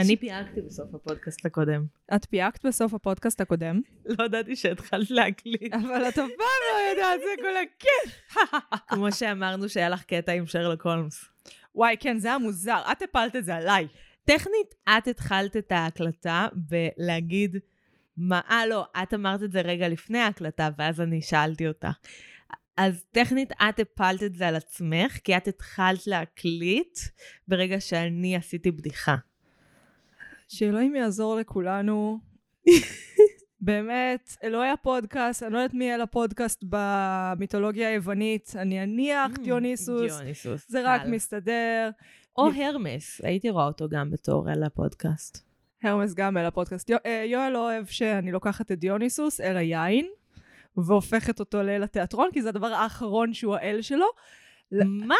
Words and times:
אני 0.00 0.16
פייקתי 0.16 0.60
בסוף 0.60 0.94
הפודקאסט 0.94 1.46
הקודם. 1.46 1.84
את 2.14 2.24
פייקת 2.24 2.66
בסוף 2.66 2.94
הפודקאסט 2.94 3.40
הקודם, 3.40 3.80
לא 4.04 4.24
ידעתי 4.24 4.56
שהתחלת 4.56 5.10
להקליט. 5.10 5.74
אבל 5.74 6.08
את 6.08 6.18
אף 6.18 6.30
פעם 6.38 6.60
לא 6.72 6.90
יודעת, 6.90 7.20
זה 7.20 7.42
כל 7.42 7.56
הכיף. 7.56 8.38
כמו 8.88 9.12
שאמרנו 9.12 9.68
שהיה 9.68 9.88
לך 9.88 10.02
קטע 10.02 10.32
עם 10.32 10.46
שרלוק 10.46 10.86
הולמס. 10.86 11.24
וואי, 11.74 11.96
כן, 12.00 12.18
זה 12.18 12.28
היה 12.28 12.38
מוזר, 12.38 12.82
את 12.92 13.02
הפלת 13.02 13.36
את 13.36 13.44
זה 13.44 13.54
עליי. 13.54 13.86
טכנית, 14.24 14.74
את 14.88 15.08
התחלת 15.08 15.56
את 15.56 15.72
ההקלטה 15.72 16.48
בלהגיד, 16.52 17.56
מה, 18.16 18.40
אה, 18.50 18.66
לא, 18.66 18.86
את 19.02 19.14
אמרת 19.14 19.42
את 19.42 19.52
זה 19.52 19.60
רגע 19.60 19.88
לפני 19.88 20.18
ההקלטה, 20.18 20.68
ואז 20.78 21.00
אני 21.00 21.22
שאלתי 21.22 21.68
אותך. 21.68 21.88
אז 22.76 23.04
טכנית, 23.12 23.52
את 23.52 23.80
הפלת 23.80 24.22
את 24.22 24.34
זה 24.34 24.48
על 24.48 24.56
עצמך, 24.56 25.18
כי 25.24 25.36
את 25.36 25.48
התחלת 25.48 26.06
להקליט 26.06 26.98
ברגע 27.48 27.80
שאני 27.80 28.36
עשיתי 28.36 28.70
בדיחה. 28.70 29.16
שאלוהים 30.54 30.96
יעזור 30.96 31.36
לכולנו. 31.36 32.18
באמת, 33.60 34.36
אלוהי 34.44 34.70
הפודקאסט, 34.70 35.42
אני 35.42 35.52
לא 35.52 35.58
יודעת 35.58 35.74
מי 35.74 35.84
יהיה 35.84 35.96
לפודקאסט 35.96 36.64
במיתולוגיה 36.68 37.88
היוונית, 37.88 38.52
אני 38.56 38.82
אניח 38.82 39.32
Mm, 39.36 39.40
דיוניסוס, 39.42 40.12
דיוניסוס. 40.18 40.68
זה 40.70 40.80
רק. 40.84 41.02
מסתדר. 41.06 41.90
או 42.38 42.48
הרמס, 42.50 43.20
הייתי 43.24 43.50
רואה 43.50 43.64
אותו 43.64 43.88
גם 43.88 44.10
בתור 44.10 44.50
על 44.50 44.62
הפודקאסט. 44.62 45.46
הרמס 45.82 46.14
גם 46.14 46.36
אל 46.36 46.44
הפודקאסט. 46.46 46.90
יו- 46.90 46.96
אה, 47.06 47.24
יואל 47.26 47.50
לא 47.52 47.70
אוהב 47.72 47.86
שאני 47.86 48.32
לוקחת 48.32 48.72
את 48.72 48.78
דיוניסוס 48.78 49.40
אל 49.40 49.56
היין, 49.56 50.06
והופכת 50.76 51.40
אותו 51.40 51.62
לאל 51.62 51.82
התיאטרון, 51.82 52.28
כי 52.32 52.42
זה 52.42 52.48
הדבר 52.48 52.66
האחרון 52.66 53.34
שהוא 53.34 53.54
האל 53.56 53.82
שלו. 53.82 54.06
מה? 54.86 55.14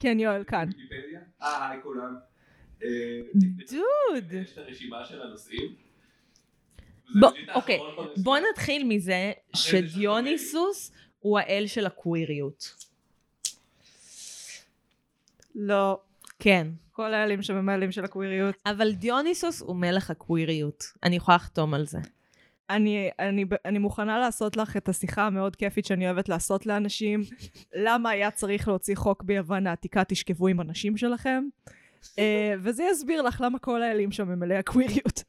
כן, 0.00 0.20
יואל, 0.20 0.44
כאן. 0.44 0.68
אה, 1.42 1.68
היי 1.70 1.78
כולם. 1.82 2.16
אה, 2.84 2.88
דוד. 3.34 4.32
יש 4.32 4.52
את 4.52 4.58
הרשימה 4.58 5.04
של 5.04 5.22
הנושאים. 5.22 5.74
אוקיי. 7.54 7.78
בוא 8.16 8.38
נתחיל 8.50 8.84
מזה 8.84 9.32
שדיוניסוס 9.56 10.92
הוא 11.20 11.38
האל 11.38 11.66
של 11.66 11.86
הקוויריות. 11.86 12.86
לא. 15.54 16.00
כן. 16.38 16.66
כל 16.92 17.14
האלים 17.14 17.42
שם 17.42 17.56
הם 17.56 17.68
האלים 17.68 17.92
של 17.92 18.04
הקוויריות. 18.04 18.54
אבל 18.66 18.92
דיוניסוס 18.92 19.60
הוא 19.60 19.76
מלך 19.76 20.10
הקוויריות. 20.10 20.84
אני 21.02 21.16
יכולה 21.16 21.36
לחתום 21.36 21.74
על 21.74 21.86
זה. 21.86 21.98
אני, 22.70 23.10
אני, 23.18 23.44
אני 23.64 23.78
מוכנה 23.78 24.18
לעשות 24.18 24.56
לך 24.56 24.76
את 24.76 24.88
השיחה 24.88 25.26
המאוד 25.26 25.56
כיפית 25.56 25.84
שאני 25.84 26.06
אוהבת 26.06 26.28
לעשות 26.28 26.66
לאנשים. 26.66 27.22
למה 27.74 28.10
היה 28.10 28.30
צריך 28.30 28.68
להוציא 28.68 28.96
חוק 28.96 29.22
ביוון 29.22 29.66
העתיקה, 29.66 30.04
תשכבו 30.04 30.48
עם 30.48 30.60
הנשים 30.60 30.96
שלכם? 30.96 31.44
Uh, 32.14 32.58
וזה 32.62 32.84
יסביר 32.92 33.22
לך 33.22 33.40
למה 33.40 33.58
כל 33.58 33.82
האלים 33.82 34.12
שם 34.12 34.30
הם 34.30 34.40
מלאי 34.40 34.56
הקוויריות. 34.56 35.22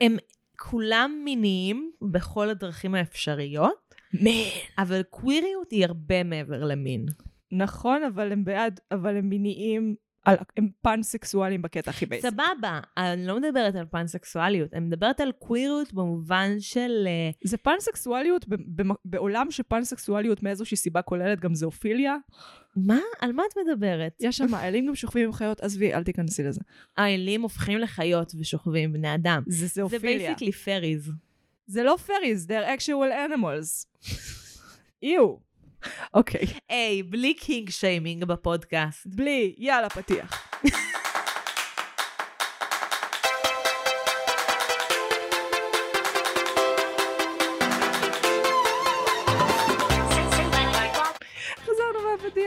הם 0.00 0.16
כולם 0.58 1.20
מיניים 1.24 1.92
בכל 2.02 2.48
הדרכים 2.48 2.94
האפשריות, 2.94 3.94
אבל 4.78 5.02
קוויריות 5.02 5.70
היא 5.70 5.84
הרבה 5.84 6.24
מעבר 6.24 6.64
למין. 6.64 7.06
נכון, 7.52 8.02
אבל 8.02 8.32
הם 8.32 8.44
בעד, 8.44 8.80
אבל 8.90 9.16
הם 9.16 9.28
מיניים, 9.28 9.94
על, 10.24 10.36
הם 10.56 10.68
פאנסקסואלים 10.82 11.62
בקטע 11.62 11.90
הכי 11.90 12.06
בייסיק. 12.06 12.30
סבבה, 12.30 12.80
אני 12.96 13.26
לא 13.26 13.40
מדברת 13.40 13.74
על 13.74 13.86
פאנסקסואליות, 13.86 14.74
אני 14.74 14.80
מדברת 14.80 15.20
על 15.20 15.32
קוויריות 15.32 15.92
במובן 15.92 16.56
של... 16.58 17.04
אה, 17.06 17.30
זה 17.44 17.56
פאנסקסואליות 17.56 18.48
ב- 18.48 18.82
ב- 18.82 18.94
בעולם 19.04 19.50
שפאנסקסואליות 19.50 20.42
מאיזושהי 20.42 20.76
סיבה 20.76 21.02
כוללת 21.02 21.40
גם 21.40 21.54
זואפיליה. 21.54 22.16
מה? 22.76 22.98
על 23.20 23.32
מה 23.32 23.42
את 23.48 23.58
מדברת? 23.58 24.16
יש 24.20 24.36
שם 24.36 24.54
האלים 24.54 24.86
גם 24.86 24.94
שוכבים 24.94 25.24
עם 25.24 25.32
חיות, 25.32 25.60
עזבי, 25.60 25.94
אל 25.94 26.04
תיכנסי 26.04 26.42
לזה. 26.42 26.60
האלים 26.96 27.42
הופכים 27.42 27.78
לחיות 27.78 28.32
ושוכבים 28.40 28.84
עם 28.84 28.92
בני 28.92 29.14
אדם. 29.14 29.42
זה 29.46 29.66
זה 29.66 29.66
זואפיליה. 29.66 30.18
basically 30.18 30.52
furries. 30.52 31.10
זה 31.66 31.82
לא 31.82 31.96
furries, 32.06 32.46
they're 32.50 32.78
actual 32.78 33.30
animals. 33.30 33.86
איו. 35.02 35.36
אוקיי, 36.14 36.46
היי, 36.68 37.02
בלי 37.02 37.34
kink 37.34 37.70
shaming 37.70 38.24
בפודקאסט. 38.24 39.06
בלי, 39.06 39.54
יאללה, 39.58 39.88
פתיח. 39.88 40.50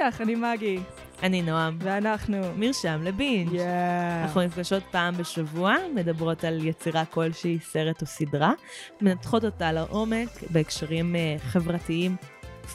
מהפתיח, 0.03 0.21
אני 0.21 0.35
מגי, 0.35 0.79
אני 1.23 1.41
נועם. 1.41 1.77
ואנחנו... 1.79 2.37
מרשם 2.55 2.99
לבינג'. 3.03 3.53
יאה. 3.53 4.23
אנחנו 4.23 4.41
נפגשות 4.41 4.83
פעם 4.91 5.17
בשבוע, 5.17 5.75
מדברות 5.95 6.43
על 6.43 6.65
יצירה 6.65 7.05
כלשהי, 7.05 7.59
סרט 7.61 8.01
או 8.01 8.07
סדרה, 8.07 8.53
מנתחות 9.01 9.45
אותה 9.45 9.71
לעומק 9.71 10.29
בהקשרים 10.49 11.15
אה, 11.15 11.35
חברתיים, 11.39 12.15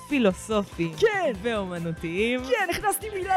פילוסופיים 0.09 0.93
כן. 0.99 1.33
ואומנותיים. 1.43 2.41
כן, 2.45 2.69
הכנסתי 2.71 3.07
מילה 3.11 3.35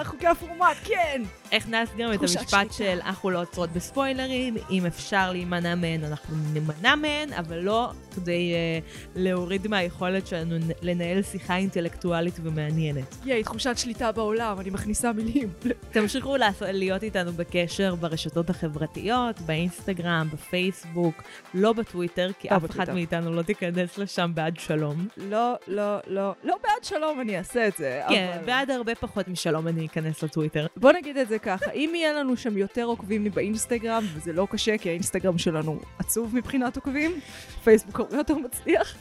לחוקי 0.00 0.26
הפורמט, 0.26 0.76
כן! 0.84 1.22
הכנסת 1.52 1.96
גם 1.96 2.12
את 2.12 2.20
המשפט. 2.20 2.72
של 2.72 2.98
אנחנו 3.04 3.30
לא 3.30 3.40
עוצרות 3.40 3.70
בספוילרים, 3.70 4.56
אם 4.70 4.86
אפשר 4.86 5.32
להימנע 5.32 5.74
מהן 5.74 6.04
אנחנו 6.04 6.36
נימנע 6.52 6.94
מהן, 6.94 7.32
אבל 7.32 7.58
לא 7.58 7.90
כדי 8.14 8.52
uh, 8.52 9.10
להוריד 9.16 9.68
מהיכולת 9.68 10.26
שלנו 10.26 10.56
לנהל 10.82 11.22
שיחה 11.22 11.56
אינטלקטואלית 11.56 12.34
ומעניינת. 12.42 13.16
ייי, 13.24 13.42
תחושת 13.42 13.78
שליטה 13.78 14.12
בעולם, 14.12 14.60
אני 14.60 14.70
מכניסה 14.70 15.12
מילים. 15.12 15.48
תמשיכו 15.90 16.36
להיות 16.60 17.02
איתנו 17.02 17.32
בקשר 17.32 17.94
ברשתות 17.94 18.50
החברתיות, 18.50 19.40
באינסטגרם, 19.40 20.28
בפייסבוק, 20.32 21.22
לא 21.54 21.72
בטוויטר, 21.72 22.30
כי 22.38 22.48
לא 22.50 22.56
אף 22.56 22.64
אחת 22.64 22.70
בטוויטר. 22.70 22.94
מאיתנו 22.94 23.32
לא 23.32 23.42
תיכנס 23.42 23.98
לשם 23.98 24.30
בעד 24.34 24.56
שלום. 24.60 25.08
לא, 25.30 25.54
לא, 25.68 25.98
לא. 26.06 26.34
לא 26.44 26.56
בעד 26.62 26.84
שלום 26.84 27.20
אני 27.20 27.38
אעשה 27.38 27.68
את 27.68 27.76
זה, 27.76 28.02
כן, 28.08 28.32
אבל... 28.34 28.46
בעד 28.46 28.70
הרבה 28.70 28.94
פחות 28.94 29.28
משלום 29.28 29.68
אני 29.68 29.86
אכנס 29.86 30.22
לטוויטר. 30.22 30.66
בוא 30.76 30.92
נגיד 30.92 31.16
את 31.16 31.28
זה 31.28 31.38
ככה, 31.38 31.70
אם 31.70 31.92
יהיה 31.94 32.12
לנו 32.12 32.36
שם 32.36 32.58
יותר 32.58 32.84
עוקבים 32.84 33.24
מבאינסטגרם, 33.24 34.04
וזה 34.14 34.32
לא 34.32 34.46
קשה, 34.50 34.78
כי 34.78 34.88
האינסטגרם 34.88 35.38
שלנו 35.38 35.80
עצוב 35.98 36.36
מבחינת 36.36 36.76
עוקבים, 36.76 37.20
פייסבוק 37.64 38.00
הרבה 38.00 38.16
יותר 38.16 38.34
מצליח, 38.34 38.96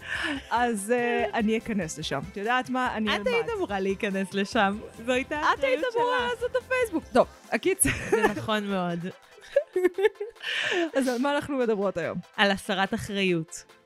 אז 0.51 0.93
uh, 0.95 1.35
אני 1.35 1.57
אכנס 1.57 1.97
לשם. 1.97 2.19
את 2.31 2.37
יודעת 2.37 2.69
מה? 2.69 2.95
אני 2.95 3.15
את 3.15 3.15
אלמד. 3.15 3.27
היית 3.27 3.45
אמורה 3.57 3.79
להיכנס 3.79 4.33
לשם. 4.33 4.77
זו 5.05 5.11
הייתה 5.11 5.41
את 5.41 5.63
היית 5.63 5.79
האחריות 5.83 5.95
אמורה. 5.95 6.27
לעשות 6.33 6.51
את 6.51 6.55
הפייסבוק. 6.55 7.03
טוב, 7.13 7.27
הקיצר, 7.51 7.89
זה 8.09 8.23
נכון 8.35 8.67
מאוד. 8.67 8.99
אז 10.97 11.07
על 11.07 11.17
מה 11.21 11.35
אנחנו 11.35 11.57
מדברות 11.57 11.97
היום? 11.97 12.17
על 12.37 12.51
הסרת 12.51 12.93
אחריות. 12.93 13.78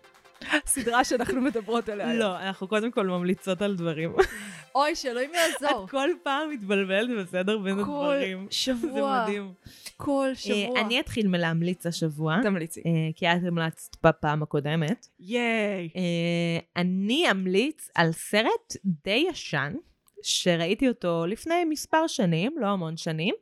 סדרה 0.66 1.04
שאנחנו 1.04 1.42
מדברות 1.42 1.90
עליה. 1.90 2.14
לא, 2.14 2.40
אנחנו 2.40 2.68
קודם 2.68 2.92
כל 2.92 3.08
ממליצות 3.08 3.62
על 3.62 3.76
דברים. 3.76 4.14
אוי, 4.76 4.96
שאלוהים 4.96 5.32
יעזור. 5.34 5.86
את 5.86 5.90
כל 5.90 6.10
פעם 6.24 6.50
מתבלבלת 6.50 7.10
בסדר 7.20 7.58
בין 7.58 7.76
כל 7.76 7.82
הדברים. 7.82 8.46
זה 8.50 8.56
שבוע, 8.56 9.24
מדהים. 9.24 9.54
כל 9.98 10.28
אה, 10.30 10.36
שבוע. 10.36 10.82
אני 10.82 11.00
אתחיל 11.00 11.28
מלהמליץ 11.28 11.86
השבוע, 11.86 12.40
תמליצי. 12.44 12.80
אה, 12.86 12.92
כי 13.16 13.28
את 13.28 13.42
המלצת 13.48 13.96
בפעם 14.04 14.44
הקודמת. 14.44 15.08
ייי. 15.20 15.90
אה, 15.96 16.82
אני 16.82 17.32
אמליץ 17.32 17.90
על 17.96 18.12
סרט 18.12 18.76
די 18.86 19.26
ישן, 19.30 19.74
שראיתי 20.24 20.88
אותו 20.88 21.26
לפני 21.28 21.66
מספר 21.70 22.08
שנים, 22.08 22.56
לא 22.60 22.68
המון 22.68 22.98
שנים. 22.98 23.34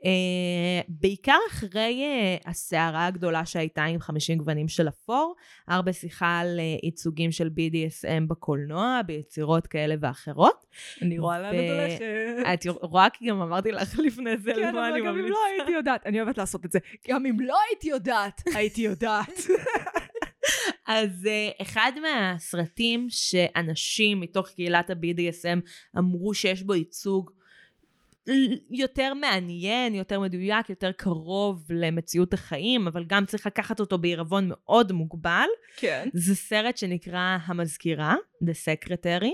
Uh, 0.00 0.84
בעיקר 0.88 1.36
אחרי 1.50 2.04
uh, 2.04 2.48
הסערה 2.50 3.06
הגדולה 3.06 3.46
שהייתה 3.46 3.84
עם 3.84 4.00
50 4.00 4.38
גוונים 4.38 4.68
של 4.68 4.88
אפור, 4.88 5.34
הרבה 5.68 5.92
שיחה 5.92 6.38
על 6.38 6.58
uh, 6.58 6.84
ייצוגים 6.84 7.32
של 7.32 7.46
BDSM 7.48 8.26
בקולנוע, 8.28 9.00
ביצירות 9.06 9.66
כאלה 9.66 9.94
ואחרות. 10.00 10.66
אני 11.02 11.18
רואה 11.18 11.40
לאן 11.40 11.54
את 11.54 11.70
הולכת. 11.70 12.00
את 12.54 12.66
רואה 12.82 13.10
כי 13.10 13.26
גם 13.26 13.42
אמרתי 13.42 13.72
לך 13.72 13.98
לפני 14.06 14.36
זה 14.38 14.52
כן, 14.54 14.64
על 14.64 14.74
מה 14.74 14.88
אבל 14.88 15.06
גם 15.06 15.18
אם. 15.18 15.24
לא 15.24 15.38
הייתי 15.50 15.72
יודעת, 15.72 16.06
אני 16.06 16.20
אוהבת 16.20 16.38
לעשות 16.38 16.64
את 16.64 16.72
זה. 16.72 16.78
גם 17.08 17.26
אם 17.26 17.40
לא 17.40 17.56
הייתי 17.68 17.88
יודעת, 17.88 18.42
הייתי 18.56 18.80
יודעת. 18.80 19.32
אז 20.86 21.28
uh, 21.28 21.62
אחד 21.62 21.92
מהסרטים 22.02 23.06
שאנשים 23.10 24.20
מתוך 24.20 24.48
קהילת 24.48 24.90
ה-BDSM 24.90 25.60
אמרו 25.98 26.34
שיש 26.34 26.62
בו 26.62 26.74
ייצוג 26.74 27.30
יותר 28.70 29.14
מעניין, 29.14 29.94
יותר 29.94 30.20
מדויק, 30.20 30.70
יותר 30.70 30.92
קרוב 30.92 31.66
למציאות 31.70 32.34
החיים, 32.34 32.86
אבל 32.86 33.04
גם 33.04 33.26
צריך 33.26 33.46
לקחת 33.46 33.80
אותו 33.80 33.98
בעירבון 33.98 34.48
מאוד 34.50 34.92
מוגבל. 34.92 35.48
כן. 35.76 36.08
זה 36.12 36.34
סרט 36.34 36.76
שנקרא 36.76 37.38
המזכירה, 37.44 38.14
The 38.44 38.86
Secretary, 38.86 39.32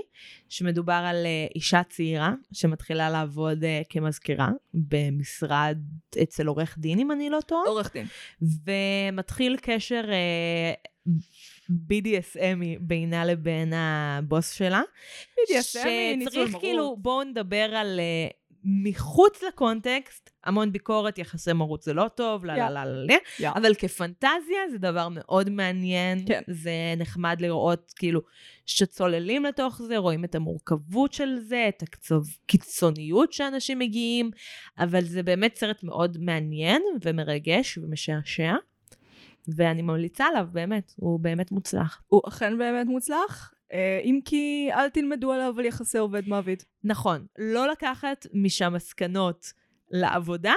שמדובר 0.49 1.03
על 1.05 1.25
uh, 1.25 1.53
אישה 1.55 1.83
צעירה 1.83 2.33
שמתחילה 2.51 3.09
לעבוד 3.09 3.63
uh, 3.63 3.67
כמזכירה 3.89 4.49
במשרד 4.73 5.77
אצל 6.23 6.47
עורך 6.47 6.77
דין, 6.77 6.99
אם 6.99 7.11
אני 7.11 7.29
לא 7.29 7.39
טועה. 7.47 7.67
עורך 7.67 7.93
דין. 7.93 8.07
ומתחיל 8.41 9.57
קשר 9.61 10.03
אה, 10.11 10.73
BDSMי 11.69 12.79
בינה 12.79 13.25
לבין 13.25 13.73
הבוס 13.73 14.51
שלה. 14.51 14.81
BDSM, 15.33 15.87
ניצול 16.17 16.31
שצריך 16.31 16.49
מרות. 16.49 16.61
כאילו, 16.61 16.97
בואו 16.99 17.23
נדבר 17.23 17.75
על 17.75 17.99
אה, 17.99 18.27
מחוץ 18.69 19.43
לקונטקסט, 19.43 20.29
המון 20.43 20.71
ביקורת, 20.71 21.17
יחסי 21.17 21.53
מרות 21.53 21.81
זה 21.81 21.93
לא 21.93 22.07
טוב, 22.15 22.45
לה 22.45 22.57
לה 22.57 22.69
לה 22.69 22.85
לה 22.85 23.03
לה. 23.39 23.51
אבל 23.55 23.73
כפנטזיה 23.75 24.59
זה 24.71 24.77
דבר 24.77 25.07
מאוד 25.11 25.49
מעניין. 25.49 26.27
כן. 26.27 26.41
זה 26.47 26.71
נחמד 26.97 27.41
לראות, 27.41 27.93
כאילו, 27.95 28.21
שצוללים 28.65 29.45
לתוך 29.45 29.81
זה, 29.81 29.97
רואים 29.97 30.23
את 30.25 30.35
המורכבות 30.35 31.13
של 31.13 31.35
זה, 31.39 31.65
את 31.69 31.83
הקיצוניות 31.83 33.33
שאנשים 33.33 33.79
מגיעים, 33.79 34.31
אבל 34.79 35.01
זה 35.01 35.23
באמת 35.23 35.55
סרט 35.55 35.83
מאוד 35.83 36.17
מעניין 36.19 36.81
ומרגש 37.03 37.77
ומשעשע, 37.77 38.53
ואני 39.55 39.81
ממליצה 39.81 40.25
עליו, 40.25 40.47
באמת, 40.51 40.93
הוא 40.95 41.19
באמת 41.19 41.51
מוצלח. 41.51 42.01
הוא 42.07 42.21
אכן 42.27 42.57
באמת 42.57 42.87
מוצלח, 42.87 43.53
אם 44.03 44.19
כי 44.25 44.69
אל 44.73 44.89
תלמדו 44.89 45.31
עליו 45.31 45.55
על 45.59 45.65
יחסי 45.65 45.97
עובד 45.97 46.27
מעביד. 46.27 46.63
נכון, 46.83 47.25
לא 47.37 47.71
לקחת 47.71 48.27
משם 48.33 48.73
מסקנות 48.73 49.53
לעבודה, 49.91 50.53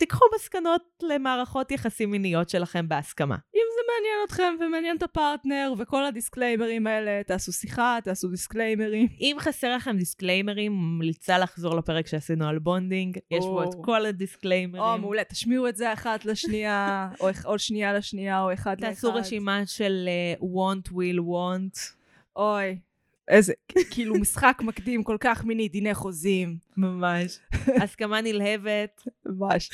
תיקחו 0.00 0.24
מסקנות 0.34 0.82
למערכות 1.02 1.70
יחסים 1.70 2.10
מיניות 2.10 2.48
שלכם 2.48 2.88
בהסכמה. 2.88 3.36
אם 3.54 3.66
זה 3.74 3.80
מעניין 3.92 4.18
אתכם 4.26 4.54
ומעניין 4.60 4.96
את 4.96 5.02
הפרטנר 5.02 5.74
וכל 5.78 6.04
ה 6.04 6.11
disclaimers 6.11 6.86
האלה, 6.86 7.22
תעשו 7.26 7.52
שיחה, 7.52 7.98
תעשו 8.04 8.28
disclaimers. 8.28 9.06
אם 9.20 9.36
חסר 9.38 9.76
לכם 9.76 9.96
disclaimers, 9.96 10.72
ממליצה 10.72 11.38
לחזור 11.38 11.76
לפרק 11.76 12.06
שעשינו 12.06 12.48
על 12.48 12.58
Bonding, 12.58 13.18
יש 13.30 13.44
בו 13.44 13.62
את 13.62 13.74
או. 13.74 13.82
כל 13.82 14.06
ה 14.06 14.12
disclaimers. 14.12 14.82
או, 14.82 14.98
מעולה, 14.98 15.24
תשמיעו 15.24 15.68
את 15.68 15.76
זה 15.76 15.92
אחת 15.92 16.24
לשנייה, 16.24 17.08
או, 17.20 17.28
או 17.44 17.58
שנייה 17.58 17.92
לשנייה, 17.92 18.42
או 18.42 18.52
אחד 18.52 18.80
לאחד. 18.80 18.94
תעשו 18.94 19.14
רשימה 19.14 19.66
של 19.66 20.08
uh, 20.38 20.42
want, 20.42 20.92
will, 20.92 21.20
won't. 21.20 21.99
אוי, 22.36 22.78
איזה, 23.28 23.52
כאילו 23.92 24.14
משחק 24.14 24.58
מקדים 24.64 25.04
כל 25.04 25.16
כך 25.20 25.44
מיני, 25.44 25.68
דיני 25.68 25.94
חוזים. 25.94 26.56
ממש. 26.76 27.38
הסכמה 27.82 28.20
נלהבת. 28.20 29.08
ממש. 29.26 29.70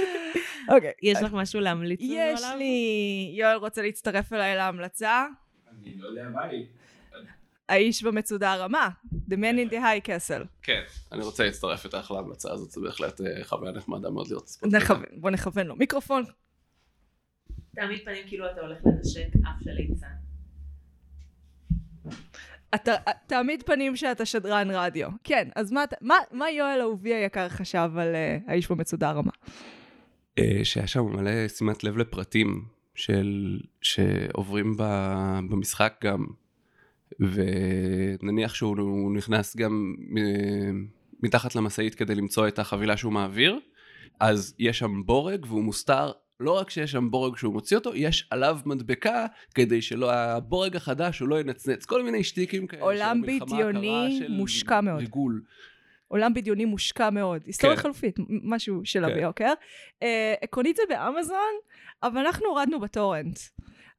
אוקיי. 0.74 0.92
יש 1.02 1.22
לך 1.22 1.32
משהו 1.32 1.60
להמליץ 1.60 2.00
לנו 2.02 2.12
עליו? 2.12 2.34
יש 2.34 2.44
לי... 2.58 3.34
יואל 3.38 3.56
רוצה 3.56 3.82
להצטרף 3.82 4.32
אליי 4.32 4.56
להמלצה? 4.56 5.26
אני 5.70 5.96
לא 5.96 6.08
יודע 6.08 6.28
מה 6.28 6.44
היא. 6.44 6.66
האיש 7.68 8.02
במצודה 8.02 8.52
הרמה. 8.52 8.88
The 9.28 9.34
Man 9.34 9.68
in 9.68 9.72
the 9.72 9.76
High 9.76 10.08
Castle. 10.08 10.46
כן, 10.62 10.82
אני 11.12 11.24
רוצה 11.24 11.44
להצטרף 11.44 11.84
איתך 11.84 12.10
להמלצה 12.10 12.52
הזאת, 12.52 12.70
זה 12.70 12.80
בהחלט 12.80 13.20
אה, 13.20 13.44
חוויה 13.44 13.72
נחמדה 13.72 14.10
מאוד 14.10 14.28
להיות 14.28 14.48
ספורט. 14.48 14.72
בוא 15.12 15.30
נכוון 15.30 15.66
לו. 15.66 15.76
מיקרופון. 15.76 16.24
תעמיד 17.74 18.04
פנים 18.04 18.28
כאילו 18.28 18.50
אתה 18.50 18.60
הולך 18.60 18.78
לנשק 18.84 19.28
אף 19.42 19.62
של 19.64 19.70
ליצן. 19.70 20.25
אתה, 22.76 22.94
תעמיד 23.26 23.62
פנים 23.62 23.96
שאתה 23.96 24.24
שדרן 24.24 24.70
רדיו. 24.70 25.08
כן, 25.24 25.48
אז 25.56 25.72
מה, 25.72 25.84
מה, 26.00 26.14
מה 26.32 26.50
יואל 26.50 26.80
אהובי 26.80 27.14
היקר 27.14 27.48
חשב 27.48 27.90
על 27.98 28.14
uh, 28.14 28.50
האיש 28.50 28.70
במצודה 28.70 29.08
הרמה? 29.08 29.32
אה, 30.38 30.60
שהיה 30.64 30.86
שם 30.86 31.04
מלא 31.04 31.48
שימת 31.48 31.84
לב 31.84 31.96
לפרטים 31.96 32.64
של, 32.94 33.60
שעוברים 33.82 34.76
ב, 34.76 34.82
במשחק 35.50 35.94
גם, 36.04 36.26
ונניח 37.20 38.54
שהוא 38.54 39.12
נכנס 39.16 39.56
גם 39.56 39.94
אה, 40.18 40.70
מתחת 41.22 41.54
למשאית 41.54 41.94
כדי 41.94 42.14
למצוא 42.14 42.48
את 42.48 42.58
החבילה 42.58 42.96
שהוא 42.96 43.12
מעביר, 43.12 43.60
אז 44.20 44.54
יש 44.58 44.78
שם 44.78 45.02
בורג 45.06 45.46
והוא 45.48 45.64
מוסתר. 45.64 46.12
לא 46.40 46.58
רק 46.58 46.70
שיש 46.70 46.92
שם 46.92 47.10
בורג 47.10 47.36
שהוא 47.36 47.52
מוציא 47.52 47.76
אותו, 47.76 47.94
יש 47.94 48.28
עליו 48.30 48.58
מדבקה 48.66 49.26
כדי 49.54 49.82
שלא, 49.82 50.12
הבורג 50.12 50.76
החדש 50.76 51.18
הוא 51.18 51.28
לא 51.28 51.40
ינצנץ, 51.40 51.84
כל 51.84 52.02
מיני 52.02 52.24
שטיקים 52.24 52.66
כאלה. 52.66 52.80
של 52.80 52.86
עולם 52.86 53.10
המלחמה 53.10 53.46
בדיוני 53.46 54.06
הקרה 54.06 54.18
של 54.18 54.32
מושקע 54.32 54.80
מאוד. 54.80 55.00
ריגול. 55.00 55.42
עולם 56.08 56.34
בדיוני 56.34 56.64
מושקע 56.64 57.10
מאוד. 57.10 57.42
היסטוריה 57.46 57.76
כן. 57.76 57.82
חלופית, 57.82 58.16
משהו 58.28 58.80
של 58.84 59.06
כן. 59.06 59.12
ביוקר. 59.12 59.52
Uh, 60.04 60.06
עקרונית 60.40 60.76
זה 60.76 60.82
ב-Amazon, 60.88 61.54
אבל 62.02 62.18
אנחנו 62.26 62.46
הורדנו 62.46 62.80
בטורנט. 62.80 63.38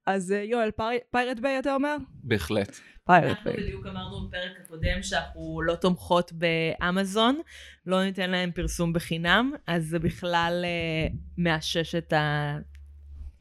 אז 0.07 0.31
uh, 0.31 0.35
יואל, 0.35 0.69
Pirate 1.11 1.39
Bay 1.39 1.59
אתה 1.59 1.75
אומר? 1.75 1.95
בהחלט. 2.23 2.79
Pirate 3.05 3.29
אנחנו 3.29 3.51
Bay. 3.51 3.63
בדיוק 3.63 3.85
אמרנו 3.85 4.27
בפרק 4.27 4.51
הקודם 4.63 5.03
שאנחנו 5.03 5.61
לא 5.61 5.75
תומכות 5.75 6.31
ב-Amazon, 6.33 7.41
לא 7.85 8.03
ניתן 8.03 8.29
להם 8.29 8.51
פרסום 8.51 8.93
בחינם, 8.93 9.51
אז 9.67 9.85
זה 9.85 9.99
בכלל 9.99 10.65
אה, 10.65 11.07
מאשש 11.37 11.95
את 11.95 12.13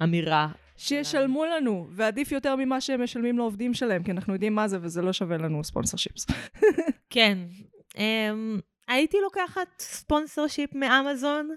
האמירה. 0.01 0.49
שישלמו 0.77 1.45
לנו, 1.45 1.89
ועדיף 1.91 2.33
יותר 2.33 2.57
ממה 2.57 2.81
שהם 2.81 3.03
משלמים 3.03 3.39
לעובדים 3.39 3.75
שלהם, 3.75 4.03
כי 4.03 4.11
אנחנו 4.11 4.33
יודעים 4.33 4.55
מה 4.55 4.69
זה 4.69 4.79
וזה 4.83 5.03
לא 5.03 5.13
שווה 5.13 5.37
לנו 5.37 5.65
sponsorships. 5.65 6.27
כן, 7.11 7.39
אמ, 7.97 8.61
הייתי 8.89 9.17
לוקחת 9.23 9.69
ספונסר 9.79 10.47
שיפ 10.47 10.75
מאמזון, 10.75 11.51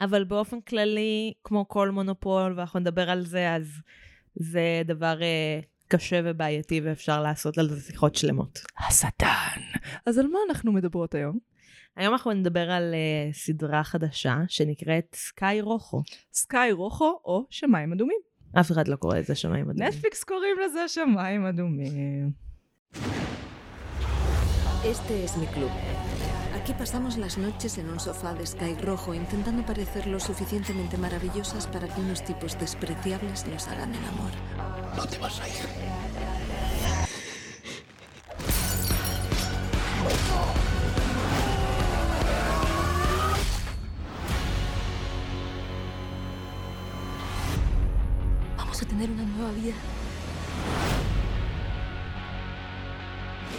אבל 0.00 0.24
באופן 0.24 0.60
כללי, 0.60 1.32
כמו 1.44 1.68
כל 1.68 1.90
מונופול, 1.90 2.52
ואנחנו 2.56 2.80
נדבר 2.80 3.10
על 3.10 3.26
זה, 3.26 3.54
אז 3.54 3.80
זה 4.34 4.82
דבר 4.84 5.22
אה, 5.22 5.60
קשה 5.88 6.20
ובעייתי, 6.24 6.80
ואפשר 6.84 7.22
לעשות 7.22 7.58
על 7.58 7.68
זה 7.68 7.80
שיחות 7.80 8.14
שלמות. 8.16 8.58
השטן. 8.88 9.60
אז 10.06 10.18
על 10.18 10.26
מה 10.26 10.38
אנחנו 10.48 10.72
מדברות 10.72 11.14
היום? 11.14 11.38
היום 11.96 12.12
אנחנו 12.12 12.32
נדבר 12.32 12.70
על 12.70 12.94
uh, 12.94 13.36
סדרה 13.36 13.84
חדשה 13.84 14.36
שנקראת 14.48 15.14
סקאי 15.14 15.60
רוחו. 15.60 16.02
סקאי 16.32 16.72
רוחו 16.72 17.20
או 17.24 17.46
שמיים 17.50 17.92
אדומים. 17.92 18.18
אף 18.60 18.72
אחד 18.72 18.88
לא 18.88 18.96
קורא 18.96 19.18
לזה 19.18 19.34
שמיים 19.34 19.70
אדומים. 19.70 19.88
נטפליקס 19.88 20.24
קוראים 20.24 20.56
לזה 20.64 20.88
שמיים 20.88 21.46
אדומים. 21.46 22.32
Este 24.82 25.24
es 25.24 25.36
mi 25.36 25.46
club. 25.54 26.09
Aquí 26.70 26.78
pasamos 26.78 27.18
las 27.18 27.36
noches 27.36 27.78
en 27.78 27.90
un 27.90 27.98
sofá 27.98 28.32
de 28.32 28.46
sky 28.46 28.76
rojo 28.76 29.12
intentando 29.12 29.66
parecer 29.66 30.06
lo 30.06 30.20
suficientemente 30.20 30.96
maravillosas 30.96 31.66
para 31.66 31.88
que 31.88 32.00
unos 32.00 32.24
tipos 32.24 32.56
despreciables 32.60 33.44
nos 33.48 33.66
hagan 33.66 33.92
el 33.92 34.04
amor. 34.04 34.30
No 34.96 35.04
te 35.04 35.18
vas 35.18 35.40
a 35.40 35.48
ir. 35.48 35.54
Vamos 48.56 48.80
a 48.80 48.86
tener 48.86 49.10
una 49.10 49.24
nueva 49.24 49.50
vida. 49.54 49.74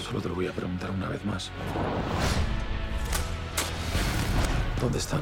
Solo 0.02 0.22
te 0.22 0.30
lo 0.30 0.36
voy 0.36 0.48
a 0.48 0.54
preguntar 0.54 0.92
una 0.92 1.10
vez 1.10 1.26
más. 1.26 1.52
¿Dónde 4.82 4.98
están? 4.98 5.22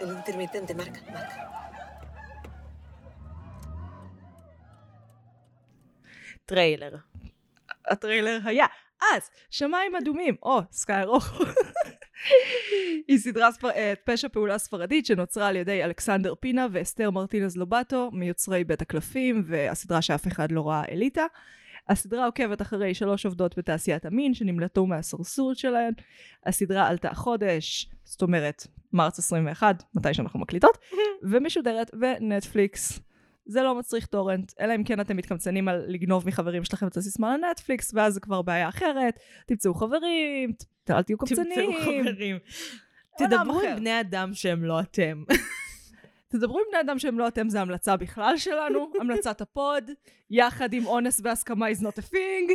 El 0.00 0.08
intermitente, 0.08 0.74
marca, 0.74 1.00
marca. 1.12 1.36
טריילר. 6.46 6.96
הטריילר 7.86 8.38
היה. 8.44 8.66
אז, 9.00 9.30
שמיים 9.50 9.96
אדומים, 9.96 10.36
או 10.42 10.60
סקאי 10.72 11.04
רוחו. 11.04 11.44
היא 13.08 13.18
סדרה 13.18 13.52
ספר... 13.52 13.70
אה, 13.70 13.92
פשע 14.04 14.28
פעולה 14.28 14.58
ספרדית 14.58 15.06
שנוצרה 15.06 15.48
על 15.48 15.56
ידי 15.56 15.84
אלכסנדר 15.84 16.34
פינה 16.34 16.66
ואסתר 16.72 17.10
מרטינז 17.10 17.56
לובטו, 17.56 18.10
מיוצרי 18.12 18.64
בית 18.64 18.82
הקלפים, 18.82 19.42
והסדרה 19.46 20.02
שאף 20.02 20.26
אחד 20.26 20.52
לא 20.52 20.68
ראה 20.68 20.84
אליטה. 20.90 21.26
הסדרה 21.88 22.26
עוקבת 22.26 22.62
אחרי 22.62 22.94
שלוש 22.94 23.26
עובדות 23.26 23.58
בתעשיית 23.58 24.04
המין 24.04 24.34
שנמלטו 24.34 24.86
מהסרסורת 24.86 25.56
שלהן. 25.56 25.92
הסדרה 26.46 26.88
עלתה 26.88 27.14
חודש, 27.14 27.90
זאת 28.04 28.22
אומרת, 28.22 28.66
מרץ 28.92 29.18
21, 29.18 29.82
מתי 29.94 30.14
שאנחנו 30.14 30.40
מקליטות, 30.40 30.78
ומשודרת 31.30 31.94
בנטפליקס. 31.94 33.00
זה 33.46 33.62
לא 33.62 33.78
מצריך 33.78 34.06
טורנט, 34.06 34.52
אלא 34.60 34.74
אם 34.74 34.84
כן 34.84 35.00
אתם 35.00 35.16
מתקמצנים 35.16 35.68
על 35.68 35.84
לגנוב 35.88 36.26
מחברים 36.26 36.64
שלכם 36.64 36.86
את 36.86 36.96
הסיסמה 36.96 37.36
ל-Netflix, 37.36 37.94
ואז 37.94 38.14
זה 38.14 38.20
כבר 38.20 38.42
בעיה 38.42 38.68
אחרת. 38.68 39.18
תמצאו 39.46 39.74
חברים, 39.74 40.52
אל 40.90 41.02
תהיו 41.02 41.18
קמצנים. 41.18 41.72
תמצאו 41.72 42.02
חברים. 42.02 42.38
תדברו. 43.18 43.60
עם 43.60 43.76
בני 43.76 44.00
אדם 44.00 44.34
שהם 44.34 44.64
לא 44.64 44.80
אתם. 44.80 45.22
תדברו 46.28 46.58
עם 46.58 46.64
בני 46.70 46.80
אדם 46.80 46.98
שהם 46.98 47.18
לא 47.18 47.28
אתם, 47.28 47.48
זה 47.48 47.60
המלצה 47.60 47.96
בכלל 47.96 48.36
שלנו, 48.36 48.90
המלצת 49.00 49.40
ה 49.40 49.50
pod, 49.50 49.90
יחד 50.30 50.72
עם 50.72 50.86
אונס 50.86 51.20
והסכמה 51.24 51.70
is 51.70 51.80
not 51.80 51.98
a 51.98 52.12
thing. 52.12 52.52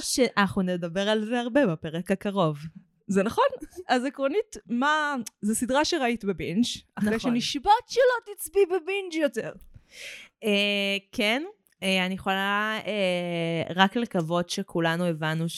שאנחנו 0.00 0.62
נדבר 0.62 1.08
על 1.08 1.24
זה 1.24 1.40
הרבה 1.40 1.66
בפרק 1.66 2.10
הקרוב. 2.10 2.58
זה 3.06 3.22
נכון. 3.22 3.44
אז 3.88 4.04
עקרונית, 4.04 4.56
מה... 4.66 5.16
זו 5.42 5.54
סדרה 5.54 5.84
שראית 5.84 6.24
בבינג', 6.24 6.64
אחרי 6.94 7.16
נכון. 7.16 7.30
שנשבעת 7.30 7.88
שלא 7.88 8.34
תצפי 8.34 8.66
בבינג' 8.66 9.14
יותר. 9.14 9.52
אה, 10.44 10.96
כן, 11.12 11.42
אה, 11.82 12.06
אני 12.06 12.14
יכולה 12.14 12.78
אה, 12.86 13.72
רק 13.74 13.96
לקוות 13.96 14.50
שכולנו 14.50 15.04
הבנו 15.04 15.48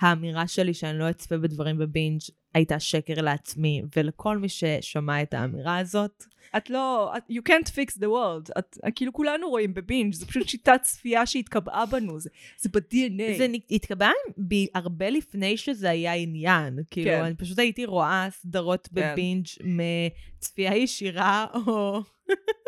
האמירה 0.00 0.48
שלי 0.48 0.74
שאני 0.74 0.98
לא 0.98 1.10
אצפה 1.10 1.38
בדברים 1.38 1.78
בבינג' 1.78 2.20
הייתה 2.54 2.80
שקר 2.80 3.22
לעצמי, 3.22 3.82
ולכל 3.96 4.38
מי 4.38 4.48
ששמע 4.48 5.22
את 5.22 5.34
האמירה 5.34 5.78
הזאת, 5.78 6.24
את 6.56 6.70
לא, 6.70 7.12
את, 7.16 7.22
you 7.30 7.50
can't 7.50 7.68
fix 7.68 7.98
the 7.98 8.06
world. 8.06 8.58
את, 8.58 8.78
כאילו 8.94 9.12
כולנו 9.12 9.48
רואים 9.48 9.74
בבינג', 9.74 10.14
זה 10.14 10.26
פשוט 10.26 10.48
שיטת 10.48 10.80
צפייה 10.82 11.26
שהתקבעה 11.26 11.86
בנו, 11.86 12.20
זה, 12.20 12.30
זה 12.58 12.68
ב-DNA. 12.72 13.38
זה 13.38 13.48
נ- 13.48 13.74
התקבע 13.74 14.10
ב- 14.48 14.66
הרבה 14.74 15.10
לפני 15.10 15.56
שזה 15.56 15.90
היה 15.90 16.14
עניין. 16.14 16.78
כאילו, 16.90 17.10
כן. 17.10 17.24
אני 17.24 17.34
פשוט 17.34 17.58
הייתי 17.58 17.84
רואה 17.84 18.28
סדרות 18.30 18.88
כן. 18.94 19.12
בבינג' 19.12 19.46
מצפייה 19.62 20.76
ישירה, 20.76 21.46
או... 21.66 22.00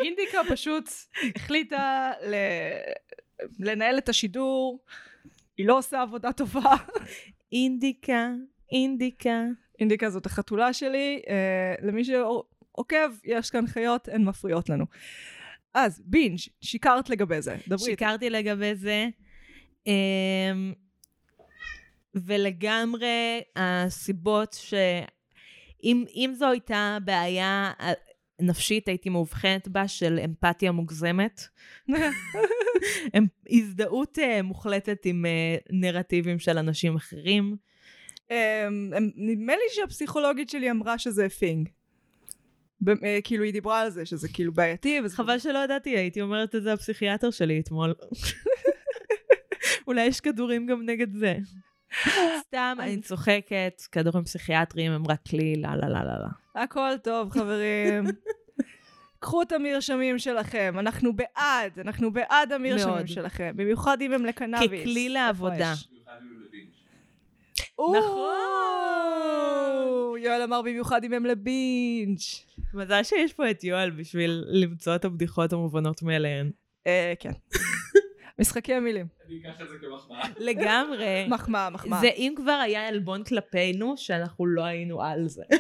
אינדיקה 0.05 0.39
פשוט 0.51 0.91
החליטה 1.37 2.11
ל... 2.27 2.35
לנהל 3.59 3.99
את 3.99 4.09
השידור, 4.09 4.81
היא 5.57 5.67
לא 5.67 5.79
עושה 5.79 6.03
עבודה 6.03 6.33
טובה. 6.33 6.75
אינדיקה, 7.53 8.31
אינדיקה. 8.73 9.45
אינדיקה 9.79 10.11
זאת 10.11 10.27
החתולה 10.27 10.73
שלי, 10.73 11.23
אה, 11.29 11.75
למי 11.83 12.05
שעוקב, 12.05 13.11
יש 13.25 13.51
כאן 13.51 13.67
חיות, 13.67 14.09
הן 14.09 14.25
מפריעות 14.25 14.69
לנו. 14.69 14.85
אז 15.75 16.03
בינג', 16.05 16.39
שיקרת 16.61 17.11
לגבי 17.11 17.43
זה, 17.43 17.57
דברי. 17.69 17.85
שיקרתי 17.85 18.31
לגבי 18.31 18.75
זה. 18.75 19.09
אמ, 19.87 20.73
ולגמרי 22.15 23.41
הסיבות 23.57 24.53
ש... 24.53 24.75
אם, 25.85 26.05
אם 26.15 26.33
זו 26.35 26.51
הייתה 26.51 26.99
בעיה 27.05 27.73
אה, 27.81 27.93
נפשית, 28.43 28.89
הייתי 28.89 29.09
מאובחנת 29.09 29.69
בה 29.69 29.89
של 29.89 30.19
אמפתיה 30.25 30.73
מוגזמת. 30.73 31.43
הזדהות 33.51 34.19
אה, 34.19 34.43
מוחלטת 34.43 35.07
עם 35.07 35.27
אה, 35.27 35.57
נרטיבים 35.71 36.39
של 36.39 36.59
אנשים 36.59 36.97
אחרים. 36.97 37.57
אמ, 38.31 38.37
אמ, 38.99 39.11
נדמה 39.17 39.53
לי 39.53 39.63
שהפסיכולוגית 39.69 40.51
שלי 40.51 40.71
אמרה 40.71 40.99
שזה 40.99 41.29
פינג. 41.29 41.69
אה, 42.89 43.19
כאילו 43.25 43.45
היא 43.45 43.53
דיברה 43.53 43.81
על 43.81 43.91
זה, 43.91 44.07
שזה 44.07 44.29
כאילו 44.29 44.53
בעייתי. 44.53 45.01
וזה 45.05 45.17
חבל 45.17 45.39
שלא 45.39 45.59
ידעתי, 45.59 45.91
הייתי 45.91 46.21
אומרת 46.21 46.55
את 46.55 46.63
זה 46.63 46.73
הפסיכיאטר 46.73 47.31
שלי 47.31 47.61
אתמול. 47.61 47.95
אולי 49.87 50.05
יש 50.05 50.21
כדורים 50.21 50.67
גם 50.67 50.87
נגד 50.87 51.13
זה. 51.15 51.37
סתם, 52.47 52.77
אני 52.81 53.01
צוחקת, 53.01 53.83
כדורים 53.93 54.25
פסיכיאטריים 54.25 54.93
הם 54.93 55.03
רק 55.09 55.21
כלי, 55.31 55.57
לא, 55.57 55.69
לא, 55.75 55.89
לא, 55.89 56.05
לא, 56.05 56.19
לא. 56.21 56.42
הכל 56.55 56.91
טוב, 57.03 57.31
חברים. 57.31 58.05
קחו 59.19 59.43
את 59.43 59.53
המרשמים 59.53 60.19
שלכם, 60.19 60.75
אנחנו 60.79 61.13
בעד, 61.17 61.79
אנחנו 61.79 62.13
בעד 62.13 62.53
המרשמים 62.53 62.95
מאוד. 62.95 63.09
שלכם, 63.09 63.53
במיוחד 63.57 64.01
אם 64.01 64.13
הם 64.13 64.25
לקנאביס. 64.25 64.81
ככלי 64.83 65.09
לעבודה. 65.09 65.55
לבינג'. 65.57 66.73
או, 67.79 67.95
יואל 70.19 70.43
אמר 70.43 70.63
במיוחד 70.63 71.05
אם 71.05 71.13
הם 71.13 71.27
לבינג'. 71.27 72.19
מזל 72.75 73.03
שיש 73.03 73.33
פה 73.33 73.51
את 73.51 73.65
יואל 73.65 73.91
בשביל 73.91 74.45
למצוא 74.49 74.95
את 74.95 75.05
הבדיחות 75.05 75.53
המובנות 75.53 76.03
מאליהן. 76.03 76.51
אה, 76.87 77.13
כן. 77.21 77.33
משחקי 78.39 78.75
המילים. 78.75 79.07
אני 79.27 79.41
אקח 79.41 79.61
את 79.61 79.69
זה 79.69 79.75
כמחמאה. 79.81 80.29
לגמרי. 80.39 81.27
מחמאה, 81.35 81.71
מחמאה. 81.71 82.01
זה 82.01 82.09
אם 82.09 82.35
כבר 82.37 82.53
היה 82.53 82.89
עלבון 82.89 83.25
כלפינו, 83.25 83.97
שאנחנו 83.97 84.47
לא 84.47 84.65
היינו 84.65 85.03
על 85.03 85.29
זה. 85.29 85.43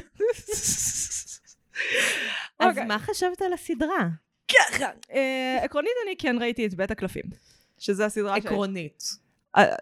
אז 2.59 2.69
אוקיי. 2.69 2.85
מה 2.85 2.99
חשבת 2.99 3.43
על 3.43 3.53
הסדרה? 3.53 4.09
ככה. 4.49 4.91
אה, 5.13 5.59
עקרונית 5.63 5.93
אני 6.07 6.17
כן 6.17 6.37
ראיתי 6.41 6.67
את 6.67 6.75
בית 6.75 6.91
הקלפים. 6.91 7.25
שזה 7.79 8.07
הסדרה 8.07 8.41
ש... 8.41 8.47
עקרונית. 8.47 9.03
אה, 9.57 9.75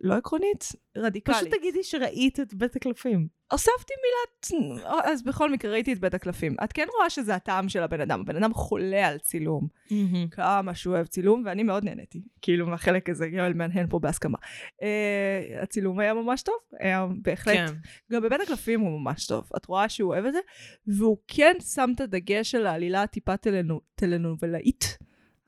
לא 0.00 0.14
עקרונית, 0.14 0.68
רדיקלית. 0.96 1.38
פשוט 1.38 1.54
תגידי 1.54 1.82
שראית 1.82 2.40
את 2.40 2.54
בית 2.54 2.76
הקלפים. 2.76 3.28
הוספתי 3.54 3.92
מילת... 4.02 4.84
אז 5.04 5.22
בכל 5.22 5.50
מקרה 5.50 5.70
ראיתי 5.70 5.92
את 5.92 5.98
בית 5.98 6.14
הקלפים. 6.14 6.56
את 6.64 6.72
כן 6.72 6.86
רואה 6.96 7.10
שזה 7.10 7.34
הטעם 7.34 7.68
של 7.68 7.82
הבן 7.82 8.00
אדם. 8.00 8.20
הבן 8.20 8.36
אדם 8.36 8.54
חולה 8.54 9.08
על 9.08 9.18
צילום. 9.18 9.68
כמה 10.30 10.74
שהוא 10.74 10.94
אוהב 10.94 11.06
צילום, 11.06 11.42
ואני 11.46 11.62
מאוד 11.62 11.84
נהניתי. 11.84 12.22
כאילו 12.42 12.66
מהחלק 12.66 13.08
הזה, 13.10 13.26
יואל 13.26 13.54
מהנהן 13.54 13.86
פה 13.90 13.98
בהסכמה. 13.98 14.38
Uh, 14.80 15.62
הצילום 15.62 15.98
היה 15.98 16.14
ממש 16.14 16.42
טוב, 16.42 16.54
היה 16.80 17.06
בהחלט. 17.22 17.54
כן. 17.56 17.74
גם 18.12 18.22
בבית 18.22 18.40
הקלפים 18.40 18.80
הוא 18.80 19.00
ממש 19.00 19.26
טוב. 19.26 19.48
את 19.56 19.66
רואה 19.66 19.88
שהוא 19.88 20.12
אוהב 20.12 20.24
את 20.24 20.32
זה, 20.32 20.40
והוא 20.86 21.16
כן 21.28 21.54
שם 21.74 21.90
את 21.96 22.00
הדגש 22.00 22.54
על 22.54 22.66
העלילה 22.66 23.02
הטיפה 23.02 23.36
טלנו, 23.36 23.80
טלנובלאית. 23.94 24.98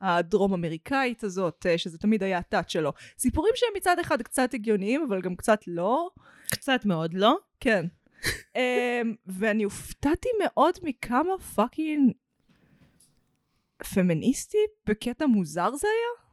הדרום 0.01 0.55
אמריקאית 0.55 1.25
הזאת, 1.25 1.67
אה, 1.67 1.79
שזה 1.79 1.99
תמיד 1.99 2.23
היה 2.23 2.39
ה 2.39 2.44
touch 2.44 2.69
שלו. 2.69 2.93
סיפורים 3.19 3.53
שהם 3.55 3.69
מצד 3.77 3.99
אחד 3.99 4.23
קצת 4.23 4.55
הגיוניים, 4.55 5.07
אבל 5.09 5.21
גם 5.21 5.37
קצת 5.37 5.61
לא. 5.67 6.09
קצת 6.51 6.81
מאוד, 6.85 7.15
לא? 7.15 7.37
כן. 7.61 7.87
um, 8.23 8.59
ואני 9.27 9.65
הופתעתי 9.65 10.29
מאוד 10.45 10.75
מכמה 10.83 11.39
fucking 11.55 12.13
פמיניסטי 13.95 14.59
בקטע 14.87 15.27
מוזר 15.27 15.71
זה 15.77 15.87
היה. 15.89 16.27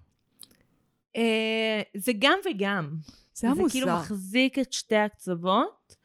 אה, 1.15 1.82
זה 1.98 2.12
גם 2.20 2.39
וגם. 2.46 2.96
זה 3.34 3.48
היה 3.48 3.55
זה 3.55 3.62
כאילו 3.72 3.88
מוזר. 3.88 4.00
מחזיק 4.00 4.60
את 4.60 4.74
שתי 4.74 4.96
הקצוות. 4.96 5.96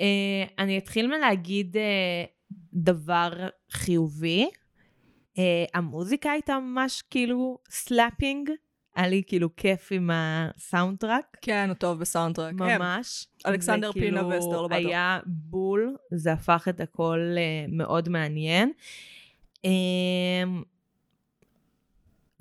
אה, 0.00 0.44
אני 0.58 0.78
אתחיל 0.78 1.06
מלהגיד 1.06 1.76
אה, 1.76 2.24
דבר 2.72 3.48
חיובי. 3.70 4.48
אה, 5.38 5.64
המוזיקה 5.74 6.30
הייתה 6.30 6.58
ממש 6.58 7.02
כאילו 7.10 7.58
slapping. 7.70 8.50
היה 8.96 9.08
לי 9.08 9.22
כאילו 9.26 9.56
כיף 9.56 9.88
עם 9.92 10.10
ה 10.12 10.98
soundtrack. 10.98 11.36
כן, 11.42 11.68
הוא 11.68 11.74
טוב 11.74 11.98
ב 11.98 12.03
soundtrack. 12.03 12.54
ממש. 12.54 13.26
אלכסנדר 13.46 13.86
זה 13.86 13.92
כאילו 13.92 14.06
פינה 14.06 14.26
ואסתר 14.26 14.62
לובטו. 14.62 14.74
היה 14.74 15.20
בול, 15.26 15.96
זה 16.14 16.32
הפך 16.32 16.66
את 16.70 16.80
הכל 16.80 17.34
אה, 17.36 17.64
מאוד 17.68 18.08
מעניין. 18.08 18.72
אה, 19.64 20.44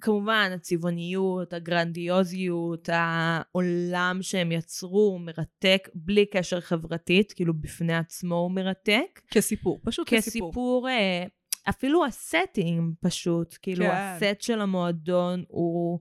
כמובן, 0.02 0.52
הצבעוניות, 0.56 1.54
הגרנדיוזיות, 1.54 2.90
העולם 2.92 4.18
שהם 4.22 4.52
יצרו 4.52 5.00
הוא 5.00 5.20
מרתק, 5.20 5.90
בלי 5.94 6.26
קשר 6.26 6.62
חברתית, 6.62 7.34
כאילו 7.34 7.54
בפני 7.54 7.96
עצמו 7.96 8.36
הוא 8.36 8.52
מרתק. 8.52 9.22
כסיפור, 9.32 9.80
פשוט 9.84 10.10
כסיפור. 10.10 10.50
כסיפור, 10.50 10.90
אה, 10.90 11.26
אפילו 11.70 12.06
הסטינג 12.06 12.94
פשוט, 13.02 13.58
כאילו 13.62 13.86
כן. 13.86 13.92
הסט 13.92 14.42
של 14.42 14.62
המועדון 14.62 15.44
הוא 15.48 16.00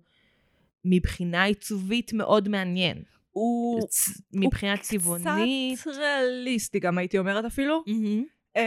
מבחינה 0.84 1.44
עיצובית 1.44 2.12
מאוד 2.12 2.48
מעניין. 2.48 3.02
הוא 3.30 3.80
צ- 3.88 4.20
מבחינה 4.32 4.76
צבעונית. 4.76 5.78
קצת 5.80 5.90
ריאליסטי 5.90 6.78
גם 6.80 6.98
הייתי 6.98 7.18
אומרת 7.18 7.44
אפילו. 7.44 7.82
מהמם. 7.86 8.24
אמ, 8.56 8.62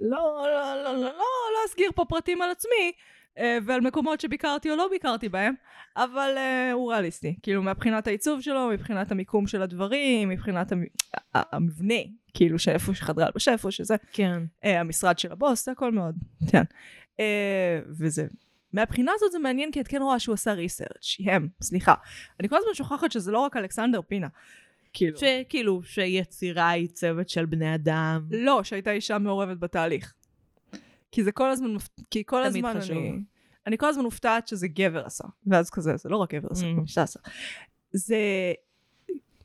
לא, 0.00 0.44
לא, 0.46 0.74
לא, 0.84 0.92
לא, 0.92 1.02
לא, 1.02 1.08
לא 1.08 1.68
אסגיר 1.68 1.90
פה 1.94 2.04
פרטים 2.08 2.42
על 2.42 2.50
עצמי, 2.50 2.92
אה, 3.38 3.58
ועל 3.66 3.80
מקומות 3.80 4.20
שביקרתי 4.20 4.70
או 4.70 4.76
לא 4.76 4.88
ביקרתי 4.90 5.28
בהם, 5.28 5.54
אבל 5.96 6.30
אה, 6.36 6.72
הוא 6.72 6.92
ריאליסטי. 6.92 7.36
כאילו, 7.42 7.62
מבחינת 7.62 8.06
העיצוב 8.06 8.40
שלו, 8.40 8.68
מבחינת 8.72 9.12
המיקום 9.12 9.46
של 9.46 9.62
הדברים, 9.62 10.28
מבחינת 10.28 10.72
המ- 10.72 10.84
המבנה, 11.34 11.94
כאילו, 12.34 12.58
שאיפה 12.58 12.94
שחדרי 12.94 13.24
הלבשה, 13.24 13.52
איפה 13.52 13.70
שזה, 13.70 13.96
כן. 14.12 14.42
אה, 14.64 14.80
המשרד 14.80 15.18
של 15.18 15.32
הבוס, 15.32 15.64
זה 15.64 15.72
הכל 15.72 15.92
מאוד, 15.92 16.14
כן. 16.50 16.62
אה, 17.20 17.80
וזה, 17.98 18.26
מהבחינה 18.74 19.12
הזאת 19.14 19.32
זה 19.32 19.38
מעניין, 19.38 19.70
כי 19.72 19.80
את 19.80 19.88
כן 19.88 20.02
רואה 20.02 20.18
שהוא 20.18 20.32
עשה 20.32 20.52
ריסרצ', 20.52 21.16
הם, 21.26 21.48
סליחה. 21.62 21.94
אני 22.40 22.48
כל 22.48 22.56
הזמן 22.56 22.74
שוכחת 22.74 23.12
שזה 23.12 23.32
לא 23.32 23.38
רק 23.38 23.56
אלכסנדר 23.56 24.02
פינה. 24.02 24.28
כאילו, 24.92 25.18
שכאילו, 25.18 25.82
שיצירה 25.82 26.68
היא 26.70 26.88
צוות 26.88 27.28
של 27.28 27.46
בני 27.46 27.74
אדם. 27.74 28.28
לא, 28.30 28.62
שהייתה 28.62 28.90
אישה 28.90 29.18
מעורבת 29.18 29.58
בתהליך. 29.58 30.14
כי 31.12 31.24
זה 31.24 31.32
כל 31.32 31.50
הזמן, 31.50 31.76
כי 32.10 32.22
כל 32.26 32.42
הזמן 32.42 32.80
חשוב. 32.80 32.96
אני... 32.96 33.20
אני 33.66 33.78
כל 33.78 33.86
הזמן 33.86 34.04
מופתעת 34.04 34.48
שזה 34.48 34.68
גבר 34.68 35.06
עשה. 35.06 35.24
ואז 35.46 35.70
כזה, 35.70 35.96
זה 35.96 36.08
לא 36.08 36.16
רק 36.16 36.34
גבר 36.34 36.48
עשה, 36.50 36.64
Mm. 36.64 36.76
גם 36.76 36.82
אישה 36.82 37.02
עשה. 37.02 37.20
זה... 37.92 38.16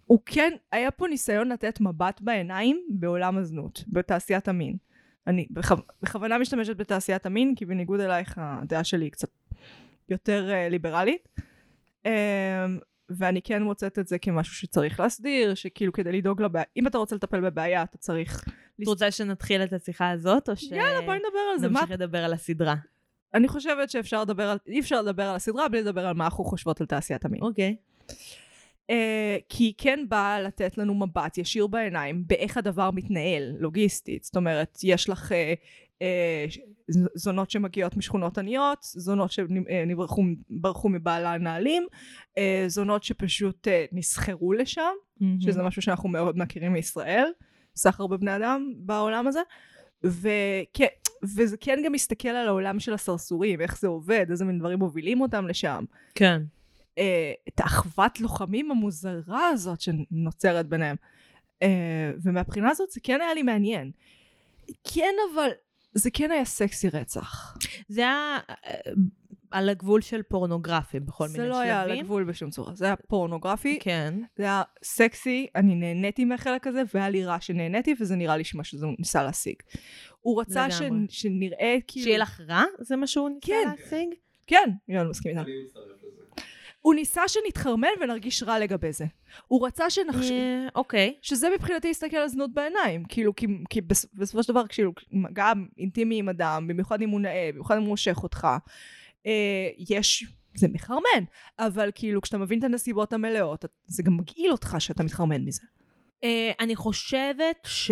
הוא 0.05 0.19
כן, 0.25 0.53
היה 0.71 0.91
פה 0.91 1.07
ניסיון 1.07 1.49
לתת 1.49 1.81
מבט 1.81 2.21
בעיניים 2.21 2.85
בעולם 2.89 3.37
הזנות, 3.37 3.83
בתעשיית 3.87 4.47
המין. 4.47 4.77
אני 5.29 5.47
בכו... 5.51 5.75
בכוונה 6.01 6.37
משתמשת 6.37 6.77
בתעשיית 6.77 7.25
המין, 7.25 7.55
כי 7.55 7.65
בניגוד 7.65 7.99
אלייך 7.99 8.33
הדעה 8.37 8.83
שלי 8.83 9.05
היא 9.05 9.11
קצת 9.11 9.29
יותר 10.09 10.49
uh, 10.49 10.71
ליברלית. 10.71 11.27
Um, 12.03 12.09
ואני 13.09 13.41
כן 13.41 13.63
מוצאת 13.63 13.99
את 13.99 14.07
זה 14.07 14.19
כמשהו 14.19 14.55
שצריך 14.55 14.99
להסדיר, 14.99 15.55
שכאילו 15.55 15.93
כדי 15.93 16.11
לדאוג 16.11 16.41
לבעיה, 16.41 16.65
אם 16.77 16.87
אתה 16.87 16.97
רוצה 16.97 17.15
לטפל 17.15 17.41
בבעיה, 17.41 17.83
אתה 17.83 17.97
צריך... 17.97 18.43
את 18.83 18.87
רוצה 18.87 19.11
שנתחיל 19.11 19.63
את 19.63 19.73
השיחה 19.73 20.09
הזאת, 20.09 20.49
או 20.49 20.55
ש... 20.55 20.63
יאללה, 20.63 21.01
בואי 21.01 21.17
נדבר 21.17 21.39
על 21.53 21.59
זה. 21.59 21.67
נמשיך 21.67 21.91
לדבר 21.91 22.23
על 22.23 22.33
הסדרה. 22.33 22.75
אני 23.33 23.47
חושבת 23.47 23.89
שאפשר 23.89 24.21
לדבר 24.21 24.49
על, 24.49 24.57
אי 24.67 24.79
אפשר 24.79 25.01
לדבר 25.01 25.23
על 25.23 25.35
הסדרה 25.35 25.69
בלי 25.69 25.81
לדבר 25.81 26.05
על 26.05 26.13
מה 26.13 26.25
אנחנו 26.25 26.43
חושבות 26.43 26.81
על 26.81 26.87
תעשיית 26.87 27.25
המין. 27.25 27.41
אוקיי. 27.41 27.75
Uh, 28.07 28.13
כי 29.49 29.63
היא 29.63 29.73
כן 29.77 29.99
באה 30.09 30.41
לתת 30.41 30.77
לנו 30.77 30.93
מבט 30.93 31.37
ישיר 31.37 31.67
בעיניים 31.67 32.23
באיך 32.27 32.57
הדבר 32.57 32.91
מתנהל, 32.91 33.55
לוגיסטית. 33.59 34.23
זאת 34.23 34.35
אומרת, 34.35 34.77
יש 34.83 35.09
לך 35.09 35.31
אה, 36.01 36.45
ז- 36.87 37.07
זונות 37.15 37.51
שמגיעות 37.51 37.97
משכונות 37.97 38.37
עניות, 38.37 38.79
זונות 38.81 39.31
שברחו 39.31 40.89
מבעלה 40.89 41.33
הנעלים, 41.33 41.83
אה, 42.37 42.63
זונות 42.67 43.03
שפשוט 43.03 43.67
אה, 43.67 43.85
נסחרו 43.91 44.53
לשם, 44.53 44.91
שזה 45.39 45.63
משהו 45.63 45.81
שאנחנו 45.81 46.09
מאוד 46.09 46.37
מכירים 46.37 46.73
מישראל, 46.73 47.25
סחר 47.75 48.07
בבני 48.07 48.35
אדם 48.35 48.73
בעולם 48.77 49.27
הזה, 49.27 49.39
וכן, 50.03 50.85
וזה 51.23 51.57
כן 51.57 51.79
גם 51.85 51.91
מסתכל 51.91 52.29
על 52.29 52.47
העולם 52.47 52.79
של 52.79 52.93
הסרסורים, 52.93 53.61
איך 53.61 53.79
זה 53.79 53.87
עובד, 53.87 54.25
איזה 54.29 54.45
מין 54.45 54.59
דברים 54.59 54.79
מובילים 54.79 55.21
אותם 55.21 55.47
לשם. 55.47 55.83
כן. 56.15 56.41
אה, 56.99 57.31
את 57.47 57.59
האחוות 57.59 58.19
לוחמים 58.19 58.71
המוזרה 58.71 59.47
הזאת 59.47 59.81
שנוצרת 59.81 60.67
ביניהם. 60.67 60.95
אה, 61.61 62.11
ומהבחינה 62.23 62.69
הזאת 62.69 62.91
זה 62.91 62.99
כן 63.03 63.21
היה 63.21 63.33
לי 63.33 63.43
מעניין. 63.43 63.91
כן, 64.83 65.13
אבל 65.33 65.49
זה 65.93 66.11
כן 66.11 66.31
היה 66.31 66.45
סקסי 66.45 66.89
רצח. 66.89 67.57
זה 67.87 68.01
היה 68.01 68.37
אה, 68.49 68.73
על 69.51 69.69
הגבול 69.69 70.01
של 70.01 70.21
פורנוגרפי 70.23 70.99
בכל 70.99 71.23
מיני 71.23 71.37
זה 71.37 71.43
שלבים. 71.43 71.51
לא 71.51 71.59
היה 71.59 71.81
על 71.81 71.91
הגבול 71.91 72.23
בשום 72.23 72.49
צורה. 72.49 72.75
זה 72.75 72.85
היה 72.85 72.95
פורנוגרפי, 72.95 73.77
כן. 73.81 74.13
זה 74.37 74.43
היה 74.43 74.63
סקסי, 74.83 75.47
אני 75.55 75.75
נהניתי 75.75 76.25
מהחלק 76.25 76.67
הזה, 76.67 76.83
והיה 76.93 77.09
לי 77.09 77.25
רע 77.25 77.39
שנהניתי, 77.39 77.95
וזה 77.99 78.15
נראה 78.15 78.37
לי 78.37 78.43
שמה 78.43 78.63
שזה 78.63 78.87
ניסה 78.99 79.23
להשיג. 79.23 79.55
הוא 80.19 80.41
רצה 80.41 80.71
ש... 80.71 80.81
שנראה 81.09 81.77
כאילו... 81.87 82.03
שיהיה 82.03 82.17
לך 82.17 82.41
רע? 82.47 82.63
זה 82.79 82.95
מה 82.95 83.07
שהוא 83.07 83.29
ניסה 83.29 83.47
כן. 83.47 83.69
להשיג? 83.81 84.09
כן, 84.47 84.69
יואל 84.87 85.07
מסכים 85.07 85.39
איתך. 85.39 85.49
הוא 86.89 86.95
ניסה 86.95 87.21
שנתחרמן 87.27 87.87
ונרגיש 88.01 88.43
רע 88.43 88.59
לגבי 88.59 88.91
זה. 88.91 89.05
הוא 89.47 89.67
רצה 89.67 89.89
שנחש... 89.89 90.31
אה, 90.31 90.67
אוקיי. 90.75 91.13
שזה 91.21 91.49
מבחינתי 91.55 91.87
להסתכל 91.87 92.17
על 92.17 92.27
זנות 92.27 92.53
בעיניים. 92.53 93.03
כאילו, 93.05 93.35
כי, 93.35 93.47
כי 93.69 93.81
בס, 93.81 94.05
בסופו 94.13 94.43
של 94.43 94.53
דבר, 94.53 94.67
כאילו, 94.69 94.91
גם 95.33 95.65
אינטימי 95.77 96.19
עם 96.19 96.29
אדם, 96.29 96.67
במיוחד 96.67 97.01
אם 97.01 97.09
הוא 97.09 97.21
נאה, 97.21 97.49
במיוחד 97.53 97.75
אם 97.75 97.81
הוא 97.81 97.87
מושך 97.87 98.23
אותך, 98.23 98.47
אה, 99.25 99.69
יש... 99.89 100.25
זה 100.55 100.67
מחרמן, 100.67 101.23
אבל 101.59 101.89
כאילו 101.95 102.21
כשאתה 102.21 102.37
מבין 102.37 102.59
את 102.59 102.63
הנסיבות 102.63 103.13
המלאות, 103.13 103.65
זה 103.87 104.03
גם 104.03 104.17
מגעיל 104.17 104.51
אותך 104.51 104.75
שאתה 104.79 105.03
מתחרמן 105.03 105.41
מזה. 105.41 105.61
אה, 106.23 106.51
אני 106.59 106.75
חושבת 106.75 107.67
ש... 107.67 107.91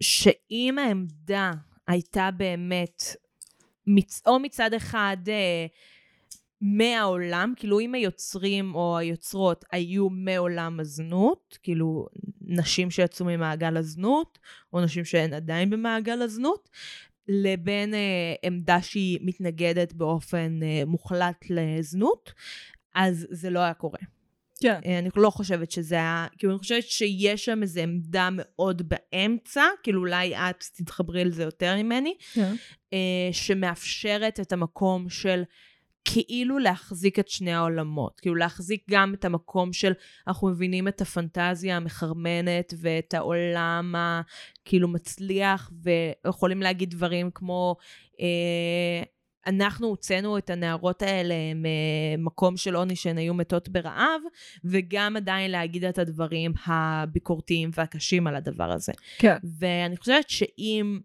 שאם 0.00 0.78
העמדה 0.78 1.52
הייתה 1.86 2.30
באמת 2.36 3.02
מצ... 3.86 4.22
או 4.26 4.38
מצד 4.38 4.74
אחד 4.74 5.16
אה, 5.28 5.66
מהעולם, 6.62 7.52
כאילו 7.56 7.80
אם 7.80 7.94
היוצרים 7.94 8.74
או 8.74 8.98
היוצרות 8.98 9.64
היו 9.72 10.08
מעולם 10.10 10.80
הזנות, 10.80 11.58
כאילו 11.62 12.06
נשים 12.40 12.90
שיצאו 12.90 13.26
ממעגל 13.26 13.76
הזנות, 13.76 14.38
או 14.72 14.80
נשים 14.80 15.04
שהן 15.04 15.34
עדיין 15.34 15.70
במעגל 15.70 16.22
הזנות, 16.22 16.68
לבין 17.28 17.94
אה, 17.94 18.34
עמדה 18.42 18.82
שהיא 18.82 19.18
מתנגדת 19.22 19.92
באופן 19.92 20.60
אה, 20.62 20.82
מוחלט 20.86 21.44
לזנות, 21.50 22.32
אז 22.94 23.26
זה 23.30 23.50
לא 23.50 23.60
היה 23.60 23.74
קורה. 23.74 24.00
כן. 24.60 24.80
אה, 24.86 24.98
אני 24.98 25.08
לא 25.16 25.30
חושבת 25.30 25.70
שזה 25.70 25.94
היה, 25.94 26.26
כאילו 26.38 26.52
אני 26.52 26.58
חושבת 26.58 26.82
שיש 26.82 27.44
שם 27.44 27.62
איזו 27.62 27.80
עמדה 27.80 28.28
מאוד 28.32 28.82
באמצע, 28.88 29.62
כאילו 29.82 30.00
אולי 30.00 30.36
את 30.36 30.64
תתחברי 30.76 31.24
לזה 31.24 31.42
יותר 31.42 31.76
ממני, 31.76 32.14
כן. 32.34 32.54
אה, 32.92 33.28
שמאפשרת 33.32 34.40
את 34.40 34.52
המקום 34.52 35.08
של 35.08 35.42
כאילו 36.04 36.58
להחזיק 36.58 37.18
את 37.18 37.28
שני 37.28 37.52
העולמות, 37.52 38.20
כאילו 38.20 38.34
להחזיק 38.34 38.84
גם 38.90 39.14
את 39.14 39.24
המקום 39.24 39.72
של 39.72 39.92
אנחנו 40.28 40.48
מבינים 40.48 40.88
את 40.88 41.00
הפנטזיה 41.00 41.76
המחרמנת 41.76 42.74
ואת 42.80 43.14
העולם 43.14 43.94
הכאילו 43.96 44.88
מצליח 44.88 45.70
ויכולים 45.82 46.62
להגיד 46.62 46.90
דברים 46.90 47.30
כמו 47.34 47.76
אה, 48.20 49.02
אנחנו 49.46 49.86
הוצאנו 49.86 50.38
את 50.38 50.50
הנערות 50.50 51.02
האלה 51.02 51.34
ממקום 51.54 52.56
של 52.56 52.74
עוני 52.76 52.96
שהן 52.96 53.18
היו 53.18 53.34
מתות 53.34 53.68
ברעב, 53.68 54.20
וגם 54.64 55.16
עדיין 55.16 55.50
להגיד 55.50 55.84
את 55.84 55.98
הדברים 55.98 56.52
הביקורתיים 56.66 57.70
והקשים 57.74 58.26
על 58.26 58.36
הדבר 58.36 58.72
הזה. 58.72 58.92
כן. 59.18 59.36
ואני 59.58 59.96
חושבת 59.96 60.30
שאם 60.30 61.00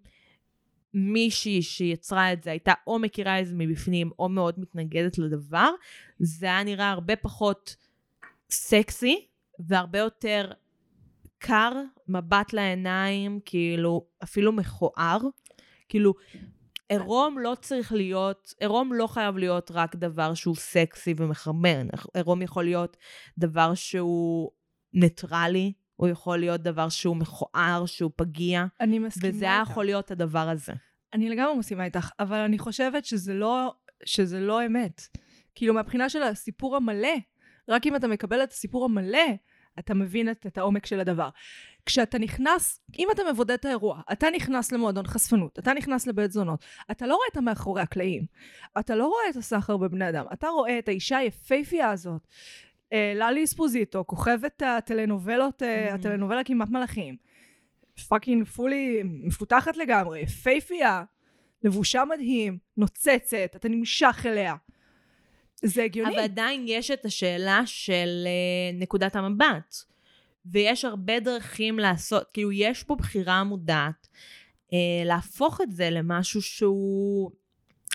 מישהי 0.99 1.61
שיצרה 1.61 2.33
את 2.33 2.43
זה 2.43 2.51
הייתה 2.51 2.73
או 2.87 2.99
מכירה 2.99 3.39
את 3.41 3.47
זה 3.47 3.55
מבפנים, 3.55 4.11
או 4.19 4.29
מאוד 4.29 4.59
מתנגדת 4.59 5.17
לדבר, 5.17 5.69
זה 6.19 6.45
היה 6.45 6.63
נראה 6.63 6.89
הרבה 6.89 7.15
פחות 7.15 7.75
סקסי, 8.49 9.27
והרבה 9.59 9.99
יותר 9.99 10.51
קר, 11.37 11.71
מבט 12.07 12.53
לעיניים, 12.53 13.39
כאילו, 13.45 14.05
אפילו 14.23 14.51
מכוער. 14.51 15.17
כאילו, 15.89 16.13
עירום 16.89 17.39
לא 17.39 17.55
צריך 17.61 17.93
להיות, 17.93 18.53
עירום 18.59 18.93
לא 18.93 19.07
חייב 19.07 19.37
להיות 19.37 19.71
רק 19.73 19.95
דבר 19.95 20.33
שהוא 20.33 20.55
סקסי 20.55 21.13
ומחרמן. 21.17 21.87
עירום 22.13 22.41
יכול 22.41 22.63
להיות 22.63 22.97
דבר 23.37 23.73
שהוא 23.73 24.51
ניטרלי, 24.93 25.73
הוא 25.95 26.07
יכול 26.07 26.37
להיות 26.37 26.61
דבר 26.61 26.89
שהוא 26.89 27.15
מכוער, 27.15 27.85
שהוא 27.85 28.11
פגיע, 28.15 28.65
אני 28.81 28.99
מסכימה 28.99 29.33
וזה 29.35 29.45
היה. 29.45 29.63
יכול 29.63 29.85
להיות 29.85 30.11
הדבר 30.11 30.49
הזה. 30.49 30.73
אני 31.13 31.29
לגמרי 31.29 31.57
מסכימה 31.57 31.85
איתך, 31.85 32.09
אבל 32.19 32.37
אני 32.37 32.57
חושבת 32.59 33.05
שזה 33.05 33.33
לא, 33.33 33.73
שזה 34.05 34.39
לא 34.39 34.65
אמת. 34.65 35.01
כאילו, 35.55 35.73
מהבחינה 35.73 36.09
של 36.09 36.23
הסיפור 36.23 36.75
המלא, 36.75 37.15
רק 37.69 37.87
אם 37.87 37.95
אתה 37.95 38.07
מקבל 38.07 38.43
את 38.43 38.51
הסיפור 38.51 38.85
המלא, 38.85 39.27
אתה 39.79 39.93
מבין 39.93 40.31
את, 40.31 40.45
את 40.47 40.57
העומק 40.57 40.85
של 40.85 40.99
הדבר. 40.99 41.29
כשאתה 41.85 42.17
נכנס, 42.17 42.81
אם 42.99 43.07
אתה 43.11 43.21
מבודד 43.31 43.51
את 43.51 43.65
האירוע, 43.65 44.01
אתה 44.11 44.27
נכנס 44.35 44.71
למועדון 44.71 45.07
חשפנות, 45.07 45.59
אתה 45.59 45.73
נכנס 45.73 46.07
לבית 46.07 46.31
זונות, 46.31 46.65
אתה 46.91 47.07
לא 47.07 47.15
רואה 47.15 47.27
את 47.31 47.37
המאחורי 47.37 47.81
הקלעים, 47.81 48.25
אתה 48.79 48.95
לא 48.95 49.05
רואה 49.07 49.29
את 49.29 49.35
הסחר 49.35 49.77
בבני 49.77 50.09
אדם, 50.09 50.25
אתה 50.33 50.47
רואה 50.47 50.79
את 50.79 50.87
האישה 50.87 51.17
היפהפייה 51.17 51.89
הזאת, 51.91 52.27
אה, 52.93 53.13
ללי 53.15 53.43
אספוזיטו, 53.43 54.03
כוכבת 54.07 54.61
הטלנובלות, 54.65 55.63
אה, 55.63 55.91
Mhm. 55.91 55.95
הטלנובלה 55.95 56.43
כמעט 56.43 56.69
מלאכים, 56.69 57.15
fucking 57.99 58.47
fully 58.47 59.01
מפותחת 59.03 59.77
לגמרי, 59.77 60.19
יפהפייה, 60.19 61.03
לבושה 61.63 62.03
מדהים, 62.05 62.57
נוצצת, 62.77 63.51
אתה 63.55 63.69
נמשך 63.69 64.25
אליה. 64.25 64.55
זה 65.61 65.83
הגיוני. 65.83 66.11
אבל 66.11 66.19
עדיין 66.19 66.65
יש 66.67 66.91
את 66.91 67.05
השאלה 67.05 67.61
של 67.65 68.27
uh, 68.27 68.81
נקודת 68.81 69.15
המבט. 69.15 69.75
ויש 70.45 70.85
הרבה 70.85 71.19
דרכים 71.19 71.79
לעשות, 71.79 72.29
כאילו 72.33 72.51
יש 72.51 72.83
פה 72.83 72.95
בחירה 72.95 73.43
מודעת 73.43 74.07
uh, 74.67 74.71
להפוך 75.05 75.61
את 75.61 75.71
זה 75.71 75.89
למשהו 75.89 76.41
שהוא, 76.41 77.31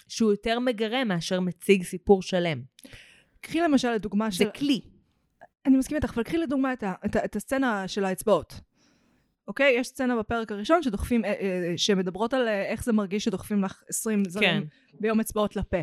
שהוא 0.09 0.31
יותר 0.31 0.59
מגרה 0.59 1.05
מאשר 1.05 1.41
מציג 1.41 1.83
סיפור 1.83 2.23
שלם. 2.23 2.63
קחי 3.41 3.61
למשל 3.61 3.91
לדוגמה 3.91 4.33
של... 4.33 4.39
זה 4.39 4.51
כלי. 4.51 4.81
אני 5.67 5.77
מסכימה 5.77 5.97
איתך, 5.97 6.13
אבל 6.15 6.23
קחי 6.23 6.39
לדוגמה 6.39 6.73
את, 6.73 6.85
את, 7.07 7.17
את 7.17 7.37
הסצנה 7.37 7.89
של 7.89 8.05
האצבעות. 8.05 8.61
אוקיי? 9.53 9.75
יש 9.79 9.89
סצנה 9.89 10.17
בפרק 10.19 10.53
הראשון 10.53 10.83
שדוחפים, 10.83 11.25
אה, 11.25 11.31
אה, 11.31 11.73
שמדברות 11.77 12.35
על 12.35 12.49
אה, 12.49 12.65
איך 12.65 12.85
זה 12.85 12.93
מרגיש 12.93 13.25
שדוחפים 13.25 13.65
לך 13.65 13.83
20 13.89 14.25
זרים 14.29 14.61
כן. 14.61 14.63
ביום 15.01 15.21
אצבעות 15.21 15.57
לפה. 15.57 15.77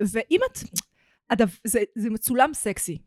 ואם 0.00 0.40
את... 0.50 0.58
הדו, 1.30 1.44
זה, 1.64 1.82
זה 1.94 2.10
מצולם 2.10 2.50
סקסי, 2.54 2.98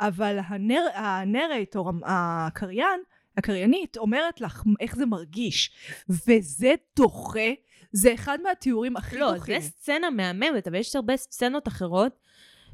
אבל 0.00 0.38
הנר, 0.46 0.86
הנרייטור, 0.94 1.92
הקריין, 2.04 3.00
הקריינית, 3.36 3.96
אומרת 3.96 4.40
לך 4.40 4.62
איך 4.80 4.96
זה 4.96 5.06
מרגיש, 5.06 5.70
וזה 6.08 6.74
דוחה, 6.96 7.50
זה 7.92 8.14
אחד 8.14 8.38
מהתיאורים 8.42 8.96
הכי 8.96 9.18
לא, 9.18 9.34
דוחים. 9.34 9.60
זה 9.60 9.66
סצנה 9.66 10.10
מהממת, 10.10 10.68
אבל 10.68 10.76
יש 10.76 10.96
הרבה 10.96 11.16
סצנות 11.16 11.68
אחרות 11.68 12.18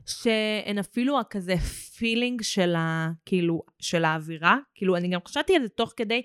שהן 0.08 0.78
אפילו 0.78 1.18
כזה 1.30 1.56
פילינג 1.96 2.42
של, 2.42 2.74
ה, 2.74 3.10
כאילו, 3.26 3.62
של 3.78 4.04
האווירה. 4.04 4.58
כאילו, 4.74 4.96
אני 4.96 5.08
גם 5.08 5.20
חשבתי 5.28 5.56
על 5.56 5.62
זה 5.62 5.68
תוך 5.68 5.92
כדי, 5.96 6.22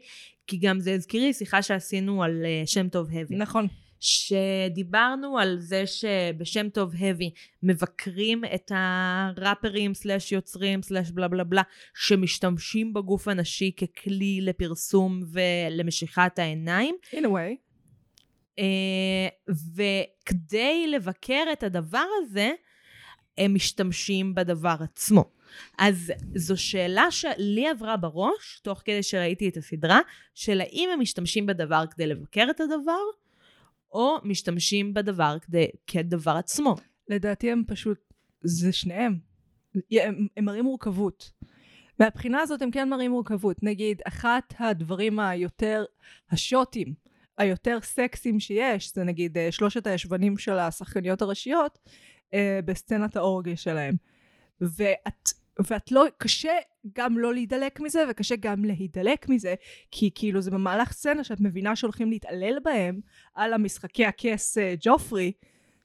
כי 0.47 0.57
גם 0.57 0.79
זה 0.79 0.93
הזכיר 0.93 1.21
לי 1.21 1.33
שיחה 1.33 1.61
שעשינו 1.61 2.23
על 2.23 2.45
uh, 2.45 2.67
שם 2.67 2.89
טוב 2.89 3.07
הבי. 3.13 3.35
נכון. 3.35 3.67
שדיברנו 4.05 5.37
על 5.37 5.59
זה 5.59 5.83
שבשם 5.87 6.69
טוב 6.69 6.93
הבי 6.99 7.31
מבקרים 7.63 8.41
את 8.55 8.71
הראפרים 8.75 9.93
סלאש 9.93 10.31
יוצרים 10.31 10.81
סלאש 10.81 11.11
בלה 11.11 11.27
בלה 11.27 11.43
בלה 11.43 11.61
שמשתמשים 11.95 12.93
בגוף 12.93 13.27
הנשי 13.27 13.71
ככלי 13.71 14.39
לפרסום 14.41 15.23
ולמשיכת 15.31 16.39
העיניים 16.39 16.95
in 17.11 17.17
a 17.17 17.27
way. 17.27 17.55
אה, 18.59 19.27
וכדי 19.75 20.87
לבקר 20.87 21.43
את 21.53 21.63
הדבר 21.63 22.05
הזה 22.21 22.51
הם 23.37 23.53
משתמשים 23.53 24.35
בדבר 24.35 24.75
עצמו. 24.79 25.31
אז 25.77 26.13
זו 26.35 26.57
שאלה 26.57 27.11
שלי 27.11 27.67
עברה 27.67 27.97
בראש 27.97 28.59
תוך 28.63 28.81
כדי 28.85 29.03
שראיתי 29.03 29.49
את 29.49 29.57
הסדרה 29.57 29.99
של 30.33 30.61
האם 30.61 30.89
הם 30.93 30.99
משתמשים 30.99 31.45
בדבר 31.45 31.83
כדי 31.91 32.07
לבקר 32.07 32.47
את 32.49 32.61
הדבר 32.61 33.01
או 33.91 34.17
משתמשים 34.23 34.93
בדבר 34.93 35.37
כדי, 35.41 35.67
כדבר 35.87 36.31
עצמו. 36.31 36.75
לדעתי 37.09 37.51
הם 37.51 37.63
פשוט, 37.67 37.97
זה 38.41 38.71
שניהם. 38.71 39.19
הם, 39.91 40.27
הם 40.37 40.45
מראים 40.45 40.63
מורכבות. 40.63 41.31
מהבחינה 41.99 42.41
הזאת 42.41 42.61
הם 42.61 42.71
כן 42.71 42.89
מראים 42.89 43.11
מורכבות. 43.11 43.63
נגיד, 43.63 44.01
אחת 44.07 44.53
הדברים 44.59 45.19
היותר 45.19 45.83
השוטים 46.31 46.93
היותר 47.37 47.77
סקסים 47.81 48.39
שיש, 48.39 48.93
זה 48.95 49.03
נגיד 49.03 49.37
אה, 49.37 49.51
שלושת 49.51 49.87
הישבנים 49.87 50.37
של 50.37 50.59
השחקניות 50.59 51.21
הראשיות 51.21 51.79
אה, 52.33 52.59
בסצנת 52.65 53.15
האורגיה 53.15 53.57
שלהם. 53.57 53.95
ואת, 54.61 55.29
ואת 55.59 55.91
לא, 55.91 56.05
קשה 56.17 56.51
גם 56.97 57.17
לא 57.17 57.33
להידלק 57.33 57.79
מזה 57.79 58.03
וקשה 58.09 58.35
גם 58.39 58.65
להידלק 58.65 59.29
מזה 59.29 59.55
כי 59.91 60.09
כאילו 60.15 60.41
זה 60.41 60.51
במהלך 60.51 60.91
סצנה 60.91 61.23
שאת 61.23 61.39
מבינה 61.39 61.75
שהולכים 61.75 62.09
להתעלל 62.09 62.57
בהם 62.63 62.99
על 63.35 63.53
המשחקי 63.53 64.05
הכס 64.05 64.57
אה, 64.57 64.73
ג'ופרי 64.81 65.31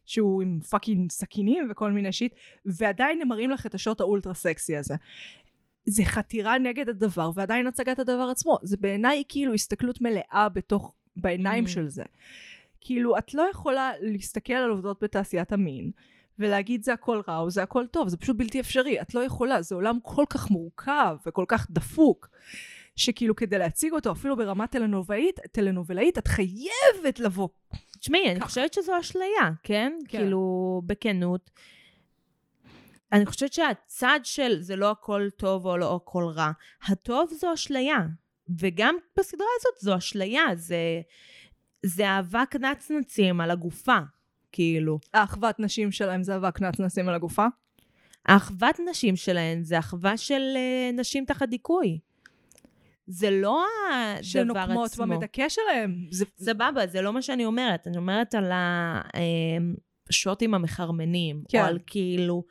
שהוא 0.07 0.43
עם 0.43 0.61
fucking 0.61 1.11
סכינים 1.11 1.69
וכל 1.71 1.93
מיני 1.93 2.13
shit 2.13 2.35
ועדיין 2.67 3.23
הם 3.23 3.29
מראים 3.29 3.51
לך 3.51 3.67
את 3.67 3.75
השוט 3.75 4.01
האולטרה 4.01 4.35
סקסי 4.35 4.77
הזה. 4.77 4.95
זה 5.85 6.05
חתירה 6.05 6.59
נגד 6.59 6.89
הדבר 6.89 7.31
ועדיין 7.35 7.67
הצגת 7.67 7.99
הדבר 7.99 8.29
עצמו. 8.31 8.59
זה 8.63 8.77
בעיניי 8.77 9.23
כאילו 9.29 9.55
הסתכלות 9.55 10.01
מלאה 10.01 10.49
בתוך 10.53 10.93
בעיניים 11.17 11.65
Mm. 11.65 11.69
של 11.69 11.89
זה. 11.89 12.03
כאילו 12.81 13.19
את 13.19 13.35
לא 13.35 13.49
יכולה 13.51 13.93
להסתכל 14.01 14.53
על 14.53 14.71
עובדות 14.71 15.03
בתעשיית 15.03 15.53
המין 15.53 15.91
ולהגיד 16.39 16.83
זה 16.83 16.93
הכל 16.93 17.21
רע 17.29 17.39
או 17.39 17.51
זה 17.51 17.63
הכל 17.63 17.87
טוב 17.87 18.09
זה 18.09 18.17
פשוט 18.17 18.37
בלתי 18.37 18.61
אפשרי 18.61 19.01
את 19.01 19.15
לא 19.15 19.21
יכולה 19.21 19.63
זה 19.63 19.75
עולם 19.75 19.99
כל 20.03 20.25
כך 20.31 20.51
מורכב 20.51 21.17
וכל 21.27 21.45
כך 21.49 21.71
דפוק 21.71 22.29
שכאילו 22.97 23.37
כדי 23.37 23.59
להציג 23.59 23.93
אותו 23.93 24.13
אפילו 24.13 24.37
ברמה 24.37 24.67
טלנובלאית 24.67 25.41
טלנובלאית 25.53 26.19
את 26.19 26.29
חייבת 26.29 27.21
לבוא 27.21 27.49
תשמעי, 28.01 28.31
אני. 28.33 28.41
חושבת 28.41 28.75
שזו 28.75 29.01
אשליה, 29.01 29.51
כן? 29.63 29.93
כן. 30.09 30.19
כאילו, 30.19 30.83
בכנות. 30.87 31.51
אני 33.13 33.27
חושבת 33.27 33.53
שהצד 33.53 34.21
של 34.23 34.57
זה 34.61 34.77
לא 34.77 34.91
הכל 34.91 35.29
טוב 35.37 35.67
או 35.67 35.77
לא 35.77 35.97
הכל 35.97 36.25
רע, 36.25 36.51
הטוב 36.83 37.33
זו 37.33 37.55
אשליה. 37.55 37.99
וגם 38.59 38.97
בסדרה 39.19 39.47
הזאת 39.59 39.81
זו 39.81 39.97
אשליה, 39.97 40.45
זה, 40.55 41.01
זה 41.83 42.09
אהבה 42.09 42.43
נצנצים 42.61 43.41
על 43.41 43.51
הגופה, 43.51 43.99
כאילו. 44.59 44.99
האחוות 45.15 45.61
נשים 45.61 45.93
שלהם 45.93 46.23
זה 46.23 46.37
אבק 46.37 46.61
נצנסים 46.63 47.09
על 47.09 47.15
הגופה 47.15 47.47
האחוות 48.27 48.77
נשים 48.91 49.17
שלהן 49.17 49.63
זה 49.63 49.79
אחווה 49.79 50.17
של 50.17 50.43
uh, 50.55 51.01
נשים 51.01 51.25
תחת 51.25 51.49
דיכוי. 51.49 51.99
זה 53.07 53.31
לא 53.31 53.65
הדבר 53.91 54.19
עצמו. 54.19 54.31
שנוקמות 54.31 54.97
במדכא 54.97 55.49
שלהם 55.49 56.07
זה 56.11 56.25
סבבה, 56.39 56.87
זה 56.87 57.03
לא 57.03 57.13
מה 57.13 57.23
שאני 57.23 57.45
אומרת. 57.45 57.87
אני 57.87 57.97
אומרת 57.97 58.35
על 58.35 58.53
השוטים 60.09 60.55
המחרמנים, 60.55 61.43
כן. 61.49 61.61
או 61.61 61.65
על 61.65 61.79
כאילו 61.87 62.45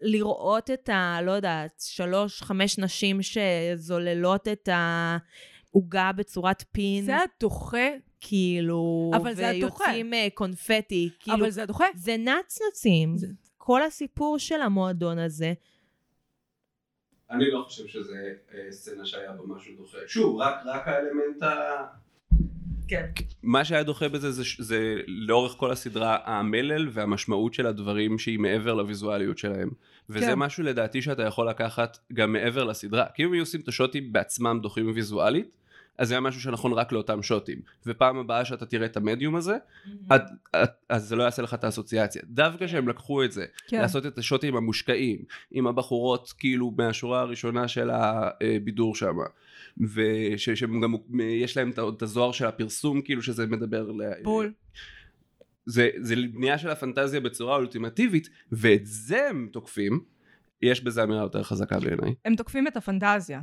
לראות 0.00 0.70
את 0.70 0.88
ה... 0.88 1.18
לא 1.22 1.32
יודעת, 1.32 1.82
שלוש, 1.86 2.42
חמש 2.42 2.78
נשים 2.78 3.18
שזוללות 3.22 4.48
את 4.48 4.68
העוגה 4.72 6.10
בצורת 6.12 6.64
פין, 6.72 7.04
זה 7.04 7.16
הדוחה 7.16 7.88
כאילו, 8.20 9.10
אבל 9.16 9.34
זה 9.34 9.48
הדוחה. 9.48 9.84
ויוצאים 9.84 10.14
אה, 10.14 10.28
קונפטי, 10.34 11.10
כאילו, 11.20 11.36
אבל 11.36 11.50
זה 11.50 11.62
הדוחה 11.62 11.84
זה 11.94 12.16
נצנצים. 12.16 13.16
זה- 13.16 13.26
כל 13.56 13.82
הסיפור 13.82 14.38
של 14.38 14.60
המועדון 14.62 15.18
הזה, 15.18 15.52
אני 17.30 17.50
לא 17.50 17.62
חושב 17.68 17.86
שזה 17.86 18.16
אה, 18.54 18.72
סצנה 18.72 19.06
שהיה 19.06 19.32
בה 19.32 19.42
משהו 19.46 19.74
דוחה. 19.76 19.98
שוב, 20.06 20.36
רק, 20.40 20.54
רק 20.66 20.88
האלמנט 20.88 21.42
ה... 21.42 21.84
כן. 22.88 23.06
מה 23.42 23.64
שהיה 23.64 23.82
דוחה 23.82 24.08
בזה 24.08 24.30
זה, 24.32 24.42
זה 24.58 24.94
לאורך 25.06 25.52
כל 25.52 25.70
הסדרה 25.70 26.18
המלל 26.24 26.88
והמשמעות 26.92 27.54
של 27.54 27.66
הדברים 27.66 28.18
שהיא 28.18 28.38
מעבר 28.38 28.74
לוויזואליות 28.74 29.38
שלהם. 29.38 29.70
וזה 30.10 30.26
כן. 30.26 30.34
משהו 30.34 30.64
לדעתי 30.64 31.02
שאתה 31.02 31.22
יכול 31.22 31.48
לקחת 31.48 31.98
גם 32.12 32.32
מעבר 32.32 32.64
לסדרה. 32.64 33.06
כי 33.14 33.24
אם 33.24 33.32
היו 33.32 33.42
עושים 33.42 33.60
את 33.60 33.68
השוטים 33.68 34.12
בעצמם 34.12 34.58
דוחים 34.62 34.92
ויזואלית, 34.94 35.50
אז 35.98 36.08
זה 36.08 36.14
היה 36.14 36.20
משהו 36.20 36.40
שנכון 36.40 36.72
רק 36.72 36.92
לאותם 36.92 37.22
שוטים. 37.22 37.58
ופעם 37.86 38.18
הבאה 38.18 38.44
שאתה 38.44 38.66
תראה 38.66 38.86
את 38.86 38.96
המדיום 38.96 39.36
הזה, 39.36 39.56
את, 40.14 40.22
את, 40.62 40.70
אז 40.88 41.08
זה 41.08 41.16
לא 41.16 41.22
יעשה 41.22 41.42
לך 41.42 41.54
את 41.54 41.64
האסוציאציה. 41.64 42.22
דווקא 42.24 42.66
שהם 42.66 42.88
לקחו 42.88 43.24
את 43.24 43.32
זה, 43.32 43.44
כן. 43.68 43.80
לעשות 43.80 44.06
את 44.06 44.18
השוטים 44.18 44.56
המושקעים, 44.56 45.18
עם 45.50 45.66
הבחורות 45.66 46.32
כאילו 46.38 46.74
מהשורה 46.78 47.20
הראשונה 47.20 47.68
של 47.68 47.90
הבידור 47.90 48.94
שם, 48.94 49.16
ושהם 49.94 50.80
גם, 50.80 50.94
יש 51.20 51.56
להם 51.56 51.70
את 51.96 52.02
הזוהר 52.02 52.32
של 52.32 52.46
הפרסום 52.46 53.02
כאילו 53.02 53.22
שזה 53.22 53.46
מדבר, 53.46 53.92
ל- 53.92 54.22
בול 54.22 54.52
זה, 55.66 55.90
זה 56.00 56.14
בנייה 56.32 56.58
של 56.58 56.68
הפנטזיה 56.68 57.20
בצורה 57.20 57.56
אולטימטיבית, 57.56 58.28
ואת 58.52 58.80
זה 58.84 59.28
הם 59.28 59.48
תוקפים, 59.52 60.00
יש 60.62 60.84
בזה 60.84 61.02
אמירה 61.02 61.22
יותר 61.22 61.42
חזקה 61.42 61.80
בעיניי. 61.80 62.14
הם 62.24 62.36
תוקפים 62.36 62.66
את 62.66 62.76
הפנטזיה. 62.76 63.40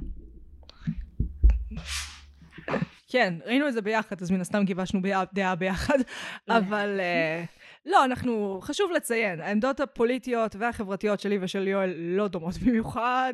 כן, 3.07 3.33
ראינו 3.45 3.67
את 3.67 3.73
זה 3.73 3.81
ביחד, 3.81 4.21
אז 4.21 4.31
מן 4.31 4.41
הסתם 4.41 4.63
גיבשנו 4.63 5.01
דעה 5.33 5.55
ביחד, 5.55 5.97
אבל 6.49 6.99
אה, 6.99 7.43
לא, 7.85 8.05
אנחנו, 8.05 8.59
חשוב 8.61 8.91
לציין, 8.91 9.41
העמדות 9.41 9.79
הפוליטיות 9.79 10.55
והחברתיות 10.55 11.19
שלי 11.19 11.37
ושל 11.41 11.67
יואל 11.67 11.93
לא 11.97 12.27
דומות 12.27 12.57
במיוחד, 12.57 13.33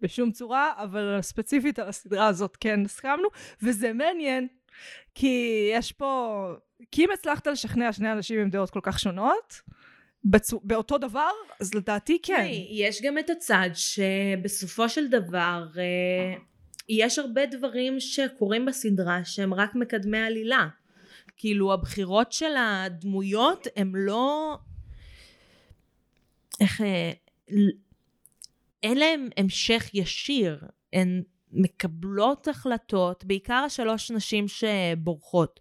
בשום 0.00 0.30
צורה, 0.30 0.72
אבל 0.76 1.18
ספציפית 1.20 1.78
על 1.78 1.88
הסדרה 1.88 2.26
הזאת 2.26 2.56
כן 2.60 2.84
הסכמנו, 2.84 3.28
וזה 3.62 3.92
מעניין, 3.92 4.48
כי 5.14 5.68
יש 5.72 5.92
פה, 5.92 6.52
כי 6.90 7.04
אם 7.04 7.10
הצלחת 7.14 7.46
לשכנע 7.46 7.92
שני 7.92 8.12
אנשים 8.12 8.40
עם 8.40 8.50
דעות 8.50 8.70
כל 8.70 8.80
כך 8.82 8.98
שונות, 8.98 9.60
בצו, 10.24 10.60
באותו 10.64 10.98
דבר, 10.98 11.30
אז 11.60 11.74
לדעתי 11.74 12.18
כן. 12.22 12.46
יש 12.70 13.02
גם 13.02 13.18
את 13.18 13.30
הצד 13.30 13.70
שבסופו 13.74 14.88
של 14.88 15.08
דבר 15.08 15.66
אה, 15.78 16.34
יש 16.90 17.18
הרבה 17.18 17.46
דברים 17.46 18.00
שקורים 18.00 18.66
בסדרה 18.66 19.24
שהם 19.24 19.54
רק 19.54 19.74
מקדמי 19.74 20.18
עלילה. 20.18 20.68
כאילו 21.36 21.72
הבחירות 21.72 22.32
של 22.32 22.56
הדמויות 22.58 23.66
הם 23.76 23.96
לא... 23.96 24.58
איך... 26.60 26.80
אה, 26.80 27.12
אין 28.82 28.98
להם 28.98 29.28
המשך 29.36 29.90
ישיר. 29.94 30.60
הן 30.92 31.22
מקבלות 31.52 32.48
החלטות, 32.48 33.24
בעיקר 33.24 33.54
השלוש 33.66 34.10
נשים 34.10 34.46
שבורחות. 34.48 35.60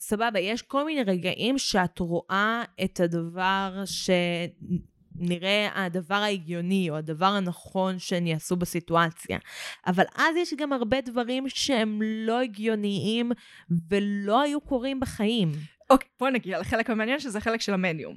סבבה, 0.00 0.40
יש 0.40 0.62
כל 0.62 0.84
מיני 0.84 1.02
רגעים 1.02 1.58
שאת 1.58 1.98
רואה 1.98 2.64
את 2.84 3.00
הדבר 3.00 3.82
שנראה 5.18 5.68
הדבר 5.74 6.14
ההגיוני 6.14 6.90
או 6.90 6.96
הדבר 6.96 7.26
הנכון 7.26 7.98
שהן 7.98 8.26
יעשו 8.26 8.56
בסיטואציה. 8.56 9.38
אבל 9.86 10.04
אז 10.16 10.36
יש 10.36 10.54
גם 10.54 10.72
הרבה 10.72 11.00
דברים 11.00 11.48
שהם 11.48 12.00
לא 12.02 12.40
הגיוניים 12.40 13.32
ולא 13.90 14.40
היו 14.40 14.60
קורים 14.60 15.00
בחיים. 15.00 15.52
אוקיי, 15.90 16.08
בוא 16.20 16.30
נגיע 16.30 16.60
לחלק 16.60 16.90
המעניין 16.90 17.20
שזה 17.20 17.38
החלק 17.38 17.60
של 17.60 17.74
המדיום. 17.74 18.16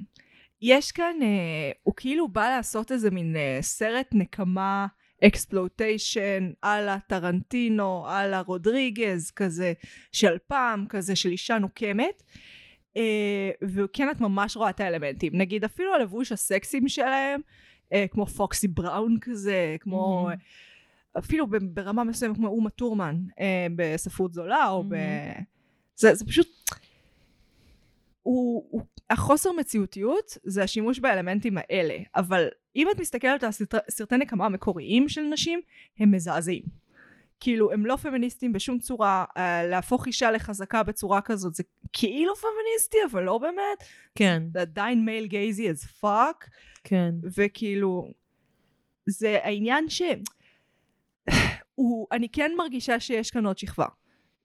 יש 0.62 0.92
כאן, 0.92 1.16
אה, 1.22 1.70
הוא 1.82 1.94
כאילו 1.96 2.28
בא 2.28 2.48
לעשות 2.48 2.92
איזה 2.92 3.10
מין 3.10 3.36
אה, 3.36 3.58
סרט 3.60 4.08
נקמה, 4.12 4.86
אקספלוטיישן, 5.24 6.50
על 6.62 6.88
הטרנטינו, 6.88 8.08
על 8.08 8.34
הרודריגז 8.34 9.30
כזה, 9.30 9.72
של 10.12 10.36
פעם, 10.46 10.86
כזה 10.88 11.16
של 11.16 11.28
אישה 11.28 11.58
נוקמת. 11.58 12.22
אה, 12.96 13.50
וכן 13.62 14.10
את 14.10 14.20
ממש 14.20 14.56
רואה 14.56 14.70
את 14.70 14.80
האלמנטים. 14.80 15.32
נגיד 15.36 15.64
אפילו 15.64 15.94
הלבוש 15.94 16.32
הסקסים 16.32 16.88
שלהם, 16.88 17.40
אה, 17.92 18.06
כמו 18.10 18.26
פוקסי 18.26 18.68
בראון 18.68 19.18
כזה, 19.20 19.76
כמו... 19.80 20.28
אפילו 21.18 21.46
ב- 21.46 21.56
ברמה 21.56 22.04
מסוימת 22.04 22.36
כמו 22.36 22.48
אומה 22.48 22.70
טורמן 22.70 23.16
אה, 23.40 23.66
בספרות 23.76 24.32
זולה 24.32 24.68
או 24.68 24.82
ב... 24.82 24.86
מהמם. 24.86 25.44
זה, 25.96 26.14
זה 26.14 26.26
פשוט... 26.26 26.48
הוא, 28.22 28.64
הוא, 28.70 28.82
החוסר 29.10 29.52
מציאותיות 29.52 30.38
זה 30.44 30.62
השימוש 30.62 30.98
באלמנטים 30.98 31.58
האלה, 31.58 31.94
אבל 32.16 32.48
אם 32.76 32.88
את 32.90 33.00
מסתכלת 33.00 33.44
על 33.44 33.50
סרטי 33.90 34.16
נקמה 34.16 34.46
המקוריים 34.46 35.08
של 35.08 35.22
נשים, 35.22 35.60
הם 35.98 36.10
מזעזעים. 36.10 36.81
כאילו, 37.42 37.72
הם 37.72 37.86
לא 37.86 37.96
פמיניסטים 37.96 38.52
בשום 38.52 38.78
צורה, 38.78 39.24
אה, 39.36 39.66
להפוך 39.66 40.06
אישה 40.06 40.30
לחזקה 40.30 40.82
בצורה 40.82 41.20
כזאת, 41.20 41.54
זה 41.54 41.62
כאילו 41.92 42.32
פמיניסטי, 42.36 42.96
אבל 43.10 43.22
לא 43.22 43.38
באמת. 43.38 43.84
כן, 44.14 44.42
זה 44.52 44.60
עדיין 44.60 45.04
male 45.04 45.26
gaze-y 45.26 45.70
as 45.70 46.04
fuck. 46.04 46.50
כן. 46.84 47.14
וכאילו 47.36 48.12
זה 49.06 49.38
העניין 49.42 49.88
ש... 49.88 50.02
הוא, 51.74 52.06
אני 52.12 52.28
כן 52.28 52.50
מרגישה 52.56 53.00
שיש 53.00 53.30
כאן 53.30 53.46
עוד 53.46 53.58
שכבה 53.58 53.86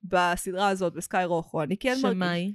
בסדרה 0.04 0.68
הזאת 0.68 0.92
בסקאי 0.92 1.24
רוחו 1.24 1.62
אני 1.62 1.76
כן 1.76 1.96
שמה 1.96 2.14
מרגישה 2.14 2.32
היא? 2.32 2.52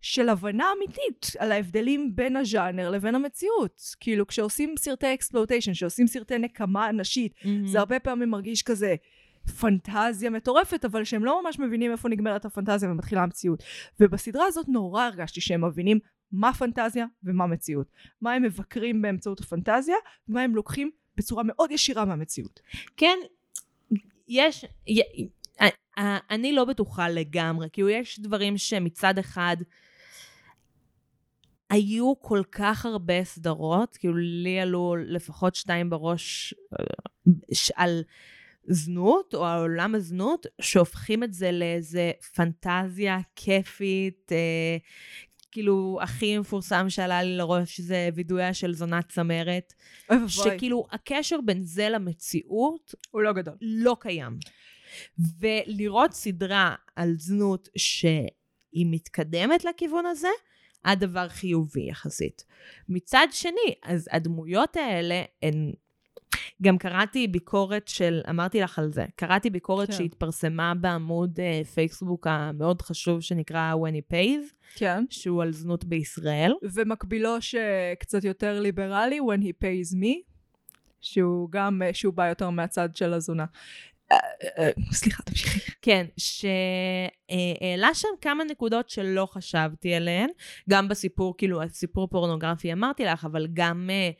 של 0.00 0.28
הבנה 0.28 0.66
אמיתית 0.76 1.26
על 1.38 1.52
ההבדלים 1.52 2.16
בין 2.16 2.36
הז'אנר 2.36 2.90
לבין 2.90 3.14
המציאות 3.14 3.82
כאילו 4.00 4.26
כשעושים 4.26 4.74
סרטי 4.78 5.14
exploitation 5.14 5.74
שעושים 5.74 6.06
סרטי 6.06 6.38
נקמה 6.38 6.92
נשית 6.92 7.34
מהמם. 7.44 7.66
זה 7.66 7.78
הרבה 7.78 8.00
פעמים 8.00 8.30
מרגיש 8.30 8.62
כזה 8.62 8.94
פנטזיה 9.60 10.30
מטורפת 10.30 10.84
אבל 10.84 11.04
שהם 11.04 11.24
לא 11.24 11.42
ממש 11.42 11.58
מבינים 11.58 11.92
איפה 11.92 12.08
נגמרת 12.08 12.44
הפנטזיה 12.44 12.90
ומתחילה 12.90 13.22
המציאות. 13.22 13.62
ובסדרה 14.00 14.46
הזאת 14.46 14.68
נורא 14.68 15.04
הרגשתי 15.04 15.40
שהם 15.40 15.64
מבינים 15.64 15.98
מה 16.32 16.52
פנטזיה 16.52 17.06
ומה 17.24 17.46
מציאות. 17.46 17.86
מה 18.20 18.32
הם 18.32 18.42
מבקרים 18.42 19.02
באמצעות 19.02 19.40
הפנטזיה 19.40 19.96
ומה 20.28 20.42
הם 20.42 20.54
לוקחים 20.54 20.90
בצורה 21.16 21.42
מאוד 21.46 21.70
ישירה 21.70 22.04
מהמציאות. 22.04 22.60
כן, 22.96 23.18
יש, 24.28 24.64
אני 26.30 26.52
לא 26.52 26.64
בטוחה 26.64 27.08
לגמרי, 27.08 27.68
כאילו 27.72 27.88
יש 27.88 28.20
דברים 28.20 28.58
שמצד 28.58 29.18
אחד 29.18 29.56
היו 31.70 32.12
כל 32.20 32.42
כך 32.52 32.86
הרבה 32.86 33.24
סדרות, 33.24 33.96
כאילו 33.96 34.16
לי 34.16 34.60
עלו 34.60 34.96
לפחות 34.96 35.54
שתיים 35.54 35.90
בראש 35.90 36.54
אה, 36.72 36.84
על 37.74 38.02
זנות, 38.66 39.34
או 39.34 39.46
על 39.46 39.60
עולם 39.60 39.94
הזנות, 39.94 40.46
שהופכים 40.60 41.24
את 41.24 41.34
זה 41.34 41.52
לאיזה 41.52 42.12
פנטזיה 42.34 43.18
כיפית, 43.36 44.32
אה, 44.32 44.76
כאילו 45.54 45.98
הכי 46.02 46.38
מפורסם 46.38 46.90
שעלה 46.90 47.22
לי 47.22 47.36
לראש 47.36 47.80
זה 47.80 48.08
וידויה 48.14 48.54
של 48.54 48.74
זונת 48.74 49.08
צמרת, 49.08 49.72
אוי 50.10 50.18
ואבוי, 50.18 50.28
שכאילו 50.28 50.86
הקשר 50.90 51.40
בין 51.44 51.62
זה 51.62 51.88
למציאות 51.88 52.94
הוא 53.10 53.22
לא 53.22 53.32
גדול. 53.32 53.54
לא 53.60 53.96
קיים. 54.00 54.38
ולראות 55.38 56.12
סדרה 56.12 56.74
על 56.96 57.14
זנות 57.18 57.68
שהיא 57.76 58.86
מתקדמת 58.90 59.64
לכיוון 59.64 60.06
הזה, 60.06 60.28
הדבר 60.84 61.28
חיובי 61.28 61.88
יחסית. 61.88 62.44
מצד 62.88 63.26
שני, 63.30 63.74
אז 63.82 64.08
הדמויות 64.12 64.76
האלה 64.76 65.22
הן... 65.42 65.72
גם 66.62 66.78
קראתי 66.78 67.28
ביקורת 67.28 67.88
של, 67.88 68.20
אמרתי 68.30 68.60
לך 68.60 68.78
על 68.78 68.92
זה, 68.92 69.04
קראתי 69.16 69.50
ביקורת 69.50 69.86
כן. 69.86 69.92
שהתפרסמה 69.92 70.74
בעמוד 70.74 71.40
אה, 71.40 71.62
פייסבוק 71.74 72.26
המאוד 72.26 72.82
חשוב 72.82 73.20
שנקרא 73.20 73.74
When 73.74 73.94
He 73.94 74.14
Pays, 74.14 74.54
כן. 74.74 75.04
שהוא 75.10 75.42
על 75.42 75.52
זנות 75.52 75.84
בישראל. 75.84 76.52
ומקבילו 76.62 77.42
שקצת 77.42 78.24
יותר 78.24 78.60
ליברלי, 78.60 79.20
When 79.20 79.42
he 79.42 79.64
pays 79.64 79.94
me, 79.94 80.34
שהוא 81.00 81.48
גם, 81.50 81.82
אה, 81.82 81.94
שהוא 81.94 82.14
בא 82.14 82.28
יותר 82.28 82.50
מהצד 82.50 82.96
של 82.96 83.12
הזונה. 83.12 83.44
אה, 84.12 84.70
סליחה, 84.92 85.22
תמשיכי. 85.22 85.70
כן, 85.82 86.06
שהעלה 86.16 87.94
שם 87.94 88.08
כמה 88.20 88.44
נקודות 88.44 88.90
שלא 88.90 89.26
חשבתי 89.26 89.94
עליהן, 89.94 90.30
גם 90.70 90.88
בסיפור, 90.88 91.36
כאילו, 91.38 91.62
הסיפור 91.62 92.08
פורנוגרפי 92.08 92.72
אמרתי 92.72 93.04
לך, 93.04 93.24
אבל 93.24 93.46
גם 93.52 93.90
אה, 93.92 94.10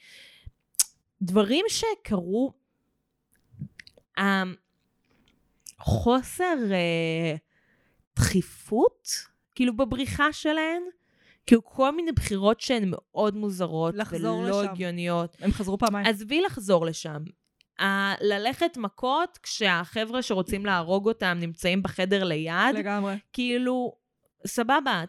דברים 1.23 1.65
שקרו, 1.69 2.53
החוסר 5.81 6.57
אה, 6.73 7.37
דחיפות, 8.17 9.09
כאילו, 9.55 9.77
בבריחה 9.77 10.33
שלהן, 10.33 10.83
כאילו, 11.47 11.65
כל 11.65 11.97
מיני 11.97 12.13
בחירות 12.13 12.61
שהן 12.61 12.85
מאוד 12.87 13.37
מוזרות, 13.37 13.95
ולא 14.45 14.61
לשם. 14.63 14.71
הגיוניות. 14.73 15.37
הם 15.41 15.53
חזרו 15.53 15.79
פעמיים. 15.79 16.07
עזבי 16.07 16.41
לחזור 16.41 16.87
לשם. 16.87 17.23
ה- 17.79 18.15
ללכת 18.25 18.77
מכות 18.77 19.39
כשהחבר'ה 19.43 20.23
שרוצים 20.23 20.67
להרוג 20.67 21.09
אותם 21.09 21.37
נמצאים 21.41 21.83
בחדר 21.83 22.25
ליד, 22.25 22.75
לגמרי. 22.75 23.15
כאילו, 23.33 23.97
סבבה, 24.47 25.05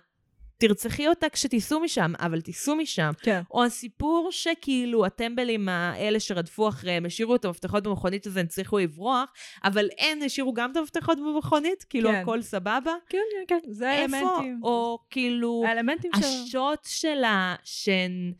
תרצחי 0.67 1.07
אותה 1.07 1.29
כשתיסעו 1.29 1.79
משם, 1.79 2.13
אבל 2.19 2.41
תיסעו 2.41 2.75
משם. 2.75 3.11
כן. 3.21 3.41
או 3.51 3.63
הסיפור 3.63 4.27
שכאילו 4.31 5.05
הטמבלים 5.05 5.69
האלה 5.69 6.19
שרדפו 6.19 6.69
אחריהם, 6.69 7.05
השאירו 7.05 7.35
את 7.35 7.45
המפתחות 7.45 7.83
במכונית 7.83 8.27
אז 8.27 8.37
הם 8.37 8.45
הצליחו 8.45 8.79
לברוח, 8.79 9.33
אבל 9.63 9.89
הן 9.99 10.23
השאירו 10.23 10.53
גם 10.53 10.71
את 10.71 10.77
המפתחות 10.77 11.17
במכונית, 11.17 11.83
כאילו 11.83 12.09
כן. 12.09 12.15
הכל 12.15 12.41
סבבה. 12.41 12.93
כן, 13.09 13.17
כן, 13.47 13.55
כן. 13.65 13.71
זה 13.71 13.91
איפה? 13.91 14.17
האלמנטים. 14.17 14.59
או 14.63 14.99
כאילו... 15.09 15.63
האלמנטים 15.67 16.11
של... 16.15 16.25
השוט 16.25 16.85
שלה, 16.85 17.55
שהן 17.63 18.33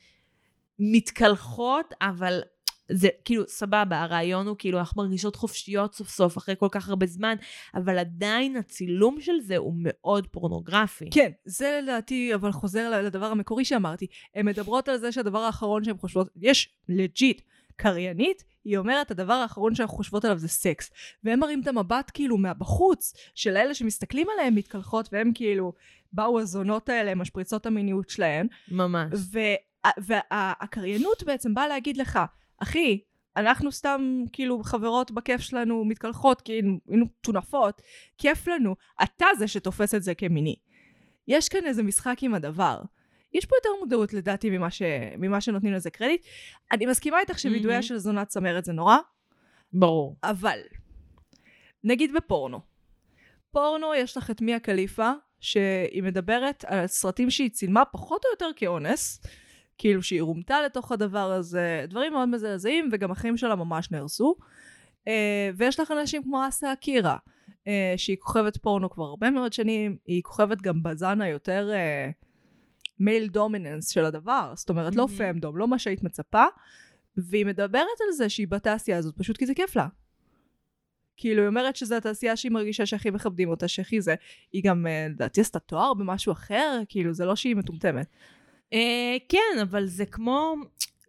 מתקלחות, 0.79 1.93
אבל 2.01 2.41
זה 2.91 3.07
כאילו, 3.25 3.43
סבבה, 3.47 4.01
הרעיון 4.01 4.47
הוא 4.47 4.55
כאילו, 4.59 4.79
אנחנו 4.79 5.03
מרגישות 5.03 5.35
חופשיות 5.35 5.95
סוף 5.95 6.09
סוף, 6.09 6.37
אחרי 6.37 6.55
כל 6.59 6.67
כך 6.71 6.89
הרבה 6.89 7.05
זמן, 7.05 7.35
אבל 7.75 7.97
עדיין 7.97 8.57
הצילום 8.57 9.21
של 9.21 9.39
זה 9.41 9.57
הוא 9.57 9.73
מאוד 9.77 10.27
פורנוגרפי. 10.27 11.09
כן, 11.11 11.31
זה 11.45 11.79
לדעתי, 11.83 12.35
אבל 12.35 12.51
חוזר 12.51 13.01
לדבר 13.01 13.25
המקורי 13.25 13.65
שאמרתי. 13.65 14.07
הן 14.35 14.45
מדברות 14.45 14.89
על 14.89 14.97
זה 14.97 15.11
שהדבר 15.11 15.39
האחרון 15.39 15.83
שהן 15.83 15.97
חושבות, 15.97 16.29
יש 16.41 16.73
legit 16.89 17.41
קריינית, 17.75 18.43
היא 18.65 18.77
אומרת, 18.77 19.11
הדבר 19.11 19.33
האחרון 19.33 19.75
שאנחנו 19.75 19.97
חושבות 19.97 20.25
עליו 20.25 20.37
זה 20.37 20.47
סקס. 20.47 20.91
והם 21.23 21.39
מראים 21.39 21.61
את 21.61 21.67
המבט 21.67 22.11
כאילו 22.13 22.37
מהבחוץ, 22.37 23.13
של 23.35 23.57
אלה 23.57 23.73
שמסתכלים 23.73 24.27
עליהם 24.33 24.55
מתקלחות, 24.55 25.09
והם 25.11 25.31
כאילו, 25.35 25.73
באו 26.13 26.39
הזונות 26.39 26.89
האלה, 26.89 27.15
משפריצות 27.15 27.65
המיניות 27.65 28.09
שלהן, 28.09 28.47
ממש. 28.71 29.13
והקריינות 29.97 31.23
בעצם 31.23 31.53
באה 31.53 31.67
להגיד 31.67 31.97
לך, 31.97 32.19
אחי, 32.57 32.99
אנחנו 33.37 33.71
סתם 33.71 34.23
כאילו 34.33 34.63
חברות 34.63 35.11
בכיף 35.11 35.41
שלנו 35.41 35.85
מתקלחות 35.85 36.47
היינו 36.47 36.79
מטונפות, 36.87 37.81
כיף 38.17 38.47
לנו, 38.47 38.75
אתה 39.03 39.25
זה 39.37 39.47
שתופס 39.47 39.95
את 39.95 40.03
זה 40.03 40.15
כמיני. 40.15 40.55
יש 41.27 41.49
כאן 41.49 41.65
איזה 41.65 41.83
משחק 41.83 42.17
עם 42.21 42.33
הדבר. 42.33 42.81
יש 43.33 43.45
פה 43.45 43.55
יותר 43.57 43.69
מודעות 43.79 44.13
לדעתי 44.13 44.49
ממה, 44.49 44.71
ש... 44.71 44.81
ממה 45.17 45.41
שנותנים 45.41 45.73
לזה 45.73 45.89
קרדיט. 45.89 46.25
אני 46.71 46.85
מסכימה 46.85 47.19
איתך 47.19 47.39
שווידויה 47.39 47.73
מהמם. 47.73 47.81
של 47.81 47.97
זונת 47.97 48.27
צמרת 48.27 48.65
זה 48.65 48.73
נורא, 48.73 48.97
ברור. 49.73 50.15
אבל 50.23 50.59
נגיד 51.83 52.13
בפורנו. 52.13 52.59
פורנו 53.51 53.95
יש 53.95 54.17
לך 54.17 54.31
את 54.31 54.41
מיה 54.41 54.59
קליפה, 54.59 55.11
שהיא 55.39 56.03
מדברת 56.03 56.65
על 56.65 56.87
סרטים 56.87 57.29
שהיא 57.29 57.49
צילמה 57.49 57.85
פחות 57.85 58.25
או 58.25 58.29
יותר 58.29 58.49
כאונס, 58.55 59.21
כאילו 59.77 60.03
שהיא 60.03 60.21
רומתה 60.21 60.61
לתוך 60.61 60.91
הדבר 60.91 61.31
הזה, 61.31 61.85
דברים 61.89 62.13
מאוד 62.13 62.29
מזעזעים, 62.29 62.89
וגם 62.91 63.11
החיים 63.11 63.37
שלה 63.37 63.55
ממש 63.55 63.91
נהרסו. 63.91 64.35
אה, 65.07 65.49
ויש 65.57 65.79
לך 65.79 65.91
אנשים 65.91 66.23
כמו 66.23 66.47
אסה 66.47 66.73
אקירה, 66.73 67.17
אה, 67.67 67.93
שהיא 67.97 68.17
כוכבת 68.19 68.57
פורנו 68.57 68.89
כבר 68.89 69.03
הרבה 69.03 69.29
מאוד 69.29 69.53
שנים, 69.53 69.97
היא 70.05 70.23
כוכבת 70.23 70.61
גם 70.61 70.83
בזן 70.83 71.21
היותר 71.21 71.71
מייל 72.99 73.27
דומיננס 73.27 73.89
של 73.89 74.05
הדבר, 74.05 74.53
זאת 74.55 74.69
אומרת 74.69 74.95
לא 74.95 75.07
מהמם. 75.07 75.33
פמדום, 75.33 75.57
לא 75.57 75.67
מה 75.67 75.79
שהיית 75.79 76.03
מצפה, 76.03 76.45
והיא 77.17 77.45
מדברת 77.45 78.01
על 78.07 78.11
זה 78.11 78.29
שהיא 78.29 78.47
בתעשייה 78.47 78.97
הזאת 78.97 79.17
פשוט 79.17 79.37
כי 79.37 79.45
זה 79.45 79.53
כיף 79.55 79.75
לה. 79.75 79.87
כאילו 81.17 81.41
היא 81.41 81.47
אומרת 81.47 81.75
שזו 81.75 81.95
התעשייה 81.95 82.35
שהיא 82.35 82.51
מרגישה 82.51 82.85
שהכי 82.85 83.09
מכבדים 83.09 83.49
אותה, 83.49 83.67
שהכי 83.67 84.01
זה. 84.01 84.15
היא 84.51 84.63
גם, 84.63 84.87
אה, 84.87 85.07
לדעתי, 85.09 85.41
עשתה 85.41 85.59
תואר 85.59 85.93
במשהו 85.93 86.31
אחר, 86.31 86.81
כאילו 86.89 87.13
זה 87.13 87.25
לא 87.25 87.35
שהיא 87.35 87.55
מטומטמת. 87.55 88.07
אה, 88.75 89.17
כן, 89.29 89.59
אבל 89.61 89.85
זה 89.85 90.05
כמו... 90.05 90.55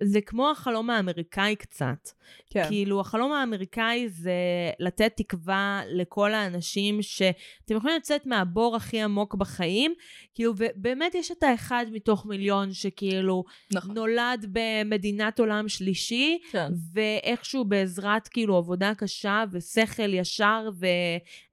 זה 0.03 0.21
כמו 0.21 0.51
החלום 0.51 0.91
האמריקאי 0.91 1.57
קצת. 1.57 2.09
כן. 2.51 2.65
כאילו, 2.69 3.01
החלום 3.01 3.33
האמריקאי 3.33 4.09
זה 4.09 4.33
לתת 4.81 5.13
תקווה 5.17 5.81
לכל 5.89 6.35
האנשים 6.35 7.03
שאתם 7.03 7.77
יכולים 7.77 7.97
לצאת 7.97 8.27
מהבור 8.27 8.77
הכי 8.77 9.03
עמוק 9.03 9.35
בחיים, 9.35 9.95
כאילו, 10.35 10.53
ובאמת 10.57 11.15
יש 11.15 11.31
את 11.31 11.43
האחד 11.43 11.87
מתוך 11.93 12.27
מיליון 12.27 12.73
שכאילו 12.73 13.45
נכון. 13.73 13.95
נולד 13.95 14.47
במדינת 14.53 15.41
עולם 15.41 15.69
שלישי, 15.69 16.39
כן. 16.51 16.69
ואיכשהו 16.93 17.65
בעזרת 17.65 18.29
כאילו 18.29 18.57
עבודה 18.57 18.93
קשה 18.95 19.45
ושכל 19.53 20.15
ישר 20.15 20.69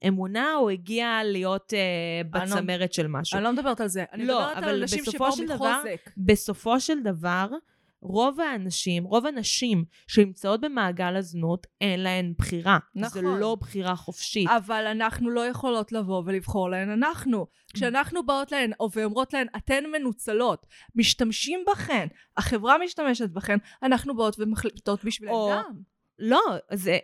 ואמונה, 0.04 0.54
הוא 0.54 0.70
הגיע 0.70 1.20
להיות 1.24 1.74
אה, 1.74 1.80
לא- 2.40 2.46
בצמרת 2.46 2.94
של 2.94 3.08
משהו. 3.08 3.38
אני 3.38 3.44
לא 3.44 3.52
מדברת 3.54 3.82
על 3.82 3.88
זה. 3.88 4.04
אני 4.14 4.26
לא, 4.26 4.40
מדברת 4.48 4.64
על 4.64 4.82
אנשים 4.82 5.02
בסופו 5.02 5.18
שבאו 5.18 5.32
של 5.32 5.46
דבר- 5.46 5.56
מחוזק. 5.80 6.10
בסופו 6.18 6.80
של 6.80 7.04
דבר, 7.04 7.48
רוב 8.04 8.40
האנשים, 8.40 9.04
רוב 9.04 9.26
הנשים 9.26 9.86
שנמצאות 10.08 10.62
במעגל 10.62 11.16
הזנות, 11.16 11.68
אין 11.82 12.00
להן 12.04 12.34
בחירה. 12.38 12.78
נכון. 12.96 13.22
זה 13.22 13.28
לא 13.40 13.58
בחירה 13.60 13.96
חופשית. 13.96 14.50
אבל 14.50 14.86
אנחנו 14.88 15.30
לא 15.30 15.48
יכולות 15.48 15.92
לבוא 15.92 16.24
ולבחור 16.26 16.70
להן 16.70 16.90
אנחנו. 16.90 17.48
כשאנחנו 17.74 18.26
באות 18.26 18.52
להן 18.52 18.72
ואומרות 18.94 19.34
להן, 19.34 19.48
אתן 19.58 19.84
מנוצלות, 19.92 20.66
משתמשים 20.96 21.60
בכן, 21.72 22.08
החברה 22.38 22.78
משתמשת 22.86 23.30
בכן, 23.30 23.58
אנחנו 23.84 24.16
באות 24.16 24.40
ומחליטות 24.40 25.04
בשבילן 25.04 25.34
או- 25.34 25.52
גם. 25.52 25.74
לא, 26.20 26.42
זה... 26.74 26.98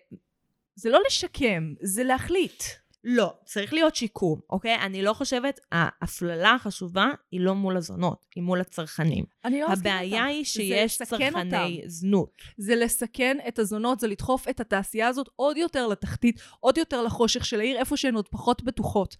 זה 0.75 0.89
לא 0.89 0.99
לשקם, 1.07 1.73
זה 1.81 2.03
להחליט. 2.03 2.63
לא, 3.03 3.33
צריך 3.45 3.73
להיות 3.73 3.95
שיקום, 3.95 4.39
אוקיי? 4.49 4.75
אני 4.75 5.01
לא 5.01 5.13
חושבת, 5.13 5.59
ההפללה 5.71 6.53
החשובה 6.53 7.11
היא 7.31 7.41
לא 7.41 7.55
מול 7.55 7.77
הזונות, 7.77 8.25
היא 8.35 8.43
מול 8.43 8.61
הצרכנים. 8.61 9.25
אני 9.45 9.61
לא 9.61 9.69
מסכימה 9.69 9.95
הבעיה 9.95 10.27
איתך. 10.27 10.37
היא 10.37 10.45
שיש 10.45 10.97
צרכני 10.97 11.27
אותם. 11.27 11.67
זנות. 11.85 12.31
זה 12.57 12.75
לסכן 12.75 13.37
את 13.47 13.59
הזונות, 13.59 13.99
זה 13.99 14.07
לדחוף 14.07 14.47
את 14.49 14.59
התעשייה 14.59 15.07
הזאת 15.07 15.29
עוד 15.35 15.57
יותר 15.57 15.87
לתחתית, 15.87 16.41
עוד 16.59 16.77
יותר 16.77 17.01
לחושך 17.01 17.45
של 17.45 17.59
העיר, 17.59 17.77
איפה 17.77 17.97
שהן 17.97 18.15
עוד 18.15 18.27
פחות 18.27 18.63
בטוחות. 18.63 19.15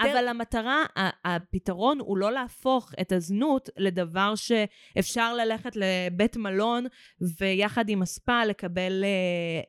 אבל 0.00 0.28
המטרה, 0.28 0.84
הפתרון 1.24 1.98
הוא 2.00 2.18
לא 2.18 2.32
להפוך 2.32 2.92
את 3.00 3.12
הזנות 3.12 3.68
לדבר 3.76 4.34
שאפשר 4.34 5.34
ללכת 5.34 5.76
לבית 5.76 6.36
מלון 6.36 6.86
ויחד 7.40 7.88
עם 7.88 8.02
הספא 8.02 8.44
לקבל, 8.44 9.04
אה, 9.04 9.08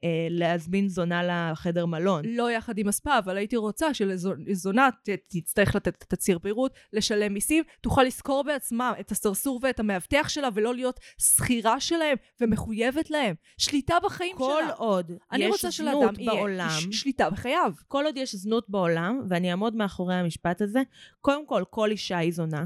אה, 0.10 0.28
להזמין 0.30 0.88
זונה 0.88 1.52
לחדר 1.52 1.86
מלון. 1.86 2.26
לא 2.26 2.52
יחד 2.52 2.78
עם 2.78 2.88
הספא, 2.88 3.20
אבל 3.20 3.35
אבל 3.36 3.40
הייתי 3.40 3.56
רוצה 3.58 3.94
שלזונה 3.94 4.90
תצטרך 5.28 5.76
לתת 5.76 5.88
את 5.88 6.04
תצהיר 6.08 6.40
ביירות, 6.40 6.74
לשלם 6.94 7.34
מיסים, 7.34 7.64
תוכל 7.82 8.04
לשכור 8.04 8.44
בעצמה 8.44 8.94
את 9.00 9.12
הסרסור 9.12 9.60
ואת 9.64 9.80
המאבטח 9.80 10.30
שלה 10.30 10.50
ולא 10.54 10.76
להיות 10.76 11.00
שכירה 11.18 11.80
שלהם 11.80 12.18
ומחויבת 12.42 13.10
להם. 13.10 13.36
שליטה 13.58 13.96
בחיים 14.04 14.38
כל 14.38 14.62
שלה. 14.66 14.74
עוד 14.74 15.12
אני 15.32 15.46
יש 15.46 15.66
זנות 15.66 16.18
בעולם, 16.26 16.70
ש- 16.70 17.02
שליטה 17.02 17.30
בחייו. 17.30 17.72
כל 17.88 18.06
עוד 18.06 18.18
יש 18.18 18.36
זנות 18.36 18.70
בעולם, 18.70 19.22
ואני 19.30 19.52
אעמוד 19.52 19.76
מאחורי 19.76 20.16
המשפט 20.16 20.62
הזה, 20.62 20.80
קודם 21.22 21.48
כל, 21.48 21.64
כל 21.70 21.92
אישה 21.92 22.18
היא 22.18 22.34
זונה. 22.34 22.64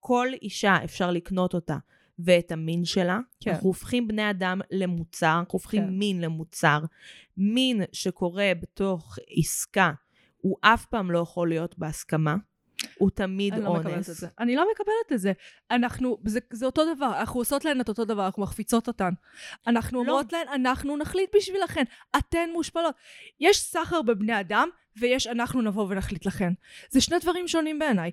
כל 0.00 0.28
אישה 0.42 0.76
אפשר 0.84 1.10
לקנות 1.10 1.54
אותה 1.54 1.76
ואת 2.18 2.52
המין 2.52 2.84
שלה. 2.84 3.18
כן. 3.40 3.50
אנחנו 3.50 3.66
הופכים 3.66 4.08
בני 4.08 4.30
אדם 4.30 4.60
למוצר, 4.70 5.36
אנחנו 5.38 5.56
הופכים 5.56 5.82
כן. 5.82 5.90
מין 5.90 6.20
למוצר. 6.20 6.80
מין 7.36 7.82
שקורה 7.92 8.52
בתוך 8.60 9.18
עסקה, 9.36 9.92
הוא 10.36 10.56
אף 10.60 10.86
פעם 10.86 11.10
לא 11.10 11.18
יכול 11.18 11.48
להיות 11.48 11.78
בהסכמה. 11.78 12.36
הוא 12.98 13.10
תמיד 13.10 13.54
אני 13.54 13.64
לא 13.64 13.74
מקבלת 13.74 13.86
את 13.86 13.94
אונס. 13.94 14.10
זה. 14.10 14.28
אני 14.38 14.56
לא 14.56 14.66
מקבלת 14.72 15.12
את 15.12 15.20
זה. 15.20 15.32
אנחנו, 15.70 16.18
זה, 16.24 16.40
זה 16.52 16.66
אותו 16.66 16.94
דבר, 16.94 17.18
אנחנו 17.20 17.40
עושות 17.40 17.64
להן 17.64 17.80
את 17.80 17.88
אותו 17.88 18.04
דבר, 18.04 18.26
אנחנו 18.26 18.42
מחפיצות 18.42 18.88
אותן. 18.88 19.10
אנחנו 19.66 20.04
לא. 20.04 20.10
אומרות 20.10 20.32
להן, 20.32 20.48
אנחנו 20.48 20.96
נחליט 20.96 21.36
בשבילכן, 21.36 21.84
אתן 22.18 22.48
מושפלות. 22.52 22.94
יש 23.40 23.60
סחר 23.60 24.02
בבני 24.02 24.40
אדם, 24.40 24.68
ויש 24.96 25.26
אנחנו 25.26 25.62
נבוא 25.62 25.86
ונחליט 25.88 26.26
לכן. 26.26 26.52
זה 26.90 27.00
שני 27.00 27.18
דברים 27.18 27.48
שונים 27.48 27.78
בעיניי. 27.78 28.10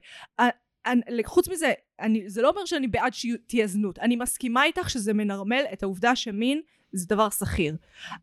חוץ 1.26 1.50
מזה, 1.50 1.74
אני, 2.00 2.30
זה 2.30 2.42
לא 2.42 2.50
אומר 2.50 2.66
שאני 2.66 2.88
בעד 2.88 3.14
שתהיה 3.14 3.68
זנות. 3.68 4.00
אני 4.00 4.16
מסכימה 4.16 4.64
איתך 4.64 4.90
שזה 4.90 5.14
מנרמל 5.14 5.64
את 5.74 5.84
העובדה 5.84 6.16
שמין 6.16 6.62
זה 6.92 7.08
דבר 7.08 7.30
שכיר. 7.30 7.76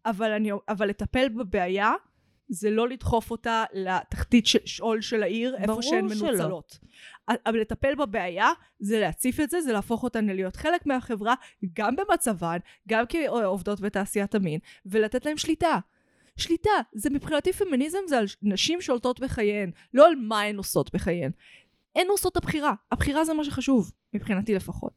אבל, 0.07 0.33
אני, 0.33 0.51
אבל 0.69 0.89
לטפל 0.89 1.29
בבעיה, 1.29 1.93
זה 2.49 2.71
לא 2.71 2.89
לדחוף 2.89 3.31
אותה 3.31 3.65
לתחתית 3.73 4.47
של 4.47 4.59
שאול 4.65 5.01
של 5.01 5.23
העיר, 5.23 5.57
איפה 5.57 5.83
שהן 5.83 6.09
שלא. 6.15 6.29
מנוצלות. 6.29 6.79
אבל 7.29 7.61
לטפל 7.61 7.95
בבעיה 7.95 8.49
זה 8.81 9.01
להציף 9.01 9.41
את 9.41 9.51
זה, 9.51 9.61
זה 9.61 9.73
להפוך 9.73 10.03
אותן 10.03 10.27
להיות 10.27 10.57
חלק 10.57 10.87
מהחברה, 10.87 11.35
גם 11.73 11.97
במצבן, 11.97 12.57
גם 12.89 13.05
כעובדות 13.09 13.81
בתעשיית 13.81 14.35
המין, 14.35 14.59
ולתת 14.87 15.27
להן 15.27 15.37
שליטה. 15.37 15.79
שליטה, 16.37 16.71
זה 16.93 17.11
מבחינתי 17.11 17.53
פמיניזם 17.53 17.99
זה 18.07 18.19
על 18.19 18.27
נשים 18.43 18.81
שולטות 18.81 19.21
בחייהן, 19.21 19.71
לא 19.95 20.07
על 20.07 20.15
מה 20.15 20.41
הן 20.41 20.57
עושות 20.57 20.95
בחייהן. 20.95 21.31
הן 21.97 22.07
עושות 22.09 22.33
את 22.33 22.37
הבחירה, 22.37 22.75
הבחירה 22.93 23.25
זה 23.25 23.35
מה 23.35 23.45
שחשוב, 23.45 23.93
מבחינתי 24.15 24.55
לפחות. 24.55 24.93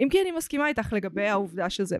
אם 0.00 0.08
כי 0.10 0.22
אני 0.22 0.30
מסכימה 0.30 0.68
איתך 0.68 0.92
לגבי 0.92 1.28
העובדה 1.28 1.70
שזה. 1.70 1.96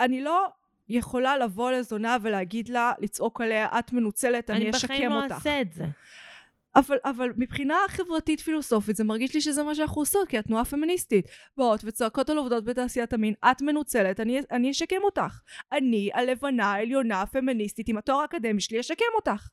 אני 0.00 0.22
לא 0.22 0.46
יכולה 0.88 1.38
לבוא 1.38 1.70
לזונה 1.70 2.16
ולהגיד 2.22 2.68
לה, 2.68 2.92
לצעוק 2.98 3.40
עליה, 3.40 3.78
את 3.78 3.92
מנוצלת, 3.92 4.50
אני, 4.50 4.58
אני 4.58 4.70
אשקם 4.70 4.94
בחיים 4.94 5.10
לא 5.10 5.22
אותך. 5.22 5.32
אעשה 5.32 5.60
את 5.60 5.72
זה. 5.72 5.84
אבל, 6.76 6.96
אבל 7.04 7.32
מבחינה 7.36 7.74
חברתית 7.88 8.40
פילוסופית 8.40 8.96
זה 8.96 9.04
מרגיש 9.04 9.34
לי 9.34 9.40
שזה 9.40 9.62
מה 9.62 9.74
שאנחנו 9.74 10.00
עושות 10.00 10.28
כי 10.28 10.38
התנועה 10.38 10.64
פמיניסטית 10.64 11.28
באות 11.56 11.80
וצועקות 11.84 12.30
על 12.30 12.38
עובדות 12.38 12.64
בתעשיית 12.64 13.12
המין 13.12 13.34
את 13.50 13.62
מנוצלת 13.62 14.20
אני, 14.20 14.40
אני 14.50 14.70
אשקם 14.70 14.96
אותך 15.02 15.40
אני 15.72 16.10
הלבנה 16.14 16.72
העליונה 16.72 17.22
הפמיניסטית 17.22 17.88
עם 17.88 17.98
התואר 17.98 18.20
האקדמי 18.20 18.60
שלי 18.60 18.80
אשקם 18.80 19.04
אותך 19.14 19.48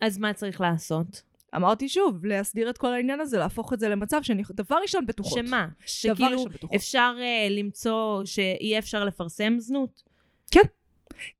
אז 0.00 0.18
מה 0.18 0.32
צריך 0.32 0.60
לעשות? 0.60 1.22
אמרתי 1.56 1.88
שוב 1.88 2.24
להסדיר 2.24 2.70
את 2.70 2.78
כל 2.78 2.92
העניין 2.92 3.20
הזה 3.20 3.38
להפוך 3.38 3.72
את 3.72 3.80
זה 3.80 3.88
למצב 3.88 4.22
שאני 4.22 4.42
דבר 4.50 4.76
ראשון 4.82 5.06
בטוחות 5.06 5.46
שמה? 5.46 5.68
שכאילו. 5.86 6.44
אפשר 6.76 7.14
uh, 7.18 7.50
למצוא 7.50 8.24
שיהיה 8.24 8.78
אפשר 8.78 9.04
לפרסם 9.04 9.58
זנות? 9.58 10.02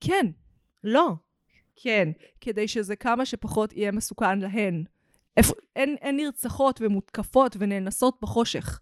כן 0.00 0.26
לא. 0.84 1.12
כן 1.76 2.08
כדי 2.40 2.68
שזה 2.68 2.96
כמה 2.96 3.26
שפחות 3.26 3.72
יהיה 3.72 3.92
מסוכן 3.92 4.38
להן 4.38 4.84
אין, 5.76 5.96
אין 6.00 6.16
נרצחות 6.16 6.80
ומותקפות 6.82 7.56
ונאנסות 7.60 8.18
בחושך 8.22 8.80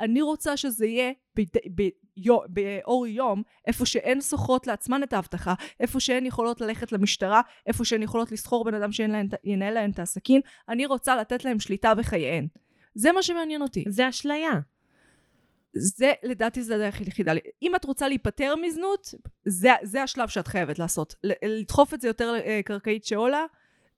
אני 0.00 0.22
רוצה 0.22 0.56
שזה 0.56 0.86
יהיה 0.86 1.12
באור 2.48 3.06
יום, 3.06 3.42
איפה 3.66 3.86
שהן 3.86 4.20
שוכרות 4.20 4.66
לעצמן 4.66 5.02
את 5.02 5.12
האבטחה, 5.12 5.54
איפה 5.80 6.00
שהן 6.00 6.26
יכולות 6.26 6.60
ללכת 6.60 6.92
למשטרה, 6.92 7.40
איפה 7.66 7.84
שהן 7.84 8.02
יכולות 8.02 8.32
לסחור 8.32 8.64
בן 8.64 8.74
אדם 8.74 8.92
שינהל 8.92 9.74
להן 9.74 9.90
את 9.90 9.98
העסקים, 9.98 10.40
אני 10.68 10.86
רוצה 10.86 11.16
לתת 11.16 11.44
להן 11.44 11.58
שליטה 11.58 11.94
בחייהן. 11.94 12.46
זה 12.94 13.12
מה 13.12 13.22
שמעניין 13.22 13.62
אותי. 13.62 13.84
זה 13.88 14.08
אשליה. 14.08 14.60
זה, 15.72 16.12
לדעתי 16.22 16.62
זה 16.62 16.74
הדרך 16.74 17.00
היחידה. 17.00 17.32
אם 17.62 17.74
את 17.76 17.84
רוצה 17.84 18.08
להיפטר 18.08 18.54
מזנות, 18.56 19.14
זה, 19.44 19.70
זה 19.82 20.02
השלב 20.02 20.28
שאת 20.28 20.48
חייבת 20.48 20.78
לעשות. 20.78 21.14
לדחוף 21.42 21.94
את 21.94 22.00
זה 22.00 22.08
יותר 22.08 22.32
לקרקעית 22.32 23.04
שעולה, 23.04 23.44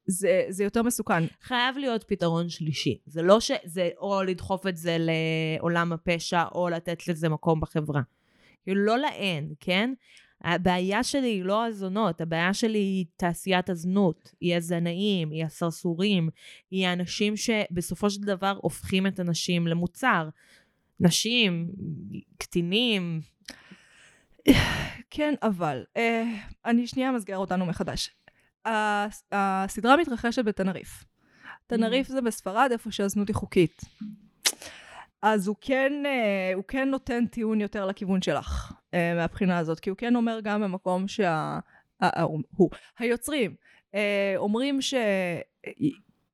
זה, 0.07 0.45
זה 0.49 0.65
יותר 0.65 0.83
מסוכן. 0.83 1.23
חייב 1.43 1.79
להיות 1.79 2.05
פתרון 2.05 2.49
שלישי. 2.49 2.99
זה 3.07 3.23
לא 3.23 3.41
שזה 3.41 3.91
או 3.99 4.23
לדחוף 4.23 4.67
את 4.67 4.77
זה 4.77 4.97
לעולם 5.01 5.93
הפשע, 5.93 6.45
או 6.55 6.69
לתת 6.69 7.09
לזה 7.09 7.29
מקום 7.29 7.61
בחברה. 7.61 8.03
כאילו, 8.65 8.85
לא 8.85 8.99
להן, 8.99 9.53
כן? 9.61 9.93
הבעיה 10.45 11.03
שלי 11.03 11.29
היא 11.29 11.45
לא 11.45 11.65
הזונות, 11.65 12.21
הבעיה 12.21 12.55
שלי 12.55 12.79
היא 12.79 13.07
תעשיית 13.17 13.71
הזנות, 13.71 14.33
היא 14.41 14.57
הזנאים, 14.57 15.31
היא 15.31 15.45
הסרסורים, 15.45 16.29
היא 16.71 16.87
האנשים 16.87 17.37
שבסופו 17.37 18.11
של 18.11 18.21
דבר 18.21 18.59
הופכים 18.61 19.07
את 19.07 19.21
הנשים 19.21 19.67
למוצר. 19.67 20.29
נשים, 21.01 21.71
קטינים, 22.39 23.21
כן, 25.11 25.35
אבל, 25.43 25.85
אה, 25.97 26.25
אני 26.65 26.87
שנייה 26.87 27.13
מסגר 27.13 27.37
אותנו 27.37 27.67
מחדש. 27.67 28.11
הס- 28.64 29.25
הסדרה 29.33 29.96
מתרחשת 29.96 30.44
בתנריף. 30.44 31.05
תנריף 31.66 32.09
זה 32.09 32.20
בספרד, 32.20 32.68
איפה 32.73 32.90
שהזנות 32.90 33.29
היא 33.29 33.37
חוקית. 33.37 33.83
אז 35.23 35.49
הוא 35.49 35.57
כן, 35.61 35.92
אה, 36.07 36.53
הוא 36.55 36.64
כן 36.68 36.88
נותן 36.88 37.27
טיעון 37.27 37.61
יותר 37.61 37.87
לכיוון 37.87 38.23
שלך, 38.23 38.73
אה, 38.94 39.14
מהבחינה 39.14 39.59
הזאת, 39.59 39.81
כי 39.81 39.90
הוא 39.90 39.96
כן 39.96 40.16
אומר 40.16 40.40
גם 40.42 40.62
במקום 40.62 41.09
שה... 41.09 41.59
הוא, 42.57 42.70
היוצרים, 42.99 43.55
אה, 43.94 44.35
אומרים 44.37 44.83
ש... 44.83 44.94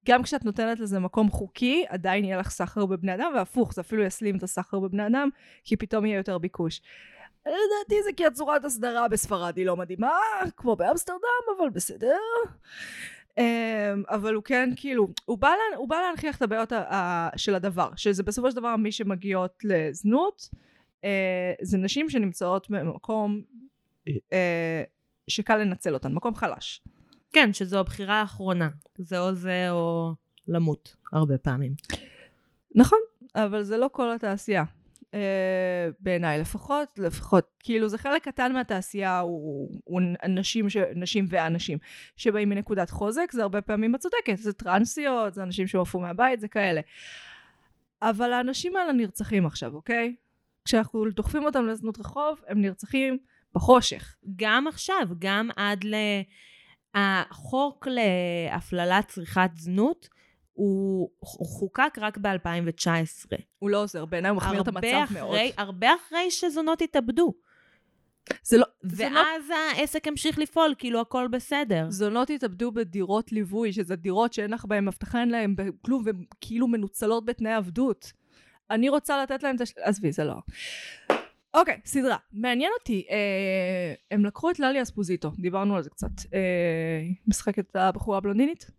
גם 0.09 0.23
כשאת 0.23 0.45
נותנת 0.45 0.81
לזה 0.81 0.99
מקום 0.99 1.31
חוקי, 1.31 1.85
עדיין 1.89 2.25
יהיה 2.25 2.39
לך 2.39 2.51
סחר 2.51 2.87
בבני 2.87 3.15
אדם, 3.15 3.33
והפוך, 3.35 3.75
זה 3.75 3.81
אפילו 3.81 4.03
יסלים 4.03 4.37
את 4.37 4.43
הסחר 4.43 4.79
בבני 4.81 5.07
אדם, 5.07 5.29
כי 5.65 5.77
פתאום 5.77 6.07
יהיה 6.07 6.17
יותר 6.17 6.39
ביקוש. 6.39 6.81
לדעתי 7.47 8.03
זה 8.05 8.11
כי 8.17 8.27
הצורת 8.27 8.65
הסדרה 8.65 9.09
בספרד 9.09 9.57
היא 9.57 9.67
לא 9.67 9.77
מדהימה, 9.77 10.13
כמו 10.57 10.77
באמסטרדם, 10.77 11.19
אבל 11.59 11.71
בסדר. 11.71 12.17
אמ, 13.39 13.45
אבל 14.09 14.35
הוא 14.35 14.43
כן, 14.43 14.71
כאילו, 14.77 15.09
הוא 15.25 15.39
בא, 15.39 15.49
לה, 15.49 15.77
הוא 15.77 15.89
בא 15.89 15.97
להנכיח 15.97 16.37
את 16.37 16.43
הבעיות 16.43 16.73
ה- 16.73 16.95
ה- 16.95 17.39
של 17.39 17.55
הדבר, 17.55 17.91
שזה 17.97 18.23
בסופו 18.23 18.51
של 18.51 18.57
דבר 18.57 18.77
מי 18.77 18.93
שמגיעות 18.93 19.59
לזנות, 19.65 20.49
אה, 21.05 21.53
זה 21.63 21.79
נשים 21.79 22.11
שנמצאות 22.11 22.71
במקום 22.71 23.43
אה, 24.33 24.83
שקל 25.29 25.57
לנצל 25.57 25.95
אותן, 25.95 26.15
מקום 26.15 26.35
חלש. 26.35 26.83
כן, 27.33 27.53
שזו 27.53 27.79
הבחירה 27.79 28.21
האחרונה. 28.21 28.69
זה 28.99 29.19
או 29.21 29.35
זה 29.35 29.71
או 29.71 30.13
למות, 30.49 30.97
הרבה 31.13 31.39
פעמים. 31.39 31.73
נכון, 32.75 32.99
אבל 33.35 33.63
זה 33.63 33.77
לא 33.77 33.89
כל 33.93 34.13
התעשייה. 34.13 34.65
Uh, 35.17 35.19
בעיניי 36.01 36.39
לפחות, 36.41 36.99
לפחות, 36.99 37.45
כאילו 37.59 37.89
זה 37.89 37.99
חלק 37.99 38.25
קטן 38.25 38.53
מהתעשייה 38.53 39.19
הוא, 39.19 39.81
הוא 39.85 40.01
אנשים, 40.25 40.71
ש, 40.71 40.77
נשים 40.95 41.27
ואנשים 41.29 41.79
שבאים 42.17 42.49
מנקודת 42.49 42.91
חוזק, 42.91 43.33
זה 43.33 43.43
הרבה 43.43 43.61
פעמים 43.61 43.95
את 43.95 44.01
צודקת, 44.01 44.37
זה 44.37 44.53
טרנסיות, 44.53 45.35
זה 45.35 45.43
אנשים 45.43 45.67
שהועפו 45.67 46.01
מהבית, 46.01 46.41
זה 46.41 46.49
כאלה. 46.49 46.81
אבל 48.03 48.33
האנשים 48.33 48.77
האלה 48.77 48.93
נרצחים 48.93 49.47
עכשיו, 49.47 49.75
אוקיי? 49.75 50.15
כשאנחנו 50.65 51.05
דוחפים 51.11 51.45
אותם 51.45 51.67
לזנות 51.67 51.99
רחוב, 51.99 52.41
הם 52.49 52.61
נרצחים 52.61 53.19
בחושך. 53.55 54.17
גם 54.37 54.67
עכשיו, 54.67 55.09
גם 55.19 55.49
עד 55.57 55.85
ל... 55.85 55.95
החוק 56.97 57.89
להפללת 57.91 59.09
צריכת 59.09 59.51
זנות, 59.55 60.09
הוא 60.57 61.11
חוקק 61.23 61.99
רק 62.01 62.19
ב-2019. 62.19 63.37
הוא 63.59 63.71
לא 63.71 63.83
עוזר, 63.83 64.05
בעיניי 64.05 64.31
הוא 64.31 64.37
מחמיר 64.37 64.61
את 64.61 64.69
המצב 64.69 64.87
אחרי, 65.05 65.21
מאוד. 65.21 65.39
הרבה 65.57 65.89
אחרי 65.95 66.31
שזונות 66.31 66.83
התאבדו. 66.83 67.35
זה 68.43 68.57
לא, 68.57 68.65
זונות, 68.83 69.13
ואז 69.13 69.51
העסק 69.51 70.09
המשיך 70.09 70.39
לפעול, 70.39 70.75
כאילו 70.79 71.01
הכל 71.01 71.29
בסדר. 71.29 71.87
זונות 71.89 72.31
התאבדו 72.31 72.73
בדירות 72.73 73.33
ליווי, 73.33 73.73
שזה 73.73 73.97
דירות 73.97 74.33
שאין 74.33 74.51
לך 74.51 74.65
בהן 74.65 74.89
הבטחה, 74.89 75.21
אין 75.21 75.29
להן 75.29 75.55
כלום, 75.83 76.03
והן 76.07 76.25
כאילו 76.41 76.69
מנוצלות 76.69 77.25
בתנאי 77.25 77.53
עבדות. 77.53 78.13
אני 78.71 78.89
רוצה 78.89 79.23
לתת 79.23 79.43
להן 79.43 79.57
את 79.57 79.61
הש... 79.61 79.73
עזבי, 79.77 80.13
זה 80.13 80.25
לא. 80.25 80.35
אוקיי, 81.55 81.81
סדרה. 81.85 82.17
מעניין 82.33 82.73
אותי, 82.79 83.07
אה, 83.11 83.95
הם 84.11 84.25
לקחו 84.25 84.51
את 84.51 84.59
ללי 84.59 84.83
אספוזיטו, 84.83 85.31
דיברנו 85.39 85.77
על 85.77 85.83
זה 85.83 85.91
קצת. 85.91 86.11
אה, 86.35 87.03
משחקת 87.27 87.77
הבחורה 87.77 88.19
הבלונדינית? 88.19 88.71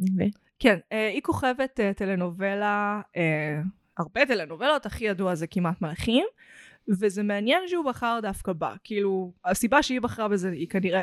אוקיי. 0.00 0.30
כן, 0.58 0.78
אה, 0.92 1.08
היא 1.08 1.22
כוכבת 1.22 1.80
אה, 1.80 1.94
טלנובלה, 1.94 3.00
אה, 3.16 3.60
הרבה 3.98 4.26
טלנובלות, 4.26 4.86
הכי 4.86 5.04
ידוע 5.04 5.34
זה 5.34 5.46
כמעט 5.46 5.82
מלאכים, 5.82 6.26
וזה 6.88 7.22
מעניין 7.22 7.68
שהוא 7.68 7.84
בחר 7.84 8.18
דווקא 8.22 8.52
בה. 8.52 8.74
כאילו, 8.84 9.32
הסיבה 9.44 9.82
שהיא 9.82 10.00
בחרה 10.00 10.28
בזה 10.28 10.50
היא 10.50 10.68
כנראה... 10.68 11.02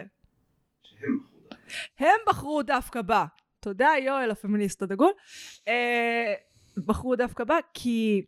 שהם 0.83 1.17
בחרו. 1.19 1.57
הם 1.99 2.19
בחרו 2.27 2.63
דווקא 2.63 3.01
בה. 3.01 3.25
תודה, 3.59 3.89
יואל, 4.01 4.31
הפמיניסט 4.31 4.81
הדגול. 4.81 5.11
בחרו 6.77 7.15
דווקא 7.15 7.43
בה 7.43 7.57
כי 7.73 8.25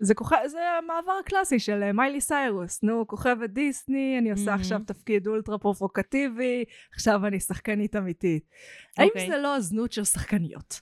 זה, 0.00 0.14
כוכב, 0.14 0.36
זה 0.46 0.58
המעבר 0.78 1.12
הקלאסי 1.20 1.58
של 1.58 1.82
אה, 1.82 1.92
מיילי 1.92 2.20
סיירוס. 2.20 2.82
נו, 2.82 3.06
כוכבת 3.06 3.50
דיסני, 3.50 4.18
אני 4.18 4.30
עושה 4.30 4.44
מהמם. 4.44 4.60
עכשיו 4.60 4.80
תפקיד 4.86 5.26
אולטרה 5.26 5.58
פרובוקטיבי, 5.58 6.64
עכשיו 6.94 7.26
אני 7.26 7.40
שחקנית 7.40 7.96
אמיתית. 7.96 8.50
האם 8.96 9.08
אוקיי. 9.08 9.28
זה 9.28 9.38
לא 9.38 9.56
הזנות 9.56 9.92
של 9.92 10.04
שחקניות? 10.04 10.80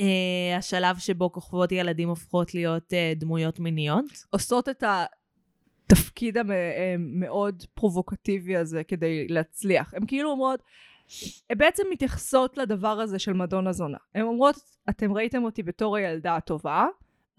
אה, 0.00 0.56
השלב 0.58 0.98
שבו 0.98 1.32
כוכבות 1.32 1.72
ילדים 1.72 2.08
הופכות 2.08 2.54
להיות 2.54 2.92
אה, 2.92 3.12
דמויות 3.16 3.60
מיניות. 3.60 4.04
עושות 4.30 4.68
את 4.68 4.84
התפקיד 5.86 6.36
המאוד 6.38 7.64
פרובוקטיבי 7.74 8.56
הזה 8.56 8.84
כדי 8.84 9.28
להצליח. 9.28 9.94
הן 9.94 10.06
כאילו 10.06 10.30
אומרות, 10.30 10.62
בעצם 11.56 11.82
מתייחסות 11.90 12.58
לדבר 12.58 12.88
הזה 13.00 13.18
של 13.18 13.32
מדונה 13.32 13.72
זונה. 13.72 13.98
הן 14.14 14.22
אומרות, 14.22 14.56
אתם 14.90 15.12
ראיתם 15.12 15.44
אותי 15.44 15.62
בתור 15.62 15.96
הילדה 15.96 16.36
הטובה, 16.36 16.86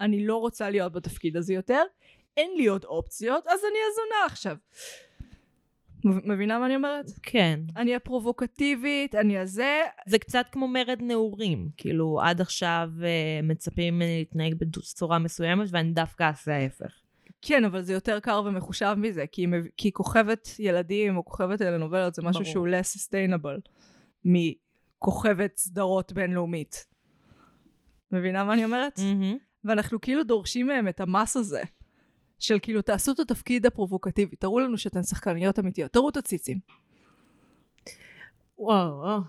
אני 0.00 0.26
לא 0.26 0.36
רוצה 0.36 0.70
להיות 0.70 0.92
בתפקיד 0.92 1.36
הזה 1.36 1.54
יותר, 1.54 1.82
אין 2.36 2.50
לי 2.56 2.66
עוד 2.66 2.84
אופציות, 2.84 3.46
אז 3.46 3.60
אני 3.70 3.78
הזונה 3.90 4.26
עכשיו. 4.26 4.56
מב- 6.04 6.32
מבינה 6.32 6.58
מה 6.58 6.66
אני 6.66 6.76
אומרת? 6.76 7.06
כן. 7.22 7.60
אני 7.76 7.94
הפרובוקטיבית, 7.94 9.14
אני 9.14 9.38
הזה, 9.38 9.80
זה 10.06 10.18
קצת 10.18 10.46
כמו 10.52 10.68
מרד 10.68 10.98
נעורים. 11.02 11.68
כאילו, 11.76 12.20
עד 12.22 12.40
עכשיו 12.40 12.90
אה, 13.02 13.40
מצפים 13.42 13.94
ממני 13.94 14.18
להתנהג 14.18 14.54
בצורה 14.54 15.18
מסוימת, 15.18 15.68
ואני 15.70 15.92
דווקא 15.92 16.24
אעשה 16.24 16.52
ההפך. 16.56 17.00
כן, 17.42 17.64
אבל 17.64 17.82
זה 17.82 17.92
יותר 17.92 18.20
קר 18.20 18.42
ומחושב 18.46 18.94
מזה, 18.98 19.24
כי, 19.32 19.46
כי 19.76 19.92
כוכבת 19.92 20.48
ילדים 20.58 21.16
או 21.16 21.24
כוכבת 21.24 21.58
טלנובלות 21.58 22.14
זה 22.14 22.22
משהו 22.22 22.42
ברור. 22.42 22.52
שהוא 22.52 22.68
less 22.68 22.98
sustainable 22.98 23.70
מכוכבת 24.24 25.56
סדרות 25.56 26.12
בינלאומית. 26.12 26.86
מבינה 28.12 28.44
מה 28.44 28.52
אני 28.54 28.64
אומרת? 28.64 28.98
מהמם. 28.98 29.36
ואנחנו 29.64 30.00
כאילו 30.00 30.24
דורשים 30.24 30.66
מהם 30.66 30.88
את 30.88 31.00
המס 31.00 31.36
הזה, 31.36 31.62
של 32.38 32.58
כאילו 32.62 32.82
תעשו 32.82 33.12
את 33.12 33.18
התפקיד 33.18 33.66
הפרובוקטיבי, 33.66 34.36
תראו 34.36 34.60
לנו 34.60 34.78
שאתן 34.78 35.02
שחקניות 35.02 35.58
אמיתיות, 35.58 35.92
תראו 35.92 36.08
את 36.08 36.16
הציצים. 36.16 36.58
וואו, 38.58 38.98
וואו. 38.98 39.20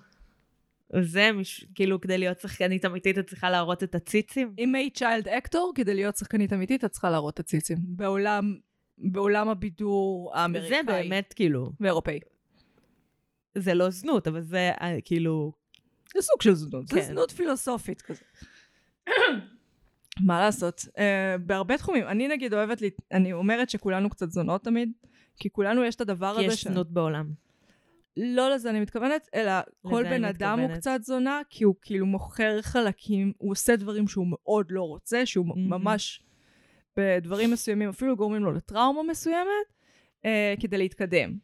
זה 1.00 1.32
מש... 1.32 1.66
כאילו, 1.76 2.02
כדי 2.02 2.18
להיות 2.18 2.40
שחקנית 2.40 2.86
אמיתית, 2.86 3.18
את 3.18 3.28
צריכה 3.28 3.50
להראות 3.50 3.84
את 3.84 3.96
הציצים? 3.96 4.54
אם 4.58 4.76
היית 4.76 4.98
צ'יילד 4.98 5.28
אקטור, 5.28 5.72
כדי 5.76 5.94
להיות 5.94 6.18
שחקנית 6.18 6.54
אמיתית, 6.54 6.86
את 6.86 6.92
צריכה 6.92 7.10
להראות 7.10 7.34
את 7.34 7.40
הציצים. 7.40 7.78
בעולם, 7.82 8.56
בעולם 8.98 9.50
הבידור 9.50 10.32
האמריקאי. 10.36 10.70
זה 10.70 10.84
באמת, 10.86 11.34
כאילו, 11.34 11.72
ואירופאי. 11.80 12.20
זה 13.56 13.74
לא 13.74 13.90
זנות, 13.90 14.28
אבל 14.28 14.42
זה 14.42 14.72
אה, 14.82 15.02
כאילו... 15.06 15.52
זה 16.16 16.22
סוג 16.22 16.42
של 16.42 16.54
זנות, 16.54 16.88
זה 16.88 16.96
כן. 16.96 17.02
זנות 17.02 17.32
פילוסופית 17.32 18.02
כזה. 18.02 18.22
מה 20.20 20.40
לעשות? 20.40 20.80
Uh, 20.80 20.92
בהרבה 21.46 21.78
תחומים. 21.78 22.08
אני 22.08 22.28
נגיד 22.28 22.54
אוהבת, 22.54 22.82
לי, 22.82 22.90
אני 23.12 23.34
אומרת 23.34 23.70
שכולנו 23.70 24.10
קצת 24.10 24.32
זונות 24.32 24.64
תמיד, 24.64 24.92
כי 25.38 25.50
כולנו 25.50 25.84
יש 25.84 25.96
את 25.96 26.02
הדבר 26.02 26.38
כי 26.38 26.46
הזה 26.46 26.54
יש 26.54 26.68
זנות 26.68 26.92
בעולם. 26.92 27.32
לא 28.18 28.50
לזה 28.50 28.70
אני 28.70 28.80
מתכוונת, 28.80 29.28
אלא 29.36 29.52
כל 29.82 30.04
בן 30.04 30.26
אדם 30.26 30.60
הוא 30.60 30.70
מתכוונת. 30.70 30.80
קצת 30.80 31.00
זונה, 31.04 31.42
כי 31.50 31.64
הוא 31.64 31.76
כאילו 31.82 32.06
מוכר 32.06 32.62
חלקים, 32.62 33.34
הוא 33.38 33.52
עושה 33.52 33.76
דברים 33.76 34.08
שהוא 34.08 34.28
מאוד 34.30 34.66
לא 34.70 34.82
רוצה, 34.82 35.26
שהוא 35.26 35.48
מהמם. 35.48 35.70
ממש 35.70 36.24
בדברים 36.98 37.52
מסוימים, 37.52 37.90
אפילו 37.90 38.16
גורמים 38.16 38.44
לו 38.44 38.52
לטראומה 38.52 39.04
מסוימת, 39.04 39.68
אה, 40.26 40.54
כדי 40.60 40.78
להתקדם. 40.78 41.38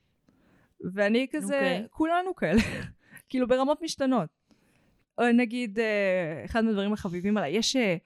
ואני 0.93 1.27
כזה, 1.31 1.55
אוקיי. 1.55 1.87
כולנו 1.89 2.35
כאלה, 2.35 2.61
כאילו 3.29 3.47
ברמות 3.47 3.81
משתנות. 3.81 4.29
או 5.17 5.31
נגיד, 5.31 5.79
אה, 5.79 6.45
אחד 6.45 6.63
מהדברים 6.63 6.93
החביבים 6.93 7.37
עליי, 7.37 7.51
יש 7.51 7.75
אה, 7.75 7.97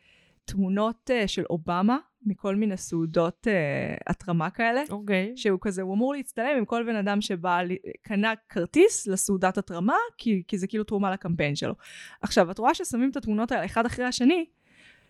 תמונות 0.46 1.12
אה, 1.12 1.28
של 1.28 1.44
אובמה 1.50 1.98
מכל 2.26 2.56
מיני 2.56 2.78
סעודות 2.78 3.48
אה, 3.48 3.96
התרמה 4.08 4.50
כאלה. 4.50 4.82
אוקיי. 4.90 5.34
שהוא 5.36 5.60
כזה, 5.62 5.82
הוא 5.82 5.94
אמור 5.94 6.14
להצטלם 6.14 6.58
עם 6.58 6.66
כל 6.66 6.84
בן 6.84 6.96
אדם 6.96 7.22
שבא, 7.22 7.62
קנה 8.02 8.34
כרטיס 8.50 9.08
לסעודת 9.08 9.58
התרמה, 9.58 9.98
כי, 10.18 10.44
כי 10.48 10.58
זה 10.58 10.68
כאילו 10.68 10.84
תרומה 10.84 11.12
לקמפיין 11.12 11.56
שלו. 11.56 11.74
עכשיו, 12.22 12.52
את 12.52 12.60
רואה 12.60 12.74
ששמים 12.74 13.10
את 13.10 13.18
התמונות 13.18 13.52
האלה 13.52 13.66
אחד 13.66 13.86
אחרי 13.86 14.06
השני, 14.06 14.46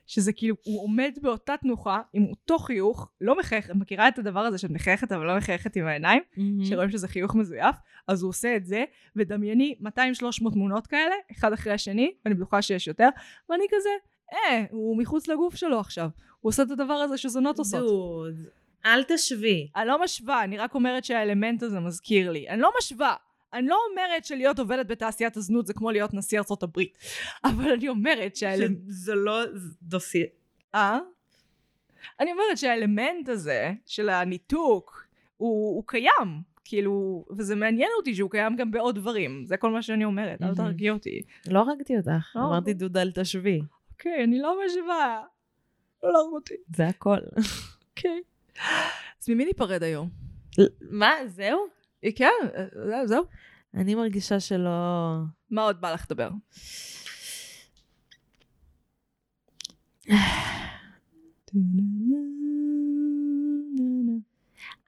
שזה 0.07 0.33
כאילו, 0.33 0.55
הוא 0.63 0.83
עומד 0.83 1.11
באותה 1.21 1.57
תנוחה, 1.57 2.01
עם 2.13 2.25
אותו 2.25 2.59
חיוך, 2.59 3.09
לא 3.21 3.39
מחייך, 3.39 3.71
את 3.71 3.75
מכירה 3.75 4.07
את 4.07 4.19
הדבר 4.19 4.39
הזה 4.39 4.57
שאת 4.57 4.71
מחייכת 4.71 5.11
אבל 5.11 5.25
לא 5.25 5.37
מחייכת 5.37 5.75
עם 5.75 5.87
העיניים, 5.87 6.21
מהמם. 6.37 6.65
שרואים 6.65 6.91
שזה 6.91 7.07
חיוך 7.07 7.35
מזויף, 7.35 7.75
אז 8.07 8.21
הוא 8.21 8.29
עושה 8.29 8.55
את 8.55 8.65
זה, 8.65 8.83
ודמייני 9.15 9.75
200-300 9.81 9.89
תמונות 10.53 10.87
כאלה, 10.87 11.15
אחד 11.31 11.53
אחרי 11.53 11.73
השני, 11.73 12.13
ואני 12.25 12.35
בטוחה 12.35 12.61
שיש 12.61 12.87
יותר, 12.87 13.09
ואני 13.49 13.63
כזה, 13.71 13.89
אה, 14.33 14.65
הוא 14.71 14.97
מחוץ 14.97 15.27
לגוף 15.27 15.55
שלו 15.55 15.79
עכשיו, 15.79 16.09
הוא 16.41 16.49
עושה 16.49 16.63
את 16.63 16.71
הדבר 16.71 16.93
הזה 16.93 17.17
שזונות 17.17 17.59
עושות. 17.59 17.81
דוד, 17.81 18.35
אל 18.85 19.03
תשווי. 19.03 19.67
אני 19.75 19.87
לא 19.87 20.03
משווה, 20.03 20.43
אני 20.43 20.57
רק 20.57 20.75
אומרת 20.75 21.03
שהאלמנט 21.03 21.63
הזה 21.63 21.79
מזכיר 21.79 22.31
לי. 22.31 22.49
אני 22.49 22.61
לא 22.61 22.71
משווה. 22.79 23.15
אני 23.53 23.67
לא 23.67 23.77
אומרת 23.91 24.25
שלהיות 24.25 24.59
עובדת 24.59 24.87
בתעשיית 24.87 25.37
הזנות 25.37 25.67
זה 25.67 25.73
כמו 25.73 25.91
להיות 25.91 26.13
נשיא 26.13 26.37
ארצות 26.37 26.63
הברית. 26.63 26.97
אבל 27.45 27.71
אני 27.71 27.89
אומרת 27.89 28.35
שהאלמנט... 28.35 28.77
זה 28.87 29.15
לא 29.15 29.41
דוסי... 29.81 30.23
אה? 30.75 30.99
אני 32.19 32.31
אומרת 32.31 32.57
שהאלמנט 32.57 33.29
הזה 33.29 33.73
של 33.85 34.09
הניתוק 34.09 35.07
הוא, 35.37 35.75
הוא 35.75 35.83
קיים. 35.87 36.51
כאילו, 36.65 37.25
וזה 37.37 37.55
מעניין 37.55 37.89
אותי 37.97 38.15
שהוא 38.15 38.29
קיים 38.29 38.55
גם 38.55 38.71
בעוד 38.71 38.95
דברים. 38.95 39.45
זה 39.45 39.57
כל 39.57 39.71
מה 39.71 39.81
שאני 39.81 40.05
אומרת, 40.05 40.41
אל. 40.41 40.55
תרגיע 40.55 40.93
אותי. 40.93 41.21
לא 41.47 41.59
הרגתי 41.59 41.97
אותך, 41.97 42.35
לא. 42.35 42.41
אמרתי 42.41 42.73
דוד 42.73 42.97
אל 42.97 43.11
תשווי. 43.11 43.61
אוקיי, 43.91 44.23
אני 44.23 44.39
לא 44.39 44.57
משווה. 44.65 45.23
לא 46.03 46.11
להרוג 46.13 46.33
אותי. 46.33 46.53
זה 46.75 46.87
הכל. 46.87 47.17
אוקיי. 47.89 48.21
אז 49.21 49.29
ממי 49.29 49.45
ניפרד 49.45 49.83
היום? 49.83 50.09
מה, 50.81 51.13
זהו? 51.27 51.67
כן, 52.15 52.31
זהו, 52.85 53.07
זהו. 53.07 53.23
אני 53.73 53.95
מרגישה 53.95 54.39
שלא... 54.39 54.69
מה 55.49 55.63
עוד 55.63 55.81
בא 55.81 55.93
לך 55.93 56.05
לדבר? 56.11 56.29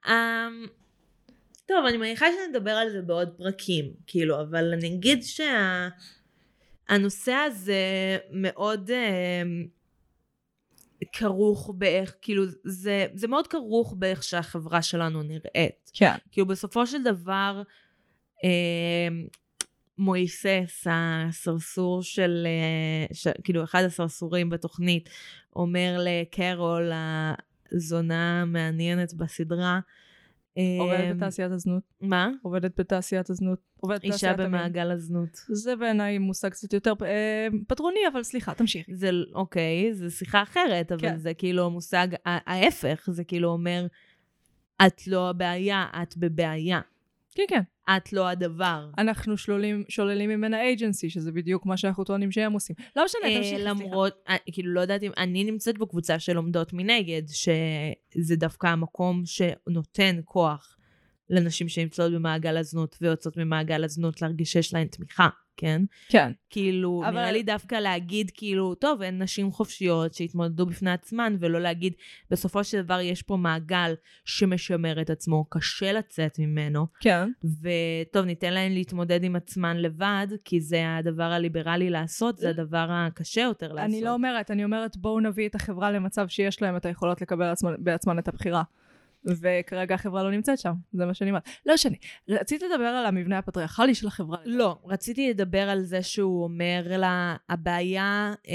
אמ, 0.06 0.66
טוב, 1.66 1.86
אני 1.88 1.96
מניחה 1.96 2.26
שנדבר 2.32 2.70
על 2.70 2.90
זה 2.90 3.02
בעוד 3.02 3.28
פרקים, 3.36 3.92
כאילו, 4.06 4.40
אבל 4.40 4.72
אני 4.72 4.94
אגיד 4.94 5.22
שהנושא 6.88 7.32
הזה 7.32 8.18
מאוד 8.30 8.90
אמ, 8.90 9.66
כרוך 11.12 11.70
באיך, 11.78 12.14
כאילו, 12.22 12.44
זה, 12.64 13.06
זה 13.14 13.28
מאוד 13.28 13.46
כרוך 13.46 13.94
באיך 13.98 14.22
שהחברה 14.22 14.82
שלנו 14.82 15.22
נראית. 15.22 15.90
כן. 15.94 16.14
כאילו, 16.32 16.46
בסופו 16.46 16.86
של 16.86 17.02
דבר, 17.02 17.62
אמ, 18.44 19.26
מויסס, 19.98 20.86
הסרסור 20.90 22.02
של, 22.02 22.46
אה, 22.46 23.14
ש, 23.14 23.26
כאילו, 23.44 23.64
אחד 23.64 23.82
הסרסורים 23.82 24.50
בתוכנית, 24.50 25.08
אומר 25.56 26.00
לקרול, 26.04 26.92
הזונה 27.72 28.42
המעניינת 28.42 29.14
בסדרה, 29.14 29.80
עובדת 30.80 31.10
אמ, 31.10 31.16
בתעשיית 31.16 31.52
הזנות. 31.52 31.82
מה? 32.00 32.30
עובדת 32.42 32.80
בתעשיית 32.80 33.30
הזנות. 33.30 33.58
עובדת 33.76 34.04
אישה. 34.04 34.32
במעגל 34.36 34.90
הזנות. 34.90 35.28
זה 35.48 35.76
בעיניי 35.76 36.18
מושג 36.18 36.48
קצת 36.48 36.72
יותר 36.72 36.92
אה, 37.02 37.48
פטרוני, 37.68 38.00
אבל 38.12 38.22
סליחה, 38.22 38.54
תמשיכי. 38.54 38.94
זה, 38.94 39.10
אוקיי, 39.34 39.94
זו 39.94 40.10
שיחה 40.10 40.42
אחרת, 40.42 40.92
אבל 40.92 41.00
כן. 41.00 41.18
זה 41.18 41.34
כאילו 41.34 41.70
מושג, 41.70 42.08
ההפך, 42.24 43.08
זה 43.10 43.24
כאילו 43.24 43.48
אומר, 43.48 43.86
את 44.86 45.06
לא 45.06 45.30
הבעיה, 45.30 45.86
את 46.02 46.16
בבעיה. 46.16 46.80
כן, 47.34 47.42
כן. 47.48 47.60
את 47.96 48.12
לא 48.12 48.28
הדבר. 48.28 48.90
אנחנו 48.98 49.36
שוללים, 49.36 49.84
שוללים 49.88 50.30
ממנה 50.30 50.60
אייג'נסי, 50.62 51.10
שזה 51.10 51.32
בדיוק 51.32 51.66
מה 51.66 51.76
שאנחנו 51.76 52.04
טוענים 52.04 52.32
שהם 52.32 52.52
עושים. 52.52 52.76
לא 52.96 53.04
משנה, 53.04 53.20
אה, 53.24 53.36
תמשיכי. 53.36 53.62
למרות, 53.62 54.12
אה, 54.28 54.36
כאילו 54.52 54.72
לא 54.74 54.80
יודעת 54.80 55.02
אם, 55.02 55.10
אני 55.16 55.44
נמצאת 55.44 55.78
בקבוצה 55.78 56.18
של 56.18 56.36
עומדות 56.36 56.72
מנגד, 56.72 57.22
שזה 57.28 58.36
דווקא 58.36 58.66
המקום 58.66 59.22
שנותן 59.26 60.20
כוח 60.24 60.76
לנשים 61.30 61.68
שנמצאות 61.68 62.12
במעגל 62.12 62.56
הזנות 62.56 62.96
ויוצאות 63.00 63.36
ממעגל 63.36 63.84
הזנות 63.84 64.22
להרגיש 64.22 64.52
שיש 64.52 64.74
להן 64.74 64.86
תמיכה, 64.86 65.28
כן? 65.56 65.82
כן. 66.08 66.32
כאילו, 66.50 67.02
אבל-. 67.08 67.10
נראה 67.10 67.32
לי 67.32 67.42
דווקא 67.42 67.74
להגיד, 67.74 68.30
כאילו, 68.34 68.74
טוב, 68.74 69.02
הן 69.02 69.22
נשים 69.22 69.50
חופשיות 69.50 70.14
שהתמודדו 70.14 70.66
בפני 70.66 70.90
עצמן, 70.90 71.36
ולא 71.40 71.60
להגיד, 71.60 71.92
בסופו 72.30 72.64
של 72.64 72.82
דבר 72.82 73.00
יש 73.00 73.22
פה 73.22 73.36
מעגל 73.36 73.94
שמשמר 74.24 75.00
את 75.00 75.10
עצמו, 75.10 75.44
קשה 75.50 75.92
לצאת 75.92 76.38
ממנו, 76.38 76.86
כן. 77.00 77.28
וטוב, 77.44 78.24
ניתן 78.24 78.52
להן 78.52 78.72
להתמודד 78.72 79.24
עם 79.24 79.36
עצמן 79.36 79.76
לבד, 79.76 80.26
כי 80.44 80.60
זה 80.60 80.96
הדבר 80.96 81.22
הליברלי 81.32 81.90
לעשות, 81.90 82.38
זה 82.38 82.50
הדבר 82.50 82.86
הקשה 82.90 83.40
יותר 83.40 83.72
לעשות. 83.72 83.90
אני 83.90 84.02
לא 84.02 84.12
אומרת, 84.12 84.50
אני 84.50 84.64
אומרת 84.64 84.96
בואו 84.96 85.20
נביא 85.20 85.48
את 85.48 85.54
החברה 85.54 85.90
למצב 85.90 86.28
שיש 86.28 86.62
להם 86.62 86.76
את 86.76 86.86
היכולות 86.86 87.20
לקבל 87.22 87.46
עצמן, 87.46 87.74
בעצמן 87.78 88.18
את 88.18 88.28
הבחירה. 88.28 88.62
וכרגע 89.26 89.94
החברה 89.94 90.22
לא 90.22 90.30
נמצאת 90.30 90.58
שם, 90.58 90.72
זה 90.92 91.06
מה 91.06 91.14
שאני 91.14 91.30
אומרת. 91.30 91.48
לא 91.66 91.74
משנה, 91.74 91.96
רציתי 92.28 92.64
לדבר 92.64 92.84
על 92.84 93.06
המבנה 93.06 93.38
הפטריארכלי 93.38 93.94
של 93.94 94.06
החברה. 94.06 94.38
לא, 94.44 94.78
רציתי 94.84 95.30
לדבר 95.30 95.70
על 95.70 95.82
זה 95.82 96.02
שהוא 96.02 96.44
אומר 96.44 96.82
לה, 96.86 97.36
הבעיה 97.48 98.34
אה, 98.48 98.54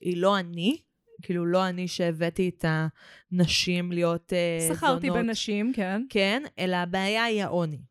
היא 0.00 0.16
לא 0.16 0.38
אני, 0.38 0.78
כאילו 1.22 1.46
לא 1.46 1.68
אני 1.68 1.88
שהבאתי 1.88 2.48
את 2.48 2.64
הנשים 3.32 3.92
להיות 3.92 4.32
אה, 4.32 4.58
זונות. 4.60 4.78
שכרתי 4.78 5.10
בנשים, 5.10 5.72
כן. 5.74 6.02
כן, 6.08 6.42
אלא 6.58 6.76
הבעיה 6.76 7.24
היא 7.24 7.42
העוני. 7.42 7.89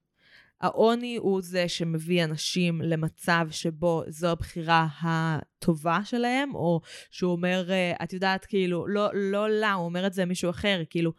העוני 0.62 1.16
הוא 1.18 1.42
זה 1.42 1.68
שמביא 1.68 2.24
אנשים 2.24 2.82
למצב 2.82 3.48
שבו 3.52 4.04
זו 4.08 4.28
הבחירה 4.28 4.88
הטובה 5.02 6.00
שלהם, 6.04 6.56
או 6.56 6.82
שהוא 7.12 7.32
אומר, 7.32 7.66
אה, 7.72 7.94
את 8.04 8.14
יודעת, 8.14 8.46
כאילו, 8.46 8.88
לא, 8.88 9.10
לא 9.14 9.50
לה, 9.50 9.74
הוא 9.74 9.86
אומר 9.86 10.08
את 10.08 10.14
זה 10.14 10.22
למישהו 10.22 10.50
אחר, 10.50 10.82
כאילו, 10.90 11.12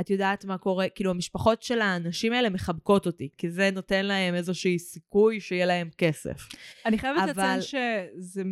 את 0.00 0.10
יודעת 0.10 0.44
מה 0.44 0.58
קורה, 0.58 0.88
כאילו, 0.88 1.10
המשפחות 1.10 1.62
של 1.62 1.80
האנשים 1.80 2.32
האלה 2.32 2.50
מחבקות 2.50 3.06
אותי, 3.06 3.28
כי 3.38 3.50
זה 3.50 3.70
נותן 3.72 4.06
להם 4.06 4.34
איזשהו 4.34 4.78
סיכוי 4.78 5.40
שיהיה 5.40 5.66
להם 5.66 5.88
כסף. 5.98 6.48
אני 6.86 6.98
חייבת 6.98 7.18
אבל- 7.22 7.30
לציין 7.30 7.60
שזה... 7.60 8.42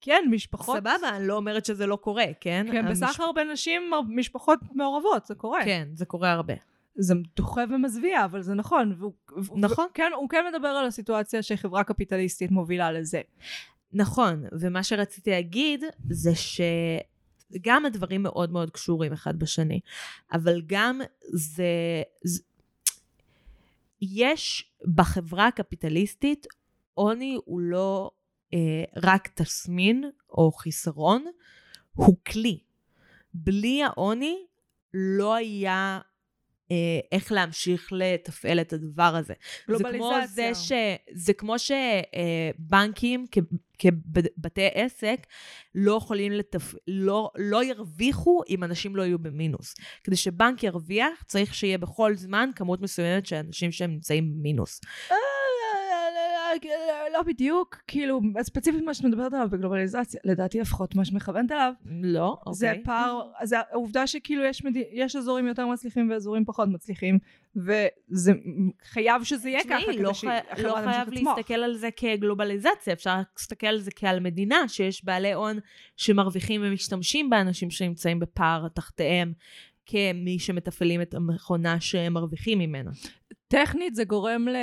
כן, 0.00 0.24
משפחות... 0.30 0.76
סבבה, 0.78 1.16
אני 1.16 1.26
לא 1.26 1.36
אומרת 1.36 1.64
שזה 1.64 1.86
לא 1.86 1.96
קורה, 1.96 2.24
כן? 2.40 2.66
כן, 2.72 2.86
המשפ- 2.86 2.90
בסחר 2.90 3.32
בין 3.34 3.50
נשים, 3.50 3.82
משפחות 4.08 4.58
מעורבות, 4.74 5.26
זה 5.26 5.34
קורה. 5.34 5.64
כן, 5.64 5.88
זה 5.94 6.04
קורה 6.04 6.32
הרבה. 6.32 6.54
זה 6.94 7.14
דוחה 7.36 7.64
ומזוויע, 7.70 8.24
אבל 8.24 8.42
זה 8.42 8.54
נכון. 8.54 8.94
והוא, 8.98 9.12
נכון. 9.58 9.86
כן, 9.94 10.10
הוא 10.16 10.28
כן 10.28 10.44
מדבר 10.52 10.68
על 10.68 10.86
הסיטואציה 10.86 11.42
שחברה 11.42 11.84
קפיטליסטית 11.84 12.50
מובילה 12.50 12.92
לזה. 12.92 13.20
נכון, 13.92 14.44
ומה 14.60 14.82
שרציתי 14.82 15.30
להגיד 15.30 15.84
זה 16.10 16.30
שגם 16.34 17.86
הדברים 17.86 18.22
מאוד 18.22 18.52
מאוד 18.52 18.70
קשורים 18.70 19.12
אחד 19.12 19.38
בשני, 19.38 19.80
אבל 20.32 20.62
גם 20.66 21.00
זה... 21.32 21.64
זה... 22.24 22.42
יש 24.02 24.72
בחברה 24.94 25.46
הקפיטליסטית, 25.46 26.46
עוני 26.94 27.38
הוא 27.44 27.60
לא 27.60 28.10
אה, 28.54 28.58
רק 28.96 29.28
תסמין 29.28 30.10
או 30.30 30.52
חיסרון, 30.52 31.24
הוא 31.94 32.16
כלי. 32.26 32.58
בלי 33.34 33.82
העוני 33.82 34.36
לא 34.94 35.34
היה 35.34 36.00
איך 37.12 37.32
להמשיך 37.32 37.88
לתפעל 37.92 38.60
את 38.60 38.72
הדבר 38.72 39.16
הזה. 39.16 39.34
זה 39.68 39.74
כמו 39.78 39.88
גלובליזציה. 39.90 40.54
זה 40.54 40.60
ש... 40.60 40.72
זה 41.12 41.32
כמו 41.32 41.54
שבנקים 41.58 43.26
כבתי 43.78 44.68
עסק 44.74 45.26
לא 45.74 45.96
יכולים 45.96 46.32
לתפ... 46.32 46.74
לא, 46.88 47.30
לא 47.36 47.64
ירוויחו 47.64 48.42
אם 48.48 48.64
אנשים 48.64 48.96
לא 48.96 49.02
יהיו 49.02 49.18
במינוס. 49.18 49.74
כדי 50.04 50.16
שבנק 50.16 50.62
ירוויח, 50.62 51.22
צריך 51.26 51.54
שיהיה 51.54 51.78
בכל 51.78 52.14
זמן 52.14 52.50
כמות 52.56 52.80
מסוימת 52.80 53.26
של 53.26 53.36
אנשים 53.36 53.72
שהם 53.72 53.90
נמצאים 53.90 54.32
במינוס. 54.32 54.80
אה, 56.64 57.10
לא 57.12 57.22
בדיוק, 57.22 57.76
כאילו, 57.86 58.20
ספציפית 58.42 58.84
מה 58.84 58.94
שאת 58.94 59.04
מדברת 59.04 59.32
עליו 59.32 59.48
בגלובליזציה, 59.50 60.20
לדעתי 60.24 60.60
לפחות 60.60 60.94
מה 60.94 61.04
שמכוונת 61.04 61.52
אליו, 61.52 61.72
לא, 61.86 62.36
אוקיי. 62.46 62.54
זה 62.54 62.72
פער, 62.84 63.22
זה 63.42 63.56
העובדה 63.70 64.06
שכאילו 64.06 64.44
יש, 64.44 64.64
מדי, 64.64 64.84
יש 64.92 65.16
אזורים 65.16 65.46
יותר 65.46 65.66
מצליחים 65.66 66.10
ואזורים 66.10 66.44
פחות 66.44 66.68
מצליחים, 66.68 67.18
וזה 67.56 68.32
חייב 68.84 69.24
שזה 69.24 69.48
יהיה 69.48 69.64
ככה, 69.64 69.78
תשמעי, 69.78 69.94
כדי 69.94 70.02
לא, 70.02 70.12
שהחברה 70.12 70.54
חי... 70.56 70.62
לא 70.62 70.72
תמשיך 70.72 70.90
חייב 70.90 71.08
לצמוח. 71.08 71.36
להסתכל 71.36 71.54
על 71.54 71.74
זה 71.74 71.88
כגלובליזציה, 71.96 72.92
אפשר 72.92 73.16
להסתכל 73.38 73.66
על 73.66 73.78
זה 73.78 73.90
כעל 73.96 74.20
מדינה, 74.20 74.68
שיש 74.68 75.04
בעלי 75.04 75.32
הון 75.32 75.58
שמרוויחים 75.96 76.60
ומשתמשים 76.64 77.30
באנשים 77.30 77.70
שנמצאים 77.70 78.20
בפער 78.20 78.68
תחתיהם, 78.68 79.32
כמי 79.90 80.38
שמתפעלים 80.38 81.02
את 81.02 81.14
המכונה 81.14 81.80
שהם 81.80 82.12
מרוויחים 82.12 82.58
ממנה. 82.58 82.90
טכנית 83.48 83.94
זה 83.94 84.04
גורם 84.04 84.48
ל... 84.48 84.56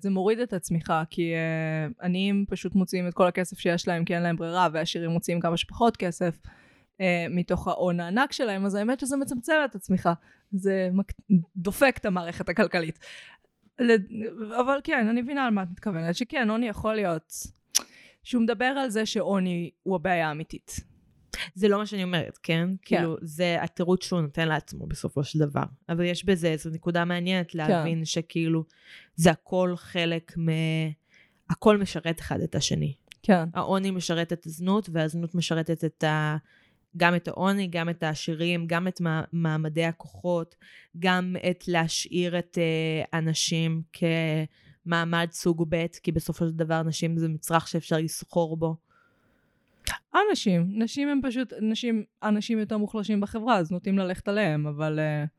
זה 0.00 0.10
מוריד 0.10 0.38
את 0.38 0.52
הצמיחה, 0.52 1.02
כי 1.10 1.32
uh, 1.34 2.04
עניים 2.04 2.44
פשוט 2.48 2.74
מוציאים 2.74 3.08
את 3.08 3.14
כל 3.14 3.26
הכסף 3.26 3.58
שיש 3.58 3.88
להם 3.88 4.04
כי 4.04 4.14
אין 4.14 4.22
להם 4.22 4.36
ברירה, 4.36 4.68
ועשירים 4.72 5.10
מוציאים 5.10 5.40
כמה 5.40 5.56
שפחות 5.56 5.96
כסף 5.96 6.38
uh, 6.44 7.00
מתוך 7.30 7.68
ההון 7.68 8.00
הענק 8.00 8.32
שלהם, 8.32 8.66
אז 8.66 8.74
האמת 8.74 9.00
שזה 9.00 9.16
מצמצם 9.16 9.52
את 9.64 9.74
הצמיחה. 9.74 10.12
זה 10.52 10.88
מק... 10.92 11.12
דופק 11.56 11.96
את 11.98 12.06
המערכת 12.06 12.48
הכלכלית. 12.48 12.98
לד... 13.78 14.02
אבל 14.60 14.78
כן, 14.84 15.06
אני 15.10 15.22
מבינה 15.22 15.46
על 15.46 15.50
מה 15.50 15.62
את 15.62 15.68
מתכוונת, 15.70 16.14
שכן, 16.14 16.50
עוני 16.50 16.68
יכול 16.68 16.94
להיות... 16.94 17.32
שהוא 18.22 18.42
מדבר 18.42 18.64
על 18.64 18.90
זה 18.90 19.06
שעוני 19.06 19.70
הוא 19.82 19.96
הבעיה 19.96 20.28
האמיתית. 20.28 20.80
זה 21.54 21.68
לא 21.68 21.78
מה 21.78 21.86
שאני 21.86 22.04
אומרת, 22.04 22.38
כן? 22.42 22.68
כן. 22.82 22.96
כאילו, 22.96 23.16
זה 23.22 23.62
התירוץ 23.62 24.04
שהוא 24.04 24.20
נותן 24.20 24.48
לעצמו 24.48 24.86
בסופו 24.86 25.24
של 25.24 25.38
דבר. 25.38 25.62
אבל 25.88 26.04
יש 26.04 26.24
בזה 26.24 26.48
איזו 26.48 26.70
נקודה 26.70 27.04
מעניינת 27.04 27.54
להבין 27.54 28.04
שכאילו, 28.04 28.64
זה 29.14 29.30
הכל 29.30 29.74
חלק 29.76 30.38
מ... 30.38 30.48
הכל 31.50 31.78
משרת 31.78 32.20
אחד 32.20 32.40
את 32.40 32.54
השני. 32.54 32.94
כן. 33.22 33.44
העוני 33.54 33.90
משרת 33.90 34.32
את 34.32 34.46
הזנות, 34.46 34.88
והזנות 34.92 35.34
משרתת 35.34 35.84
את 35.84 36.04
ה... 36.04 36.36
גם 36.96 37.14
את 37.14 37.28
העוני, 37.28 37.66
גם 37.66 37.88
את 37.88 38.02
העשירים, 38.02 38.66
גם 38.66 38.88
את 38.88 39.00
מע- 39.00 39.22
מעמדי 39.32 39.84
הכוחות, 39.84 40.54
גם 40.98 41.36
את 41.50 41.68
להשאיר 41.68 42.38
את 42.38 42.58
הנשים 43.12 43.82
כמעמד 43.92 45.28
סוג 45.32 45.66
ב', 45.68 45.86
כי 46.02 46.12
בסופו 46.12 46.46
של 46.46 46.52
דבר 46.52 46.82
נשים 46.82 47.18
זה 47.18 47.28
מצרך 47.28 47.68
שאפשר 47.68 47.96
לסחור 47.96 48.56
בו. 48.56 48.76
אנשים, 50.14 50.66
נשים 50.68 51.08
הם 51.08 51.20
פשוט, 51.22 51.52
נשים, 51.60 52.04
אנשים 52.22 52.58
יותר 52.58 52.78
מוחלשים 52.78 53.20
בחברה, 53.20 53.56
אז 53.56 53.70
נוטים 53.70 53.98
ללכת 53.98 54.28
עליהם, 54.28 54.66
אבל... 54.66 54.98
Uh, 54.98 55.38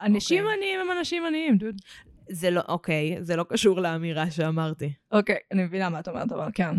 אנשים 0.00 0.44
אוקיי. 0.44 0.56
עניים 0.56 0.80
הם 0.80 0.98
אנשים 0.98 1.26
עניים, 1.26 1.58
דוד. 1.58 1.76
זה 2.30 2.50
לא, 2.50 2.62
אוקיי, 2.68 3.16
זה 3.20 3.36
לא 3.36 3.44
קשור 3.48 3.80
לאמירה 3.80 4.30
שאמרתי. 4.30 4.92
אוקיי, 5.12 5.36
אני 5.52 5.64
מבינה 5.64 5.88
מה 5.88 6.00
את 6.00 6.08
אומרת, 6.08 6.32
אבל 6.32 6.48
כן. 6.54 6.74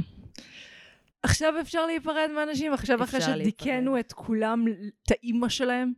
עכשיו 1.24 1.54
אפשר 1.62 1.86
להיפרד 1.86 2.30
מאנשים, 2.36 2.74
עכשיו 2.74 3.04
אחרי 3.04 3.22
שדיכאנו 3.22 4.00
את 4.00 4.14
כולם, 4.14 4.66
את 5.04 5.12
האימא 5.12 5.50
שלהם? 5.50 5.94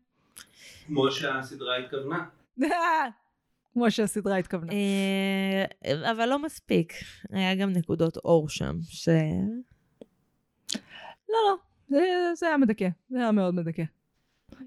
כמו 0.88 1.12
שהסדרה 1.12 1.78
התכוונה. 1.78 2.26
כמו 3.74 3.92
שהסדרה 3.92 4.38
התכוונה. 4.38 4.74
אה, 4.74 6.12
אבל 6.12 6.30
לא 6.30 6.40
מספיק. 6.40 6.94
היה 7.32 7.56
גם 7.56 7.70
נקודות 7.70 8.18
אור 8.18 8.50
שם, 8.50 8.76
ש... 8.82 9.10
לא, 11.30 11.38
לא, 11.48 11.58
זה, 11.90 12.06
זה 12.36 12.48
היה 12.48 12.58
מדכא, 12.58 12.90
זה 13.10 13.18
היה 13.18 13.32
מאוד 13.32 13.56
מדכא. 13.56 13.84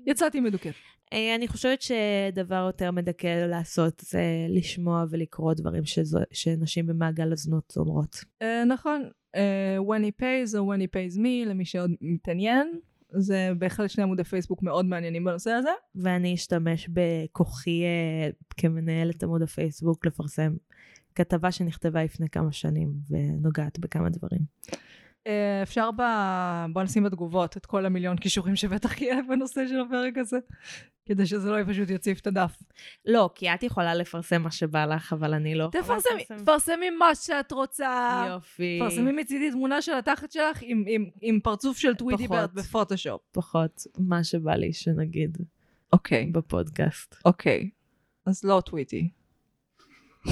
יצאתי 0.07 0.41
מדוכאת. 0.41 0.75
אה, 1.13 1.35
אני 1.35 1.49
חושבת 1.49 1.83
שדבר 1.83 2.65
יותר 2.67 2.91
מדכא 2.91 3.47
לעשות 3.47 4.03
זה 4.07 4.23
לשמוע 4.49 5.05
ולקרוא 5.11 5.55
דברים 5.55 5.85
שזו, 5.85 6.19
שנשים 6.33 6.87
במעגל 6.87 7.33
הזנות 7.33 7.75
אומרות. 7.77 8.17
Uh, 8.43 8.45
נכון, 8.67 9.11
uh, 9.37 9.39
when 9.81 10.03
he 10.03 10.23
pays 10.23 10.59
או 10.59 10.75
when 10.75 10.79
he 10.79 10.97
pays 10.97 11.19
me, 11.19 11.49
למי 11.49 11.65
שעוד 11.65 11.91
מתעניין. 12.01 12.79
זה 13.13 13.51
בהחלט 13.59 13.91
שני 13.91 14.03
עמודי 14.03 14.25
פייסבוק 14.25 14.63
מאוד 14.63 14.87
מעניינים 14.87 15.25
בנושא 15.25 15.51
הזה. 15.51 15.71
ואני 15.95 16.35
אשתמש 16.35 16.89
בכוחי 16.89 17.83
אה, 17.83 18.31
כמנהלת 18.57 19.23
עמוד 19.23 19.43
הפייסבוק 19.43 20.07
לפרסם 20.07 20.53
כתבה 21.15 21.53
שנכתבה 21.53 22.05
לפני 22.05 22.29
כמה 22.29 22.53
שנים 22.53 22.93
ונוגעת 23.11 23.79
בכמה 23.79 24.09
דברים. 24.11 24.41
אה, 25.27 25.63
אפשר 25.63 25.91
ב... 25.91 26.03
בוא 26.73 26.83
נשים 26.83 27.05
בתגובות 27.05 27.57
את 27.57 27.67
כל 27.67 27.87
המיליון 27.87 28.17
כישורים 28.17 28.57
שבטח 28.57 29.01
יהיה 29.01 29.17
בנושא 29.29 29.69
של 29.69 29.81
הפרק 29.81 30.19
הזה, 30.19 30.39
כדי 31.07 31.27
שזה 31.27 31.51
לא 31.51 31.57
פשוט 31.69 31.91
יציף 31.91 32.21
את 32.21 32.27
הדף. 32.27 32.63
לא, 33.05 33.31
כי 33.35 33.55
את 33.55 33.63
יכולה 33.63 33.95
לפרסם 33.95 34.43
מה 34.43 34.51
שבא 34.51 34.87
לך, 34.87 35.13
אבל 35.13 35.35
אני 35.35 35.55
לא 35.55 35.69
תפרסמי. 35.73 36.25
תפרסמי 36.25 36.91
מה 36.91 37.15
שאת 37.15 37.53
רוצה. 37.53 38.25
יופי. 38.29 38.79
תפרסמי 38.81 39.13
מצידי 39.13 39.51
תמונה 39.51 39.83
של 39.83 39.95
התחת 39.95 40.33
שלך 40.33 40.59
עם, 40.63 40.85
עם, 40.87 41.05
עם 41.21 41.41
פרצוף 41.41 41.79
של 41.79 41.95
טוויטי 41.95 42.27
פחות. 42.27 42.39
ברד 42.39 42.55
בפוטושופ. 42.55 43.21
פחות 43.33 43.83
מה 43.99 44.25
שבא 44.25 44.55
לי 44.55 44.73
שנגיד 44.73 45.39
אוקיי, 45.93 46.27
בפודקאסט. 46.27 47.15
אוקיי. 47.25 47.71
אז 48.27 48.45
לא 48.45 48.63
טוויטי. 48.67 49.11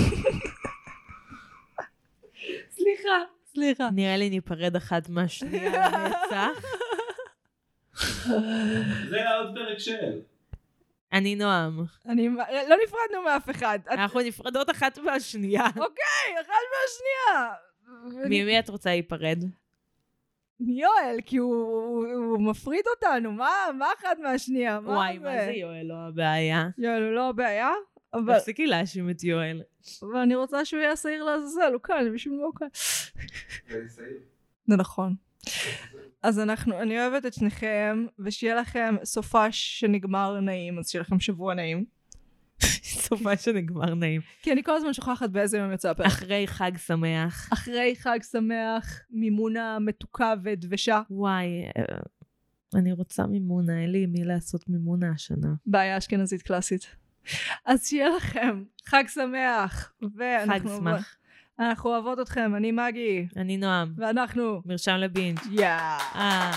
סליחה, 2.76 3.18
סליחה. 3.52 3.88
נראה 3.94 4.16
לי 4.16 4.30
ניפרד 4.30 4.76
אחת 4.76 5.08
מהשנייה 5.08 5.88
לנצח. 5.88 6.62
זה 9.10 9.16
היה 9.16 9.36
עוד 9.36 9.54
פרק 9.54 9.78
של. 9.78 10.20
אני 11.12 11.34
נועם. 11.34 11.84
אני, 12.06 12.28
לא 12.68 12.76
נפרדנו 12.84 13.22
מאף 13.24 13.50
אחד. 13.50 13.78
אנחנו 13.90 14.20
נפרדות 14.20 14.70
אחת 14.70 14.98
מהשנייה. 14.98 15.66
אוקיי, 15.66 16.40
אחד 16.40 16.62
מהשנייה. 16.74 17.54
ממי 18.28 18.58
את 18.58 18.68
רוצה 18.68 18.90
להיפרד? 18.90 19.44
מיואל, 20.60 21.16
כי 21.26 21.36
הוא, 21.36 22.40
מפריד 22.40 22.84
אותנו, 22.94 23.32
מה, 23.32 23.50
מה 23.78 23.86
אחד 23.98 24.16
מהשנייה? 24.22 24.80
מה 24.80 24.92
וואי, 24.92 25.18
מה 25.18 25.44
זה 25.44 25.52
יואל 25.52 25.82
לא 25.84 25.94
הבעיה? 26.08 26.68
יואל 26.78 27.02
הוא 27.02 27.12
לא 27.12 27.28
הבעיה, 27.28 27.70
אבל, 28.14 28.38
תפסיקי 28.38 28.66
להאשים 28.66 29.10
את 29.10 29.24
יואל. 29.24 29.62
אבל 30.02 30.16
אני 30.16 30.34
רוצה 30.34 30.64
שהוא 30.64 30.80
יהיה 30.80 30.96
שעיר 30.96 31.24
לעזאזל, 31.24 31.72
הוא 31.72 31.82
כאן, 31.82 32.14
בשביל 32.14 32.34
מה 32.34 32.44
הוא 32.44 32.54
כאן. 32.54 32.68
זה 34.66 34.76
נכון. 34.76 35.14
אז 36.22 36.38
אנחנו, 36.38 36.82
אני 36.82 37.00
אוהבת 37.00 37.26
את 37.26 37.34
שניכם, 37.34 38.06
ושיהיה 38.18 38.54
לכם 38.54 38.94
סופש 39.04 39.80
שנגמר 39.80 40.40
נעים, 40.40 40.78
אז 40.78 40.90
שיהיה 40.90 41.02
לכם 41.02 41.20
שבוע 41.20 41.54
נעים. 41.54 41.84
סופה 43.08 43.36
שנגמר 43.36 43.94
נעים. 43.94 44.20
כי 44.42 44.52
אני 44.52 44.62
כל 44.62 44.76
הזמן 44.76 44.92
שוכחת 44.92 45.30
באיזה 45.30 45.58
יום 45.58 45.72
יצא 45.72 45.90
הפרק. 45.90 46.06
אחרי 46.06 46.46
חג 46.46 46.72
שמח. 46.76 47.48
אחרי 47.52 47.94
חג 47.96 48.18
שמח, 48.32 49.00
מימונה 49.10 49.78
מתוקה 49.78 50.34
ודבשה. 50.42 51.02
וואי, 51.10 51.46
אה, 51.76 51.98
אני 52.74 52.92
רוצה 52.92 53.26
מימונה, 53.26 53.82
אין 53.82 53.92
לי 53.92 54.06
מי 54.06 54.24
לעשות 54.24 54.68
מימונה 54.68 55.10
השנה. 55.10 55.54
בעיה 55.66 55.98
אשכנזית 55.98 56.42
קלאסית. 56.42 56.96
אז 57.64 57.86
שיהיה 57.86 58.08
לכם 58.08 58.62
חג 58.86 59.04
שמח. 59.08 59.92
חג 60.46 60.60
שמח. 60.78 61.16
אנחנו 61.58 61.90
אוהבות 61.90 62.20
אתכם, 62.20 62.54
אני 62.56 62.72
מגי. 62.72 63.26
אני 63.36 63.56
נועם. 63.56 63.92
ואנחנו, 63.96 64.62
מרשם 64.66 64.94
לבינג'. 64.96 65.38
יאה. 65.50 65.98
אה. 66.14 66.52